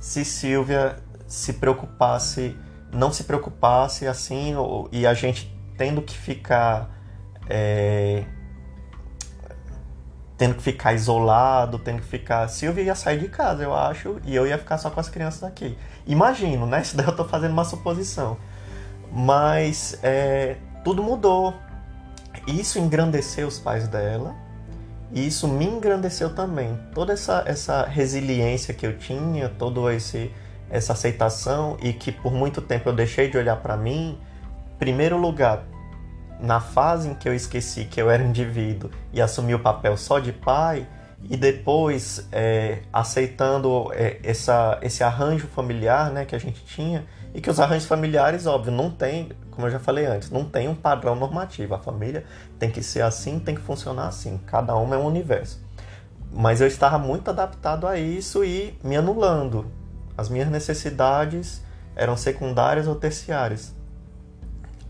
se 0.00 0.24
Silvia 0.24 0.96
se 1.28 1.52
preocupasse, 1.52 2.56
não 2.92 3.12
se 3.12 3.22
preocupasse 3.24 4.06
assim, 4.06 4.54
e 4.90 5.06
a 5.06 5.14
gente 5.14 5.54
tendo 5.76 6.02
que 6.02 6.16
ficar. 6.16 6.90
É, 7.48 8.24
tendo 10.36 10.54
que 10.54 10.62
ficar 10.62 10.94
isolado, 10.94 11.78
tendo 11.78 12.00
que 12.00 12.06
ficar. 12.06 12.48
Silvia 12.48 12.84
ia 12.84 12.94
sair 12.94 13.18
de 13.18 13.28
casa, 13.28 13.62
eu 13.62 13.74
acho, 13.74 14.20
e 14.24 14.34
eu 14.34 14.46
ia 14.46 14.56
ficar 14.56 14.78
só 14.78 14.88
com 14.88 15.00
as 15.00 15.08
crianças 15.08 15.42
aqui. 15.42 15.76
Imagino, 16.06 16.64
né? 16.64 16.80
Isso 16.82 16.96
daí 16.96 17.06
eu 17.06 17.14
tô 17.14 17.24
fazendo 17.24 17.52
uma 17.52 17.64
suposição. 17.64 18.36
Mas 19.12 19.98
é, 20.02 20.56
tudo 20.84 21.02
mudou. 21.02 21.54
Isso 22.46 22.78
engrandeceu 22.78 23.48
os 23.48 23.58
pais 23.58 23.88
dela. 23.88 24.34
E 25.10 25.26
isso 25.26 25.48
me 25.48 25.64
engrandeceu 25.64 26.34
também. 26.34 26.78
Toda 26.94 27.14
essa, 27.14 27.42
essa 27.46 27.84
resiliência 27.84 28.74
que 28.74 28.86
eu 28.86 28.98
tinha, 28.98 29.48
todo 29.48 29.90
esse 29.90 30.30
essa 30.70 30.92
aceitação 30.92 31.76
e 31.80 31.92
que 31.92 32.12
por 32.12 32.32
muito 32.32 32.60
tempo 32.60 32.88
eu 32.88 32.92
deixei 32.92 33.28
de 33.30 33.36
olhar 33.36 33.56
para 33.56 33.76
mim, 33.76 34.18
primeiro 34.78 35.16
lugar, 35.16 35.64
na 36.40 36.60
fase 36.60 37.08
em 37.08 37.14
que 37.14 37.28
eu 37.28 37.34
esqueci 37.34 37.84
que 37.84 38.00
eu 38.00 38.10
era 38.10 38.22
indivíduo 38.22 38.90
e 39.12 39.20
assumi 39.20 39.54
o 39.54 39.58
papel 39.58 39.96
só 39.96 40.18
de 40.18 40.32
pai, 40.32 40.86
e 41.28 41.36
depois 41.36 42.28
é, 42.30 42.78
aceitando 42.92 43.90
é, 43.92 44.20
essa, 44.22 44.78
esse 44.82 45.02
arranjo 45.02 45.48
familiar 45.48 46.12
né, 46.12 46.24
que 46.24 46.34
a 46.34 46.38
gente 46.38 46.64
tinha, 46.64 47.04
e 47.34 47.40
que 47.40 47.50
os 47.50 47.60
arranjos 47.60 47.86
familiares, 47.86 48.46
óbvio, 48.46 48.72
não 48.72 48.90
tem, 48.90 49.30
como 49.50 49.66
eu 49.66 49.70
já 49.70 49.78
falei 49.78 50.06
antes, 50.06 50.30
não 50.30 50.44
tem 50.44 50.68
um 50.68 50.74
padrão 50.74 51.14
normativo. 51.14 51.74
A 51.74 51.78
família 51.78 52.24
tem 52.58 52.70
que 52.70 52.82
ser 52.82 53.02
assim, 53.02 53.38
tem 53.38 53.54
que 53.54 53.60
funcionar 53.60 54.08
assim. 54.08 54.40
Cada 54.46 54.76
um 54.76 54.94
é 54.94 54.96
um 54.96 55.04
universo. 55.04 55.60
Mas 56.32 56.60
eu 56.60 56.66
estava 56.66 56.98
muito 56.98 57.28
adaptado 57.28 57.86
a 57.86 57.98
isso 57.98 58.44
e 58.44 58.78
me 58.82 58.96
anulando. 58.96 59.70
As 60.18 60.28
minhas 60.28 60.50
necessidades 60.50 61.62
eram 61.94 62.16
secundárias 62.16 62.88
ou 62.88 62.96
terciárias. 62.96 63.72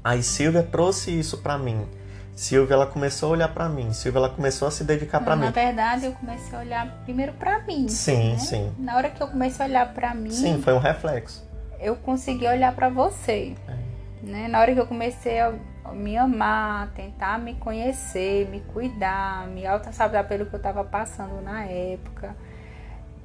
Aí 0.02 0.22
Silvia 0.22 0.62
trouxe 0.62 1.10
isso 1.10 1.36
para 1.42 1.58
mim. 1.58 1.86
Silvia 2.34 2.72
ela 2.72 2.86
começou 2.86 3.28
a 3.28 3.32
olhar 3.32 3.48
para 3.48 3.68
mim. 3.68 3.92
Silvia 3.92 4.20
ela 4.20 4.30
começou 4.30 4.66
a 4.66 4.70
se 4.70 4.84
dedicar 4.84 5.20
para 5.20 5.36
mim. 5.36 5.44
Na 5.44 5.50
verdade, 5.50 6.06
eu 6.06 6.12
comecei 6.12 6.56
a 6.56 6.60
olhar 6.62 7.02
primeiro 7.04 7.34
para 7.34 7.58
mim. 7.66 7.88
Sim, 7.88 8.32
né? 8.32 8.38
sim. 8.38 8.72
Na 8.78 8.96
hora 8.96 9.10
que 9.10 9.22
eu 9.22 9.28
comecei 9.28 9.66
a 9.66 9.68
olhar 9.68 9.92
para 9.92 10.14
mim. 10.14 10.30
Sim, 10.30 10.62
foi 10.62 10.72
um 10.72 10.78
reflexo. 10.78 11.46
Eu 11.78 11.94
consegui 11.96 12.46
olhar 12.46 12.74
para 12.74 12.88
você. 12.88 13.54
É. 13.68 14.26
Né? 14.26 14.48
Na 14.48 14.60
hora 14.60 14.72
que 14.72 14.80
eu 14.80 14.86
comecei 14.86 15.40
a 15.40 15.52
me 15.92 16.16
amar, 16.16 16.90
tentar 16.92 17.38
me 17.38 17.54
conhecer, 17.56 18.48
me 18.48 18.60
cuidar, 18.60 19.46
me 19.48 19.66
auto-saber 19.66 20.24
pelo 20.26 20.46
que 20.46 20.54
eu 20.54 20.58
estava 20.58 20.82
passando 20.84 21.42
na 21.42 21.64
época 21.64 22.34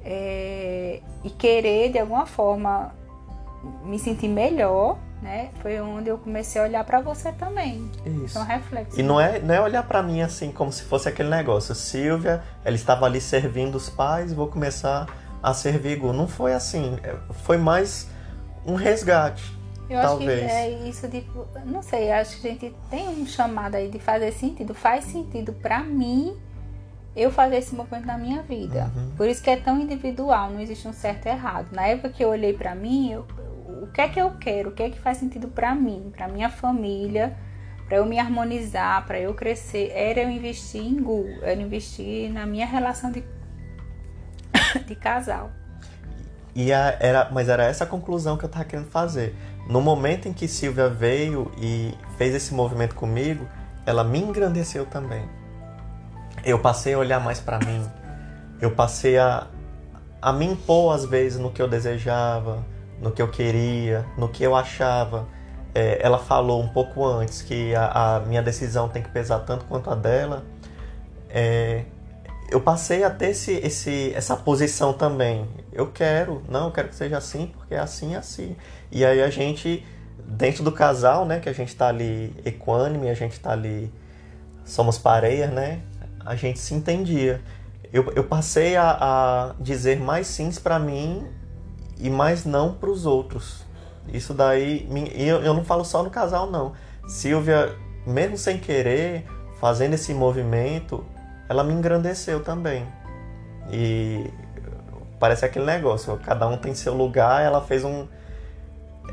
é, 0.04 1.00
e 1.22 1.30
querer 1.30 1.90
de 1.90 1.98
alguma 1.98 2.26
forma 2.26 2.92
me 3.84 3.98
sentir 3.98 4.28
melhor, 4.28 4.98
né? 5.22 5.50
Foi 5.62 5.80
onde 5.80 6.10
eu 6.10 6.18
comecei 6.18 6.60
a 6.60 6.64
olhar 6.64 6.84
para 6.84 7.00
você 7.00 7.32
também. 7.32 7.90
Isso. 8.04 8.36
É 8.36 8.40
um 8.40 8.44
reflexo. 8.44 9.00
E 9.00 9.02
não 9.02 9.18
é, 9.18 9.38
não 9.38 9.54
é 9.54 9.60
olhar 9.60 9.82
para 9.82 10.02
mim 10.02 10.20
assim 10.20 10.52
como 10.52 10.70
se 10.70 10.82
fosse 10.82 11.08
aquele 11.08 11.30
negócio. 11.30 11.74
Silvia, 11.74 12.42
ela 12.64 12.76
estava 12.76 13.06
ali 13.06 13.20
servindo 13.20 13.76
os 13.76 13.88
pais, 13.88 14.32
vou 14.32 14.48
começar 14.48 15.06
a 15.42 15.54
servir 15.54 15.96
Gu. 15.96 16.12
Não 16.12 16.28
foi 16.28 16.52
assim. 16.52 16.98
É, 17.02 17.16
foi 17.42 17.56
mais 17.56 18.08
um 18.66 18.74
resgate. 18.74 19.42
Eu 19.88 20.00
Talvez. 20.00 20.44
acho 20.44 20.48
que 20.48 20.52
é 20.52 20.88
isso 20.88 21.08
de. 21.08 21.26
Não 21.66 21.82
sei, 21.82 22.10
acho 22.10 22.40
que 22.40 22.48
a 22.48 22.50
gente 22.50 22.74
tem 22.90 23.08
um 23.08 23.26
chamado 23.26 23.74
aí 23.74 23.88
de 23.88 23.98
fazer 23.98 24.32
sentido. 24.32 24.74
Faz 24.74 25.04
sentido 25.04 25.52
para 25.52 25.80
mim 25.80 26.36
eu 27.16 27.30
fazer 27.30 27.56
esse 27.56 27.74
movimento 27.74 28.06
na 28.06 28.18
minha 28.18 28.42
vida. 28.42 28.90
Uhum. 28.94 29.10
Por 29.16 29.28
isso 29.28 29.42
que 29.42 29.50
é 29.50 29.56
tão 29.56 29.80
individual, 29.80 30.50
não 30.50 30.60
existe 30.60 30.86
um 30.88 30.92
certo 30.92 31.26
e 31.26 31.28
errado. 31.28 31.68
Na 31.72 31.86
época 31.86 32.08
que 32.08 32.24
eu 32.24 32.28
olhei 32.28 32.52
para 32.52 32.74
mim, 32.74 33.12
eu, 33.12 33.26
o 33.82 33.86
que 33.86 34.00
é 34.00 34.08
que 34.08 34.20
eu 34.20 34.30
quero? 34.32 34.70
O 34.70 34.72
que 34.72 34.82
é 34.82 34.90
que 34.90 34.98
faz 34.98 35.18
sentido 35.18 35.48
para 35.48 35.74
mim, 35.74 36.12
para 36.14 36.26
minha 36.26 36.50
família, 36.50 37.36
para 37.86 37.98
eu 37.98 38.06
me 38.06 38.18
harmonizar, 38.18 39.06
para 39.06 39.20
eu 39.20 39.32
crescer? 39.32 39.92
Era 39.94 40.22
eu 40.22 40.30
investir 40.30 40.82
em 40.82 41.00
Gu, 41.00 41.38
era 41.42 41.60
investir 41.60 42.32
na 42.32 42.44
minha 42.46 42.66
relação 42.66 43.12
de, 43.12 43.24
de 44.84 44.94
casal. 44.96 45.52
E 46.54 46.72
a, 46.72 46.96
era, 47.00 47.30
mas 47.32 47.48
era 47.48 47.64
essa 47.64 47.84
a 47.84 47.86
conclusão 47.86 48.36
que 48.36 48.44
eu 48.44 48.48
estava 48.48 48.64
querendo 48.64 48.88
fazer. 48.88 49.34
No 49.68 49.80
momento 49.80 50.28
em 50.28 50.32
que 50.32 50.46
Silvia 50.46 50.88
veio 50.88 51.50
e 51.58 51.94
fez 52.16 52.34
esse 52.34 52.52
movimento 52.52 52.94
comigo, 52.94 53.48
ela 53.86 54.04
me 54.04 54.20
engrandeceu 54.20 54.84
também. 54.86 55.28
Eu 56.44 56.58
passei 56.58 56.94
a 56.94 56.98
olhar 56.98 57.20
mais 57.20 57.40
para 57.40 57.58
mim. 57.58 57.88
Eu 58.60 58.70
passei 58.70 59.18
a, 59.18 59.46
a 60.20 60.32
me 60.32 60.44
impor 60.44 60.94
às 60.94 61.04
vezes 61.04 61.38
no 61.38 61.50
que 61.50 61.60
eu 61.60 61.68
desejava, 61.68 62.64
no 63.00 63.10
que 63.10 63.22
eu 63.22 63.28
queria, 63.30 64.04
no 64.16 64.28
que 64.28 64.42
eu 64.42 64.54
achava. 64.54 65.26
É, 65.74 65.98
ela 66.00 66.18
falou 66.18 66.62
um 66.62 66.68
pouco 66.68 67.04
antes 67.04 67.42
que 67.42 67.74
a, 67.74 68.16
a, 68.16 68.20
minha 68.20 68.42
decisão 68.42 68.88
tem 68.88 69.02
que 69.02 69.08
pesar 69.08 69.40
tanto 69.40 69.64
quanto 69.64 69.90
a 69.90 69.94
dela. 69.94 70.44
É, 71.28 71.84
eu 72.50 72.60
passei 72.60 73.02
a 73.02 73.10
ter 73.10 73.30
esse, 73.30 73.52
esse, 73.52 74.12
essa 74.14 74.36
posição 74.36 74.92
também. 74.92 75.48
Eu 75.72 75.90
quero, 75.90 76.42
não, 76.48 76.66
eu 76.66 76.72
quero 76.72 76.88
que 76.88 76.94
seja 76.94 77.18
assim, 77.18 77.46
porque 77.46 77.74
é 77.74 77.78
assim, 77.78 78.14
é 78.14 78.18
assim. 78.18 78.54
E 78.92 79.04
aí 79.04 79.22
a 79.22 79.30
gente, 79.30 79.84
dentro 80.24 80.62
do 80.62 80.70
casal, 80.70 81.24
né, 81.24 81.40
que 81.40 81.48
a 81.48 81.52
gente 81.52 81.74
tá 81.74 81.88
ali 81.88 82.32
equânime, 82.44 83.10
a 83.10 83.14
gente 83.14 83.40
tá 83.40 83.50
ali, 83.50 83.92
somos 84.64 84.98
pareias, 84.98 85.50
né, 85.50 85.80
a 86.24 86.34
gente 86.34 86.58
se 86.58 86.74
entendia. 86.74 87.40
Eu, 87.92 88.10
eu 88.14 88.24
passei 88.24 88.76
a, 88.76 88.98
a 89.00 89.54
dizer 89.60 90.00
mais 90.00 90.26
sims 90.26 90.58
para 90.58 90.78
mim 90.78 91.26
e 91.98 92.10
mais 92.10 92.44
não 92.44 92.74
para 92.74 92.90
os 92.90 93.06
outros. 93.06 93.64
Isso 94.12 94.34
daí, 94.34 94.88
eu, 95.14 95.42
eu 95.42 95.54
não 95.54 95.64
falo 95.64 95.84
só 95.84 96.02
no 96.02 96.10
casal, 96.10 96.50
não. 96.50 96.72
Silvia, 97.06 97.74
mesmo 98.06 98.36
sem 98.36 98.58
querer, 98.58 99.26
fazendo 99.60 99.94
esse 99.94 100.12
movimento, 100.12 101.04
ela 101.48 101.64
me 101.64 101.72
engrandeceu 101.72 102.42
também. 102.42 102.86
E 103.70 104.30
parece 105.18 105.44
aquele 105.44 105.64
negócio, 105.64 106.18
cada 106.18 106.46
um 106.46 106.56
tem 106.56 106.74
seu 106.74 106.94
lugar, 106.94 107.42
ela 107.42 107.60
fez 107.60 107.84
um. 107.84 108.06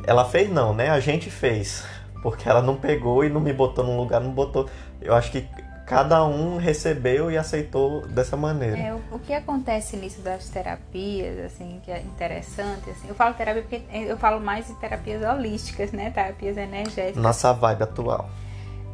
Ela 0.06 0.26
fez 0.26 0.50
não, 0.50 0.74
né? 0.74 0.90
A 0.90 1.00
gente 1.00 1.30
fez. 1.30 1.86
Porque 2.22 2.48
ela 2.48 2.62
não 2.62 2.76
pegou 2.76 3.24
e 3.24 3.30
não 3.30 3.40
me 3.40 3.54
botou 3.54 3.84
num 3.84 3.98
lugar, 3.98 4.22
não 4.22 4.32
botou. 4.32 4.70
Eu 5.02 5.16
acho 5.16 5.32
que 5.32 5.48
cada 5.92 6.26
um 6.26 6.58
recebeu 6.58 7.30
e 7.30 7.38
aceitou 7.38 8.08
dessa 8.08 8.38
maneira. 8.38 8.78
É, 8.78 8.94
o, 8.94 9.02
o, 9.12 9.20
que 9.20 9.34
acontece 9.34 9.98
nisso 9.98 10.22
das 10.22 10.48
terapias, 10.48 11.38
assim, 11.40 11.82
que 11.84 11.92
é 11.92 12.00
interessante, 12.00 12.90
assim, 12.90 13.10
eu 13.10 13.14
falo 13.14 13.36
terapia 13.36 13.62
porque 13.62 13.82
eu 13.92 14.18
falo 14.18 14.40
mais 14.40 14.68
de 14.68 14.74
terapias 14.76 15.22
holísticas, 15.22 15.92
né, 15.92 16.10
terapias 16.10 16.56
energéticas. 16.56 17.22
Nossa 17.22 17.52
vibe 17.52 17.84
atual. 17.84 18.30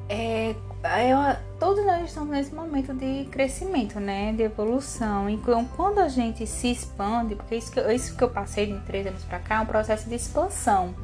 É, 0.10 0.56
é, 0.84 1.40
todos 1.60 1.86
nós 1.86 2.06
estamos 2.06 2.30
nesse 2.30 2.56
momento 2.56 2.96
de 2.96 3.26
crescimento, 3.26 4.00
né, 4.00 4.34
de 4.34 4.42
evolução. 4.42 5.30
Então, 5.30 5.66
quando 5.76 6.00
a 6.00 6.08
gente 6.08 6.48
se 6.48 6.72
expande, 6.72 7.36
porque 7.36 7.58
isso 7.58 7.72
que, 7.72 7.80
isso 7.94 8.16
que 8.16 8.24
eu 8.24 8.30
passei 8.30 8.74
de 8.74 8.80
três 8.86 9.06
anos 9.06 9.24
para 9.24 9.38
cá 9.38 9.58
é 9.58 9.60
um 9.60 9.66
processo 9.68 10.10
de 10.10 10.16
expansão. 10.16 10.96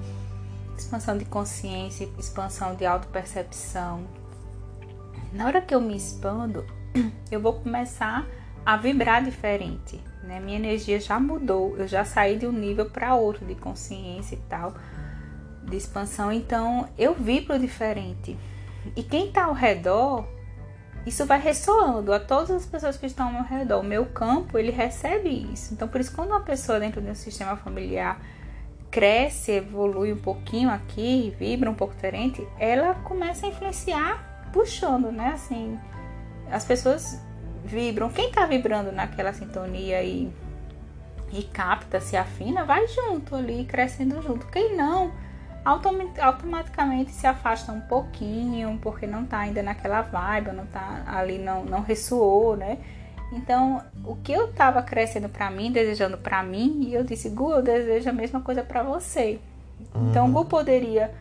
Expansão 0.75 1.15
de 1.15 1.25
consciência, 1.25 2.09
expansão 2.17 2.73
de 2.73 2.83
autopercepção, 2.83 4.01
na 5.33 5.47
hora 5.47 5.61
que 5.61 5.73
eu 5.73 5.81
me 5.81 5.95
expando, 5.95 6.65
eu 7.31 7.41
vou 7.41 7.53
começar 7.53 8.25
a 8.65 8.77
vibrar 8.77 9.23
diferente, 9.23 9.99
né? 10.23 10.39
Minha 10.39 10.57
energia 10.57 10.99
já 10.99 11.19
mudou, 11.19 11.75
eu 11.77 11.87
já 11.87 12.05
saí 12.05 12.37
de 12.37 12.47
um 12.47 12.51
nível 12.51 12.89
para 12.89 13.15
outro 13.15 13.45
de 13.45 13.55
consciência 13.55 14.35
e 14.35 14.41
tal, 14.47 14.73
de 15.63 15.75
expansão, 15.75 16.31
então 16.31 16.87
eu 16.97 17.13
vibro 17.13 17.57
diferente. 17.57 18.37
E 18.95 19.01
quem 19.01 19.27
está 19.27 19.45
ao 19.45 19.53
redor, 19.53 20.27
isso 21.05 21.25
vai 21.25 21.39
ressoando 21.39 22.13
a 22.13 22.19
todas 22.19 22.51
as 22.51 22.65
pessoas 22.65 22.95
que 22.95 23.05
estão 23.05 23.27
ao 23.27 23.33
meu 23.33 23.43
redor. 23.43 23.79
O 23.79 23.83
meu 23.83 24.05
campo, 24.05 24.57
ele 24.57 24.71
recebe 24.71 25.29
isso. 25.51 25.73
Então, 25.73 25.87
por 25.87 25.99
isso, 25.99 26.13
quando 26.13 26.29
uma 26.29 26.41
pessoa 26.41 26.79
dentro 26.79 27.01
de 27.01 27.09
um 27.09 27.15
sistema 27.15 27.55
familiar 27.55 28.21
cresce, 28.91 29.53
evolui 29.53 30.13
um 30.13 30.17
pouquinho 30.17 30.69
aqui, 30.69 31.35
vibra 31.39 31.69
um 31.69 31.73
pouco 31.73 31.95
diferente, 31.95 32.47
ela 32.59 32.93
começa 32.95 33.45
a 33.45 33.49
influenciar 33.49 34.32
puxando, 34.53 35.11
né? 35.11 35.31
Assim, 35.33 35.77
as 36.49 36.63
pessoas 36.63 37.19
vibram. 37.65 38.09
Quem 38.09 38.31
tá 38.31 38.45
vibrando 38.45 38.91
naquela 38.91 39.33
sintonia 39.33 40.01
e, 40.03 40.31
e 41.33 41.43
capta, 41.43 41.99
se 41.99 42.15
afina, 42.15 42.63
vai 42.63 42.87
junto 42.87 43.35
ali, 43.35 43.65
crescendo 43.65 44.21
junto. 44.21 44.45
Quem 44.47 44.77
não, 44.77 45.11
automaticamente 45.65 47.11
se 47.11 47.25
afasta 47.25 47.71
um 47.71 47.81
pouquinho, 47.81 48.77
porque 48.81 49.07
não 49.07 49.25
tá 49.25 49.39
ainda 49.39 49.63
naquela 49.63 50.01
vibe, 50.01 50.51
não 50.51 50.67
tá 50.67 51.03
ali, 51.07 51.39
não, 51.39 51.65
não 51.65 51.81
ressoou, 51.81 52.55
né? 52.55 52.77
Então, 53.31 53.81
o 54.05 54.15
que 54.17 54.31
eu 54.31 54.53
tava 54.53 54.83
crescendo 54.83 55.27
para 55.27 55.49
mim, 55.49 55.71
desejando 55.71 56.17
para 56.19 56.43
mim, 56.43 56.83
e 56.83 56.93
eu 56.93 57.03
disse, 57.03 57.29
Gu, 57.29 57.51
eu 57.51 57.63
desejo 57.63 58.07
a 58.09 58.13
mesma 58.13 58.41
coisa 58.41 58.61
para 58.61 58.83
você. 58.83 59.39
Então, 59.79 60.01
uhum. 60.01 60.09
Então, 60.09 60.31
Gu 60.31 60.45
poderia 60.45 61.11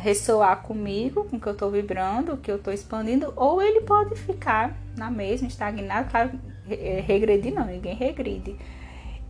ressoar 0.00 0.62
comigo, 0.62 1.24
com 1.24 1.36
o 1.36 1.40
que 1.40 1.46
eu 1.46 1.52
estou 1.52 1.70
vibrando, 1.70 2.32
o 2.32 2.36
que 2.38 2.50
eu 2.50 2.56
estou 2.56 2.72
expandindo, 2.72 3.32
ou 3.36 3.60
ele 3.60 3.82
pode 3.82 4.14
ficar 4.16 4.74
na 4.96 5.10
mesma, 5.10 5.46
estagnado, 5.46 6.10
claro, 6.10 6.30
é, 6.68 7.00
regredir 7.06 7.54
não, 7.54 7.66
ninguém 7.66 7.94
regride. 7.94 8.56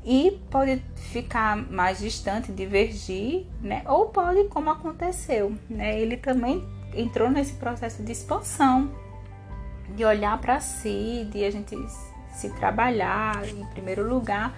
E 0.04 0.40
pode 0.50 0.82
ficar 0.94 1.56
mais 1.56 1.98
distante, 1.98 2.52
divergir, 2.52 3.46
né? 3.60 3.82
Ou 3.86 4.06
pode, 4.06 4.44
como 4.44 4.70
aconteceu, 4.70 5.52
né? 5.68 6.00
Ele 6.00 6.16
também 6.16 6.64
entrou 6.94 7.28
nesse 7.28 7.54
processo 7.54 8.02
de 8.02 8.12
expansão, 8.12 8.90
de 9.94 10.04
olhar 10.04 10.40
para 10.40 10.58
si, 10.60 11.28
de 11.30 11.44
a 11.44 11.50
gente 11.50 11.76
se 12.32 12.48
trabalhar 12.50 13.46
em 13.46 13.66
primeiro 13.66 14.08
lugar, 14.08 14.56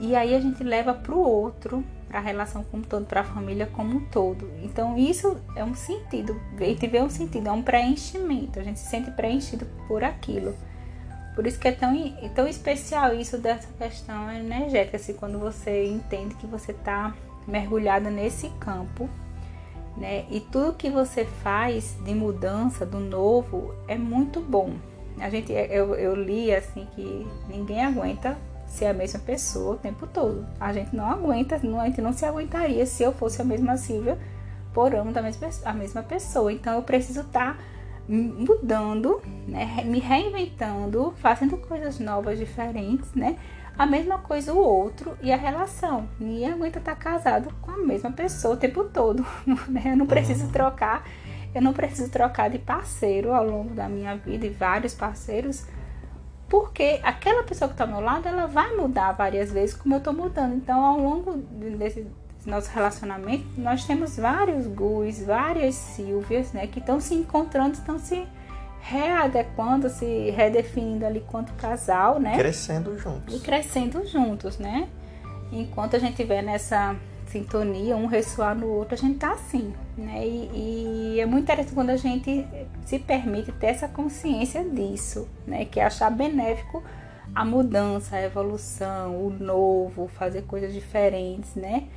e 0.00 0.16
aí 0.16 0.34
a 0.34 0.40
gente 0.40 0.64
leva 0.64 0.92
para 0.92 1.14
o 1.14 1.20
outro 1.20 1.84
a 2.14 2.20
relação 2.20 2.64
como 2.64 2.84
todo, 2.86 3.06
para 3.06 3.22
a 3.22 3.24
família 3.24 3.66
como 3.66 3.96
um 3.96 4.00
todo. 4.06 4.48
Então 4.62 4.96
isso 4.96 5.36
é 5.56 5.64
um 5.64 5.74
sentido, 5.74 6.40
gente 6.58 6.86
vê 6.86 7.02
um 7.02 7.10
sentido, 7.10 7.48
é 7.48 7.52
um 7.52 7.62
preenchimento, 7.62 8.60
a 8.60 8.62
gente 8.62 8.78
se 8.78 8.88
sente 8.88 9.10
preenchido 9.10 9.66
por 9.88 10.04
aquilo. 10.04 10.54
Por 11.34 11.46
isso 11.46 11.58
que 11.58 11.66
é 11.66 11.72
tão, 11.72 11.92
tão 12.34 12.46
especial 12.46 13.12
isso 13.12 13.36
dessa 13.38 13.66
questão 13.76 14.30
energética, 14.30 14.96
assim, 14.96 15.14
quando 15.14 15.38
você 15.38 15.86
entende 15.86 16.36
que 16.36 16.46
você 16.46 16.70
está 16.70 17.12
mergulhado 17.46 18.08
nesse 18.08 18.48
campo, 18.60 19.10
né? 19.96 20.24
E 20.30 20.38
tudo 20.38 20.74
que 20.74 20.88
você 20.88 21.24
faz 21.24 21.96
de 22.04 22.14
mudança, 22.14 22.86
do 22.86 23.00
novo, 23.00 23.74
é 23.88 23.96
muito 23.96 24.40
bom. 24.40 24.74
A 25.18 25.28
gente, 25.28 25.52
eu, 25.52 25.94
eu 25.94 26.14
li 26.14 26.54
assim 26.54 26.86
que 26.94 27.26
ninguém 27.48 27.84
aguenta 27.84 28.36
ser 28.74 28.86
a 28.86 28.92
mesma 28.92 29.20
pessoa 29.20 29.74
o 29.74 29.78
tempo 29.78 30.06
todo. 30.06 30.44
A 30.58 30.72
gente 30.72 30.94
não 30.94 31.06
aguenta, 31.06 31.58
não, 31.62 31.80
a 31.80 31.86
gente 31.86 32.00
não 32.00 32.12
se 32.12 32.24
aguentaria 32.24 32.84
se 32.84 33.02
eu 33.02 33.12
fosse 33.12 33.40
a 33.40 33.44
mesma 33.44 33.76
Silvia 33.76 34.18
por 34.72 34.94
ano 34.94 35.12
da 35.12 35.22
mesma, 35.22 35.48
a 35.64 35.72
mesma 35.72 36.02
pessoa. 36.02 36.52
Então 36.52 36.74
eu 36.74 36.82
preciso 36.82 37.20
estar 37.20 37.56
tá 37.56 37.58
mudando, 38.08 39.22
né, 39.48 39.82
me 39.84 39.98
reinventando, 39.98 41.14
fazendo 41.16 41.56
coisas 41.56 41.98
novas, 41.98 42.38
diferentes, 42.38 43.14
né? 43.14 43.36
A 43.78 43.86
mesma 43.86 44.18
coisa 44.18 44.52
o 44.52 44.58
outro 44.58 45.16
e 45.22 45.32
a 45.32 45.36
relação. 45.36 46.08
Ninguém 46.20 46.52
aguenta 46.52 46.78
estar 46.78 46.94
tá 46.94 47.00
casado 47.00 47.52
com 47.62 47.70
a 47.70 47.78
mesma 47.78 48.10
pessoa 48.10 48.54
o 48.54 48.56
tempo 48.56 48.84
todo, 48.84 49.24
né? 49.68 49.82
Eu 49.86 49.96
não 49.96 50.06
preciso 50.06 50.44
uhum. 50.44 50.52
trocar, 50.52 51.04
eu 51.54 51.62
não 51.62 51.72
preciso 51.72 52.10
trocar 52.10 52.50
de 52.50 52.58
parceiro 52.58 53.32
ao 53.32 53.44
longo 53.44 53.72
da 53.72 53.88
minha 53.88 54.16
vida 54.16 54.46
e 54.46 54.50
vários 54.50 54.94
parceiros 54.94 55.64
porque 56.54 57.00
aquela 57.02 57.42
pessoa 57.42 57.68
que 57.68 57.74
está 57.74 57.82
ao 57.82 57.90
meu 57.90 57.98
lado, 57.98 58.28
ela 58.28 58.46
vai 58.46 58.76
mudar 58.76 59.10
várias 59.10 59.50
vezes 59.50 59.74
como 59.74 59.96
eu 59.96 59.98
estou 59.98 60.12
mudando. 60.12 60.54
Então, 60.54 60.84
ao 60.84 61.00
longo 61.00 61.32
desse 61.76 62.06
nosso 62.46 62.70
relacionamento, 62.70 63.44
nós 63.58 63.84
temos 63.84 64.16
vários 64.16 64.64
Gus, 64.68 65.20
várias 65.24 65.74
Silvias, 65.74 66.52
né, 66.52 66.68
que 66.68 66.78
estão 66.78 67.00
se 67.00 67.12
encontrando, 67.12 67.72
estão 67.72 67.98
se 67.98 68.24
readequando, 68.82 69.90
se 69.90 70.30
redefinindo 70.30 71.04
ali 71.04 71.24
quanto 71.28 71.52
casal, 71.54 72.20
né? 72.20 72.36
Crescendo 72.36 72.96
juntos. 72.96 73.34
E 73.34 73.40
crescendo 73.40 74.06
juntos, 74.06 74.56
né? 74.56 74.88
Enquanto 75.50 75.96
a 75.96 75.98
gente 75.98 76.22
vê 76.22 76.40
nessa 76.40 76.94
sintonia, 77.34 77.96
um 77.96 78.06
ressoar 78.06 78.56
no 78.56 78.68
outro, 78.68 78.94
a 78.94 78.96
gente 78.96 79.18
tá 79.18 79.32
assim, 79.32 79.74
né? 79.98 80.26
E, 80.26 81.14
e, 81.16 81.20
é 81.20 81.26
muito 81.26 81.42
interessante 81.42 81.74
quando 81.74 81.90
a 81.90 81.96
gente 81.96 82.46
se 82.84 82.98
permite 82.98 83.50
ter 83.52 83.66
essa 83.66 83.88
consciência 83.88 84.62
disso, 84.64 85.28
né? 85.46 85.64
Que 85.64 85.80
é 85.80 85.84
achar 85.84 86.10
benéfico 86.10 86.82
a 87.34 87.44
mudança, 87.44 88.16
a 88.16 88.22
evolução, 88.22 89.16
o 89.16 89.30
novo, 89.30 90.08
fazer 90.08 90.42
coisas 90.42 90.72
diferentes, 90.72 91.56
né? 91.56 91.88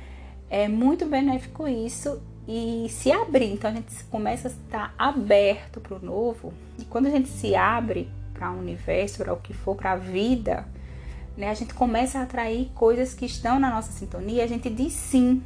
É 0.50 0.66
muito 0.66 1.06
benéfico 1.06 1.68
isso 1.68 2.20
e 2.48 2.88
se 2.90 3.12
abrir. 3.12 3.52
Então 3.52 3.70
a 3.70 3.74
gente 3.74 4.04
começa 4.04 4.48
a 4.48 4.50
estar 4.50 4.94
aberto 4.98 5.80
para 5.80 5.96
o 5.96 6.04
novo. 6.04 6.52
E 6.78 6.84
quando 6.84 7.06
a 7.06 7.10
gente 7.10 7.28
se 7.28 7.54
abre 7.54 8.10
para 8.34 8.50
o 8.50 8.58
universo, 8.58 9.18
para 9.18 9.32
o 9.32 9.36
que 9.36 9.52
for, 9.52 9.76
para 9.76 9.92
a 9.92 9.96
vida, 9.96 10.66
né, 11.38 11.48
a 11.50 11.54
gente 11.54 11.72
começa 11.72 12.18
a 12.18 12.22
atrair 12.22 12.68
coisas 12.74 13.14
que 13.14 13.24
estão 13.24 13.60
na 13.60 13.70
nossa 13.70 13.92
sintonia. 13.92 14.42
A 14.42 14.46
gente 14.48 14.68
diz 14.68 14.92
sim. 14.92 15.40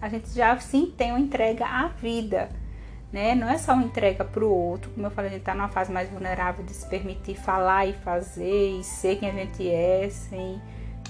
A 0.00 0.08
gente 0.08 0.30
já 0.30 0.58
sim 0.58 0.92
tem 0.96 1.10
uma 1.10 1.20
entrega 1.20 1.66
à 1.66 1.88
vida. 1.88 2.48
Né? 3.12 3.34
Não 3.34 3.46
é 3.48 3.58
só 3.58 3.74
uma 3.74 3.84
entrega 3.84 4.24
para 4.24 4.42
o 4.42 4.50
outro, 4.50 4.90
como 4.90 5.06
eu 5.06 5.10
falei, 5.10 5.30
a 5.30 5.32
gente 5.34 5.42
está 5.42 5.54
numa 5.54 5.68
fase 5.68 5.92
mais 5.92 6.08
vulnerável 6.08 6.64
de 6.64 6.72
se 6.72 6.86
permitir 6.86 7.36
falar 7.36 7.86
e 7.86 7.92
fazer 7.92 8.80
e 8.80 8.82
ser 8.82 9.16
quem 9.16 9.30
a 9.30 9.32
gente 9.32 9.70
é, 9.70 10.08
sem 10.10 10.60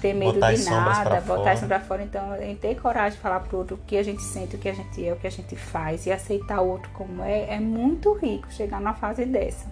ter 0.01 0.13
medo 0.13 0.35
botar 0.35 0.53
de 0.53 0.65
nada, 0.65 1.21
botar 1.21 1.55
isso 1.55 1.67
para 1.67 1.81
fora. 1.81 2.03
Então, 2.03 2.33
a 2.33 2.39
gente 2.39 2.59
ter 2.59 2.75
coragem 2.81 3.17
de 3.17 3.23
falar 3.23 3.41
para 3.41 3.55
o 3.55 3.61
outro 3.61 3.77
o 3.77 3.79
que 3.79 3.97
a 3.97 4.03
gente 4.03 4.23
sente, 4.23 4.57
o 4.57 4.59
que 4.59 4.69
a 4.69 4.75
gente 4.75 5.07
é, 5.07 5.13
o 5.13 5.17
que 5.17 5.27
a 5.27 5.31
gente 5.31 5.57
faz 5.57 6.05
e 6.05 6.13
aceitar 6.13 6.61
o 6.61 6.69
outro 6.69 6.91
como 6.93 7.23
é, 7.23 7.55
é 7.55 7.61
muito 7.61 8.13
rico 8.13 8.53
chegar 8.53 8.81
numa 8.81 8.95
fase 8.95 9.25
dessa. 9.25 9.67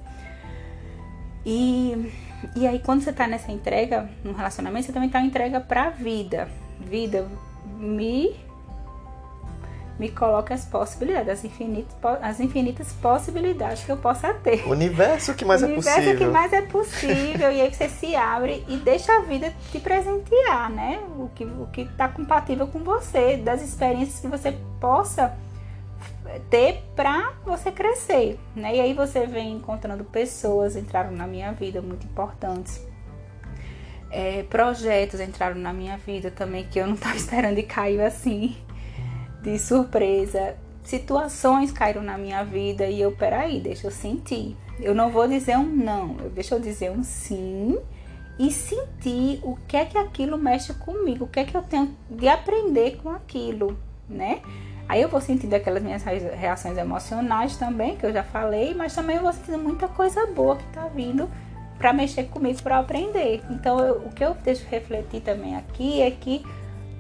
E, 1.45 2.11
e 2.57 2.67
aí, 2.67 2.79
quando 2.79 3.03
você 3.03 3.11
está 3.11 3.27
nessa 3.27 3.53
entrega, 3.53 4.09
no 4.23 4.33
relacionamento, 4.33 4.87
você 4.87 4.93
também 4.93 5.09
está 5.09 5.21
entrega 5.21 5.61
para 5.61 5.85
a 5.85 5.91
vida. 5.91 6.49
Vida, 6.81 7.27
me 7.79 8.35
me 9.99 10.09
coloca 10.09 10.53
as 10.53 10.65
possibilidades, 10.65 11.29
as 11.29 11.45
infinitas, 11.45 11.95
as 12.21 12.41
infinitas 12.41 12.93
possibilidades 12.95 13.85
que 13.85 13.93
eu 13.93 13.97
possa 13.97 14.35
ter. 14.35 14.67
O 14.67 14.71
universo 14.71 15.35
que 15.35 15.45
mais 15.45 15.63
o 15.63 15.67
é 15.67 15.69
universo 15.69 16.01
possível. 16.01 16.19
que 16.19 16.27
mais 16.27 16.53
é 16.53 16.63
possível. 16.63 17.53
e 17.53 17.61
aí 17.61 17.73
você 17.73 17.89
se 17.89 18.15
abre 18.17 18.65
e 18.69 18.77
deixa 18.77 19.13
a 19.13 19.21
vida 19.21 19.53
te 19.71 19.79
presentear, 19.79 20.71
né? 20.71 21.01
O 21.17 21.31
que 21.35 21.45
o 21.45 21.69
que 21.73 21.83
está 21.83 22.09
compatível 22.09 22.67
com 22.67 22.81
você, 22.81 23.37
das 23.37 23.63
experiências 23.63 24.21
que 24.21 24.27
você 24.27 24.57
possa 24.81 25.37
ter 26.51 26.83
para 26.97 27.33
você 27.45 27.71
crescer, 27.71 28.39
né? 28.55 28.77
E 28.77 28.81
aí 28.81 28.95
você 28.95 29.27
vem 29.27 29.53
encontrando 29.53 30.05
pessoas 30.05 30.77
entraram 30.77 31.13
na 31.13 31.27
minha 31.27 31.53
vida 31.53 31.83
muito 31.83 32.07
importantes. 32.07 32.85
É, 34.11 34.45
projetos 34.45 35.21
entraram 35.21 35.57
na 35.57 35.73
minha 35.73 35.97
vida 35.97 36.31
também 36.31 36.65
que 36.65 36.79
eu 36.79 36.87
não 36.87 36.95
estava 36.95 37.17
esperando 37.17 37.59
e 37.59 37.63
caiu 37.63 38.05
assim 38.05 38.57
de 39.43 39.59
surpresa. 39.59 40.57
Situações 40.83 41.73
caíram 41.73 42.03
na 42.03 42.19
minha 42.19 42.45
vida 42.45 42.87
e 42.87 43.01
eu, 43.01 43.13
peraí, 43.13 43.61
deixa 43.61 43.87
eu 43.87 43.91
sentir. 43.91 44.57
Eu 44.81 44.95
não 44.95 45.11
vou 45.11 45.27
dizer 45.29 45.57
um 45.57 45.65
não, 45.65 46.17
eu 46.21 46.31
deixa 46.31 46.55
eu 46.55 46.61
dizer 46.61 46.91
um 46.91 47.03
sim 47.03 47.79
e 48.39 48.51
sentir 48.51 49.39
o 49.43 49.57
que 49.69 49.77
é 49.77 49.85
que 49.85 49.97
aquilo 49.97 50.37
mexe 50.37 50.75
comigo, 50.75 51.25
o 51.25 51.29
que 51.29 51.41
é 51.41 51.45
que 51.45 51.57
eu 51.57 51.63
tenho 51.63 51.97
de 52.11 52.27
aprender 52.27 52.97
com 52.97 53.11
aquilo, 53.11 53.79
né? 54.09 54.43
Aí 54.89 55.01
eu 55.01 55.09
vou 55.09 55.21
sentindo 55.21 55.55
aquelas 55.55 55.83
minhas 55.83 56.03
reações 56.03 56.77
emocionais 56.77 57.57
também, 57.57 57.97
que 57.97 58.05
eu 58.05 58.13
já 58.13 58.23
falei, 58.23 58.75
mas 58.75 58.95
também 58.95 59.17
eu 59.17 59.23
vou 59.23 59.33
sentindo 59.33 59.59
muita 59.59 59.89
coisa 59.89 60.27
boa 60.27 60.57
que 60.57 60.65
tá 60.73 60.89
vindo 60.89 61.29
para 61.79 61.93
mexer 61.93 62.25
comigo, 62.25 62.63
para 62.63 62.79
aprender. 62.79 63.43
Então, 63.51 63.79
eu, 63.81 63.97
o 64.07 64.11
que 64.11 64.25
eu 64.25 64.35
deixo 64.35 64.67
refletir 64.69 65.21
também 65.21 65.57
aqui 65.57 66.01
é 66.01 66.11
que 66.11 66.45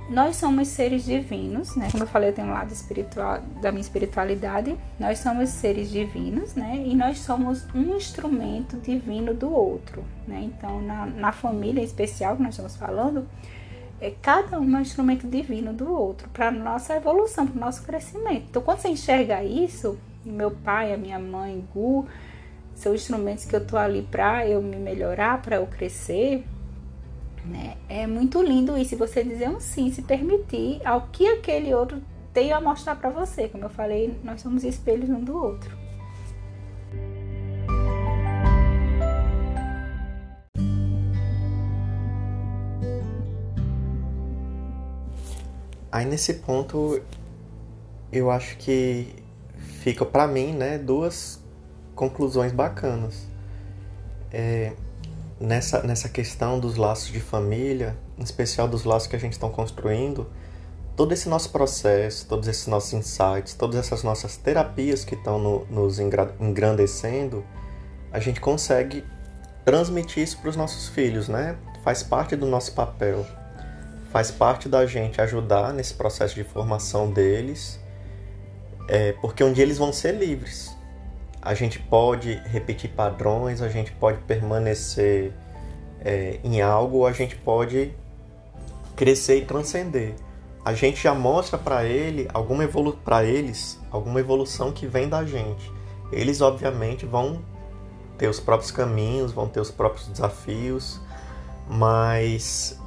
nós 0.09 0.37
somos 0.37 0.69
seres 0.69 1.05
divinos, 1.05 1.75
né? 1.77 1.89
Como 1.91 2.03
eu 2.03 2.07
falei, 2.07 2.29
eu 2.29 2.35
tenho 2.35 2.49
um 2.49 2.53
lado 2.53 2.71
espiritual 2.73 3.41
da 3.63 3.73
minha 3.73 3.81
espiritualidade. 3.81 4.77
Nós 4.99 5.19
somos 5.19 5.49
seres 5.49 5.91
divinos, 5.91 6.55
né? 6.55 6.83
E 6.85 6.95
nós 6.95 7.21
somos 7.21 7.67
um 7.75 7.97
instrumento 7.97 8.77
divino 8.77 9.33
do 9.33 9.51
outro, 9.51 10.05
né? 10.27 10.43
Então, 10.43 10.83
na, 10.83 11.07
na 11.07 11.33
família 11.33 11.81
em 11.81 11.85
especial 11.85 12.37
que 12.37 12.43
nós 12.43 12.51
estamos 12.51 12.77
falando, 12.77 13.27
é 14.07 14.15
cada 14.23 14.59
um 14.59 14.75
é 14.77 14.79
um 14.79 14.83
instrumento 14.83 15.27
divino 15.27 15.73
do 15.73 15.93
outro 15.93 16.29
para 16.29 16.51
nossa 16.51 16.95
evolução, 16.95 17.47
para 17.47 17.61
nosso 17.61 17.83
crescimento. 17.83 18.47
Então, 18.51 18.63
quando 18.63 18.79
você 18.79 18.89
enxerga 18.89 19.43
isso, 19.43 19.99
meu 20.25 20.51
pai, 20.51 20.93
a 20.93 20.97
minha 20.97 21.19
mãe, 21.19 21.65
Gu, 21.75 22.07
são 22.75 22.95
instrumentos 22.95 23.45
que 23.45 23.55
eu 23.55 23.65
tô 23.65 23.77
ali 23.77 24.03
para 24.03 24.47
eu 24.47 24.61
me 24.61 24.77
melhorar, 24.77 25.41
para 25.41 25.57
eu 25.57 25.67
crescer 25.67 26.45
né? 27.45 27.77
É 27.89 28.07
muito 28.07 28.43
lindo 28.43 28.77
isso, 28.77 28.97
você 28.97 29.23
dizer 29.23 29.49
um 29.49 29.61
sim, 29.61 29.91
se 29.91 30.03
permitir 30.03 30.81
ao 30.85 31.03
que 31.09 31.27
aquele 31.27 31.75
outro 31.75 32.03
tem 32.33 32.53
a 32.53 32.61
mostrar 32.61 32.97
para 32.97 33.11
você. 33.11 33.49
Como 33.49 33.65
eu 33.65 33.71
falei, 33.71 34.19
nós 34.25 34.41
somos 34.41 34.65
espelhos 34.65 35.11
um 35.11 35.21
do 35.21 35.37
outro. 35.37 35.84
Aí 45.95 46.05
nesse 46.05 46.35
ponto 46.35 47.01
eu 48.11 48.29
acho 48.29 48.57
que 48.57 49.15
fica 49.81 50.05
para 50.05 50.27
mim, 50.27 50.53
né, 50.53 50.77
duas 50.77 51.41
conclusões 51.95 52.51
bacanas. 52.51 53.29
É, 54.33 54.73
nessa, 55.39 55.85
nessa 55.85 56.09
questão 56.09 56.59
dos 56.59 56.75
laços 56.75 57.13
de 57.13 57.21
família, 57.21 57.97
em 58.19 58.25
especial 58.25 58.67
dos 58.67 58.83
laços 58.83 59.07
que 59.07 59.15
a 59.15 59.21
gente 59.21 59.35
está 59.35 59.49
construindo, 59.49 60.29
todo 60.97 61.13
esse 61.13 61.29
nosso 61.29 61.51
processo, 61.51 62.27
todos 62.27 62.49
esses 62.49 62.67
nossos 62.67 62.93
insights, 62.93 63.55
todas 63.55 63.77
essas 63.77 64.03
nossas 64.03 64.37
terapias 64.37 65.05
que 65.05 65.15
estão 65.15 65.39
no, 65.39 65.65
nos 65.67 66.01
engrandecendo, 66.01 67.45
a 68.11 68.19
gente 68.19 68.41
consegue 68.41 69.05
transmitir 69.65 70.25
isso 70.25 70.39
para 70.39 70.51
os 70.51 70.57
nossos 70.57 70.89
filhos, 70.89 71.29
né? 71.29 71.57
Faz 71.85 72.03
parte 72.03 72.35
do 72.35 72.47
nosso 72.47 72.73
papel, 72.73 73.25
faz 74.15 74.31
parte 74.31 74.67
da 74.67 74.87
gente 74.87 75.21
ajudar 75.21 75.75
nesse 75.75 75.93
processo 75.93 76.35
de 76.35 76.45
formação 76.45 77.11
deles, 77.11 77.79
é, 78.89 79.13
porque 79.21 79.45
um 79.45 79.53
dia 79.53 79.65
eles 79.65 79.77
vão 79.77 79.93
ser 79.93 80.13
livres 80.13 80.75
a 81.45 81.53
gente 81.53 81.79
pode 81.79 82.41
repetir 82.47 82.91
padrões, 82.91 83.61
a 83.61 83.69
gente 83.69 83.93
pode 83.93 84.19
permanecer 84.23 85.31
é, 86.01 86.41
em 86.43 86.63
algo, 86.63 87.05
a 87.05 87.13
gente 87.13 87.37
pode 87.37 87.95
crescer 88.97 89.37
e 89.37 89.45
transcender. 89.45 90.15
A 90.65 90.73
gente 90.73 91.03
já 91.03 91.15
mostra 91.15 91.59
para 91.59 91.85
ele 91.85 92.27
alguma 92.33 92.65
evolu 92.65 92.95
para 93.05 93.23
eles 93.25 93.79
alguma 93.91 94.21
evolução 94.21 94.73
que 94.73 94.87
vem 94.87 95.07
da 95.07 95.23
gente. 95.27 95.71
Eles 96.11 96.41
obviamente 96.41 97.05
vão 97.05 97.43
ter 98.17 98.29
os 98.29 98.41
próprios 98.41 98.71
caminhos, 98.71 99.31
vão 99.31 99.47
ter 99.47 99.61
os 99.61 99.71
próprios 99.71 100.09
desafios, 100.09 100.99
mas 101.69 102.81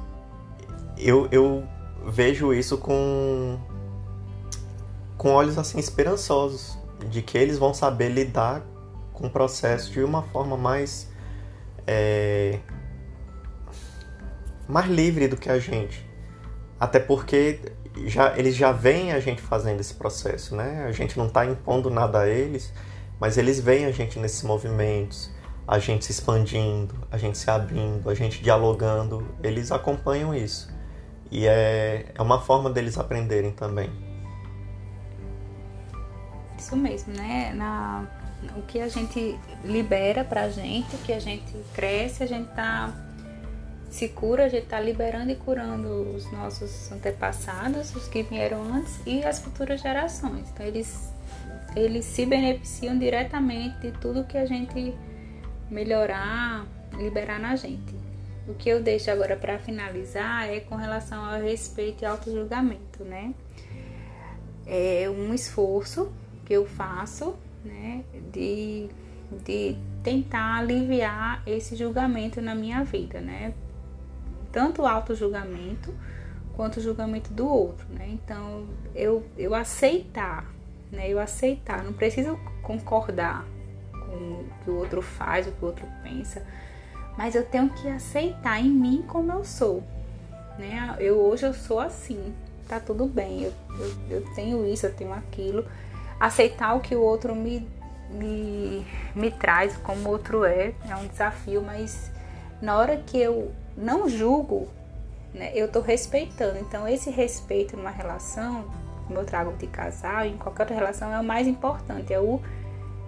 eu, 0.98 1.28
eu 1.30 1.66
vejo 2.06 2.52
isso 2.52 2.78
com 2.78 3.58
com 5.16 5.32
olhos 5.32 5.58
assim 5.58 5.80
esperançosos, 5.80 6.78
de 7.10 7.22
que 7.22 7.36
eles 7.36 7.58
vão 7.58 7.74
saber 7.74 8.08
lidar 8.08 8.62
com 9.12 9.26
o 9.26 9.30
processo 9.30 9.90
de 9.90 10.00
uma 10.00 10.22
forma 10.22 10.56
mais 10.56 11.10
é, 11.86 12.60
mais 14.68 14.88
livre 14.88 15.26
do 15.26 15.36
que 15.36 15.50
a 15.50 15.58
gente. 15.58 16.06
Até 16.78 17.00
porque 17.00 17.60
já, 18.06 18.38
eles 18.38 18.54
já 18.54 18.70
veem 18.70 19.12
a 19.12 19.18
gente 19.18 19.42
fazendo 19.42 19.80
esse 19.80 19.94
processo, 19.94 20.54
né? 20.54 20.84
A 20.86 20.92
gente 20.92 21.18
não 21.18 21.26
está 21.26 21.44
impondo 21.44 21.90
nada 21.90 22.20
a 22.20 22.28
eles, 22.28 22.72
mas 23.18 23.36
eles 23.36 23.58
veem 23.58 23.86
a 23.86 23.90
gente 23.90 24.18
nesses 24.18 24.42
movimentos, 24.44 25.30
a 25.66 25.78
gente 25.78 26.04
se 26.04 26.12
expandindo, 26.12 26.94
a 27.10 27.18
gente 27.18 27.36
se 27.36 27.50
abrindo, 27.50 28.08
a 28.08 28.14
gente 28.14 28.42
dialogando. 28.42 29.26
Eles 29.42 29.72
acompanham 29.72 30.34
isso. 30.34 30.68
E 31.30 31.46
é, 31.46 32.06
é 32.14 32.22
uma 32.22 32.40
forma 32.40 32.70
deles 32.70 32.96
aprenderem 32.96 33.52
também. 33.52 33.90
Isso 36.58 36.76
mesmo, 36.76 37.14
né? 37.14 37.52
Na, 37.54 38.06
o 38.56 38.62
que 38.62 38.80
a 38.80 38.88
gente 38.88 39.38
libera 39.64 40.24
pra 40.24 40.48
gente, 40.48 40.94
o 40.96 40.98
que 40.98 41.12
a 41.12 41.20
gente 41.20 41.54
cresce, 41.74 42.22
a 42.22 42.26
gente 42.26 42.48
tá 42.54 42.92
se 43.90 44.08
cura, 44.08 44.44
a 44.44 44.48
gente 44.48 44.66
tá 44.66 44.78
liberando 44.78 45.30
e 45.30 45.36
curando 45.36 46.14
os 46.14 46.30
nossos 46.30 46.92
antepassados, 46.92 47.94
os 47.94 48.06
que 48.06 48.22
vieram 48.22 48.62
antes 48.62 49.00
e 49.06 49.24
as 49.24 49.38
futuras 49.38 49.80
gerações. 49.80 50.48
Então 50.50 50.66
eles 50.66 51.12
eles 51.76 52.04
se 52.04 52.24
beneficiam 52.26 52.98
diretamente 52.98 53.78
de 53.78 53.92
tudo 53.92 54.24
que 54.24 54.36
a 54.36 54.46
gente 54.46 54.94
melhorar, 55.70 56.66
liberar 56.96 57.38
na 57.38 57.56
gente. 57.56 57.97
O 58.48 58.54
que 58.54 58.70
eu 58.70 58.82
deixo 58.82 59.10
agora 59.10 59.36
para 59.36 59.58
finalizar 59.58 60.48
é 60.48 60.60
com 60.60 60.74
relação 60.74 61.22
ao 61.22 61.38
respeito 61.38 62.02
e 62.02 62.06
auto-julgamento, 62.06 63.04
né? 63.04 63.34
É 64.66 65.08
um 65.10 65.34
esforço 65.34 66.10
que 66.46 66.54
eu 66.54 66.64
faço, 66.64 67.36
né, 67.62 68.04
de, 68.32 68.88
de 69.44 69.76
tentar 70.02 70.60
aliviar 70.60 71.42
esse 71.46 71.76
julgamento 71.76 72.40
na 72.40 72.54
minha 72.54 72.82
vida, 72.84 73.20
né? 73.20 73.52
Tanto 74.50 74.80
o 74.82 74.86
auto-julgamento 74.86 75.94
quanto 76.56 76.78
o 76.78 76.80
julgamento 76.80 77.30
do 77.34 77.46
outro, 77.46 77.86
né? 77.90 78.08
Então, 78.08 78.66
eu, 78.94 79.26
eu 79.36 79.54
aceitar, 79.54 80.50
né? 80.90 81.06
Eu 81.06 81.18
aceitar, 81.18 81.84
não 81.84 81.92
preciso 81.92 82.38
concordar 82.62 83.46
com 83.92 84.16
o 84.16 84.48
que 84.64 84.70
o 84.70 84.76
outro 84.76 85.02
faz, 85.02 85.46
o 85.46 85.52
que 85.52 85.62
o 85.62 85.66
outro 85.66 85.86
pensa, 86.02 86.46
mas 87.18 87.34
eu 87.34 87.44
tenho 87.44 87.68
que 87.68 87.88
aceitar 87.88 88.60
em 88.60 88.70
mim 88.70 89.04
como 89.08 89.32
eu 89.32 89.44
sou, 89.44 89.82
né? 90.56 90.94
Eu 91.00 91.18
hoje 91.18 91.44
eu 91.44 91.52
sou 91.52 91.80
assim, 91.80 92.32
tá 92.68 92.78
tudo 92.78 93.06
bem, 93.06 93.42
eu, 93.42 93.52
eu, 93.80 94.18
eu 94.18 94.34
tenho 94.36 94.64
isso, 94.64 94.86
eu 94.86 94.94
tenho 94.94 95.12
aquilo. 95.12 95.66
Aceitar 96.20 96.76
o 96.76 96.80
que 96.80 96.94
o 96.94 97.00
outro 97.00 97.34
me, 97.34 97.68
me, 98.08 98.86
me 99.16 99.32
traz, 99.32 99.76
como 99.78 100.08
o 100.08 100.12
outro 100.12 100.44
é, 100.44 100.72
é 100.88 100.94
um 100.94 101.08
desafio, 101.08 101.60
mas 101.60 102.08
na 102.62 102.76
hora 102.76 102.96
que 102.96 103.18
eu 103.18 103.50
não 103.76 104.08
julgo, 104.08 104.68
né, 105.34 105.50
eu 105.56 105.66
tô 105.66 105.80
respeitando. 105.80 106.60
Então, 106.60 106.86
esse 106.86 107.10
respeito 107.10 107.76
numa 107.76 107.90
relação, 107.90 108.64
como 109.08 109.18
eu 109.18 109.24
trago 109.24 109.52
de 109.54 109.66
casal, 109.66 110.24
em 110.24 110.36
qualquer 110.36 110.62
outra 110.62 110.76
relação, 110.76 111.12
é 111.12 111.18
o 111.18 111.24
mais 111.24 111.48
importante, 111.48 112.12
é 112.12 112.20
o 112.20 112.40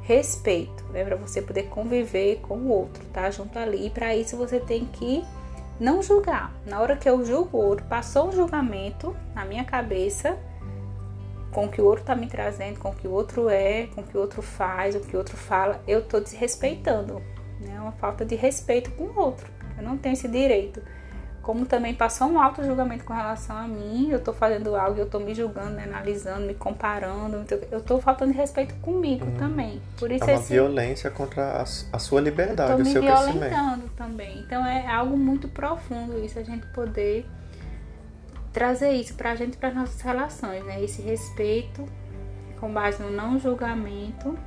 respeito, 0.02 0.84
né, 0.92 1.04
para 1.04 1.16
você 1.16 1.40
poder 1.40 1.64
conviver 1.64 2.40
com 2.40 2.56
o 2.56 2.68
outro, 2.68 3.04
tá 3.12 3.30
junto 3.30 3.58
ali. 3.58 3.86
E 3.86 3.90
para 3.90 4.14
isso 4.16 4.36
você 4.36 4.58
tem 4.58 4.84
que 4.86 5.24
não 5.78 6.02
julgar. 6.02 6.52
Na 6.66 6.80
hora 6.80 6.96
que 6.96 7.08
eu 7.08 7.24
julgo 7.24 7.56
o 7.56 7.64
outro, 7.64 7.86
passou 7.86 8.28
um 8.28 8.32
julgamento 8.32 9.16
na 9.34 9.44
minha 9.44 9.64
cabeça 9.64 10.38
com 11.50 11.64
o 11.64 11.68
que 11.68 11.80
o 11.80 11.84
outro 11.84 12.02
está 12.02 12.14
me 12.14 12.26
trazendo, 12.28 12.78
com 12.78 12.90
o 12.90 12.94
que 12.94 13.08
o 13.08 13.10
outro 13.10 13.48
é, 13.48 13.88
com 13.88 14.02
o 14.02 14.04
que 14.04 14.16
o 14.16 14.20
outro 14.20 14.40
faz, 14.40 14.94
o 14.94 15.00
que 15.00 15.16
o 15.16 15.18
outro 15.18 15.36
fala, 15.36 15.82
eu 15.86 16.00
estou 16.00 16.20
desrespeitando. 16.20 17.20
Né? 17.60 17.74
É 17.76 17.80
uma 17.80 17.92
falta 17.92 18.24
de 18.24 18.36
respeito 18.36 18.90
com 18.92 19.04
o 19.04 19.18
outro. 19.18 19.50
Eu 19.76 19.82
não 19.82 19.96
tenho 19.96 20.12
esse 20.12 20.28
direito 20.28 20.82
como 21.50 21.66
também 21.66 21.92
passou 21.92 22.28
um 22.28 22.40
alto 22.40 22.62
julgamento 22.62 23.02
com 23.02 23.12
relação 23.12 23.56
a 23.56 23.66
mim, 23.66 24.08
eu 24.08 24.18
estou 24.18 24.32
fazendo 24.32 24.76
algo, 24.76 24.96
eu 25.00 25.06
estou 25.06 25.20
me 25.20 25.34
julgando, 25.34 25.72
me 25.72 25.82
analisando, 25.82 26.46
me 26.46 26.54
comparando, 26.54 27.44
eu 27.72 27.78
estou 27.80 28.00
faltando 28.00 28.30
de 28.30 28.38
respeito 28.38 28.72
comigo 28.76 29.26
uhum. 29.26 29.34
também. 29.36 29.82
Por 29.98 30.12
isso 30.12 30.30
é 30.30 30.34
uma 30.34 30.42
violência 30.42 31.10
contra 31.10 31.60
a, 31.92 31.98
sua 31.98 32.20
liberdade, 32.20 32.80
o 32.80 32.84
seu 32.86 33.02
crescimento. 33.02 33.26
Estou 33.26 33.34
me 33.34 33.48
violentando 33.48 33.90
também. 33.96 34.38
Então 34.38 34.64
é 34.64 34.86
algo 34.86 35.16
muito 35.16 35.48
profundo 35.48 36.24
isso, 36.24 36.38
a 36.38 36.44
gente 36.44 36.64
poder 36.68 37.26
trazer 38.52 38.90
isso 38.92 39.14
para 39.14 39.32
a 39.32 39.34
gente, 39.34 39.56
para 39.56 39.74
nossas 39.74 40.00
relações, 40.02 40.64
né? 40.64 40.80
Esse 40.80 41.02
respeito 41.02 41.84
com 42.60 42.72
base 42.72 43.02
no 43.02 43.10
não 43.10 43.40
julgamento 43.40 44.38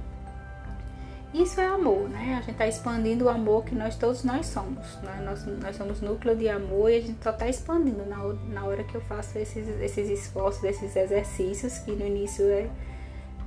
isso 1.33 1.59
é 1.59 1.65
amor, 1.65 2.07
né? 2.09 2.35
A 2.35 2.41
gente 2.41 2.51
está 2.51 2.67
expandindo 2.67 3.25
o 3.25 3.29
amor 3.29 3.65
que 3.65 3.73
nós 3.73 3.95
todos 3.95 4.23
nós 4.23 4.45
somos. 4.45 4.85
Né? 5.01 5.21
Nós, 5.25 5.45
nós 5.45 5.75
somos 5.75 5.99
núcleo 5.99 6.35
de 6.35 6.47
amor 6.47 6.91
e 6.91 6.97
a 6.97 7.01
gente 7.01 7.23
só 7.23 7.31
está 7.31 7.49
expandindo 7.49 8.05
na, 8.05 8.17
na 8.53 8.63
hora 8.65 8.83
que 8.83 8.93
eu 8.93 9.01
faço 9.01 9.37
esses, 9.39 9.67
esses 9.81 10.09
esforços, 10.09 10.63
esses 10.63 10.95
exercícios, 10.95 11.79
que 11.79 11.91
no 11.91 12.05
início 12.05 12.45
é, 12.45 12.69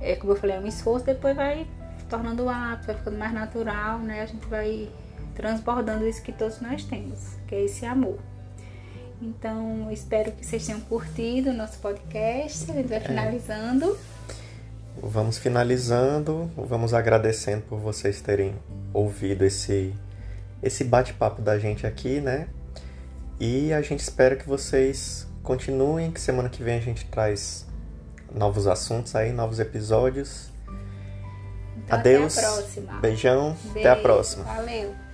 é, 0.01 0.15
como 0.17 0.33
eu 0.33 0.35
falei, 0.35 0.57
é 0.57 0.59
um 0.59 0.67
esforço, 0.67 1.05
depois 1.05 1.35
vai 1.35 1.65
tornando 2.09 2.49
hábito, 2.49 2.87
vai 2.87 2.95
ficando 2.95 3.17
mais 3.17 3.33
natural, 3.33 3.99
né? 3.99 4.21
A 4.21 4.25
gente 4.25 4.45
vai 4.47 4.89
transbordando 5.33 6.05
isso 6.05 6.21
que 6.21 6.33
todos 6.33 6.59
nós 6.59 6.83
temos, 6.83 7.35
que 7.47 7.55
é 7.55 7.63
esse 7.63 7.85
amor. 7.85 8.19
Então, 9.21 9.89
espero 9.91 10.31
que 10.33 10.45
vocês 10.45 10.65
tenham 10.65 10.81
curtido 10.81 11.49
o 11.51 11.53
nosso 11.53 11.79
podcast. 11.79 12.69
A 12.69 12.73
gente 12.75 12.87
vai 12.87 12.97
é. 12.97 13.01
finalizando 13.01 13.97
vamos 15.01 15.37
finalizando, 15.37 16.51
vamos 16.55 16.93
agradecendo 16.93 17.63
por 17.63 17.79
vocês 17.79 18.21
terem 18.21 18.55
ouvido 18.93 19.45
esse 19.45 19.93
esse 20.61 20.83
bate-papo 20.83 21.41
da 21.41 21.59
gente 21.59 21.85
aqui, 21.85 22.19
né? 22.19 22.47
E 23.39 23.71
a 23.71 23.81
gente 23.81 23.99
espera 23.99 24.35
que 24.35 24.47
vocês 24.47 25.27
continuem, 25.43 26.11
que 26.11 26.19
semana 26.19 26.49
que 26.49 26.63
vem 26.63 26.77
a 26.77 26.81
gente 26.81 27.05
traz 27.05 27.65
novos 28.33 28.67
assuntos 28.67 29.15
aí, 29.15 29.31
novos 29.31 29.59
episódios. 29.59 30.51
Então, 31.85 31.99
Adeus. 31.99 32.37
Até 32.37 32.47
a 32.47 32.51
próxima. 32.51 32.99
Beijão. 32.99 33.57
Beijo, 33.65 33.79
até 33.79 33.89
a 33.89 33.95
próxima. 33.95 34.43
Valeu. 34.43 35.06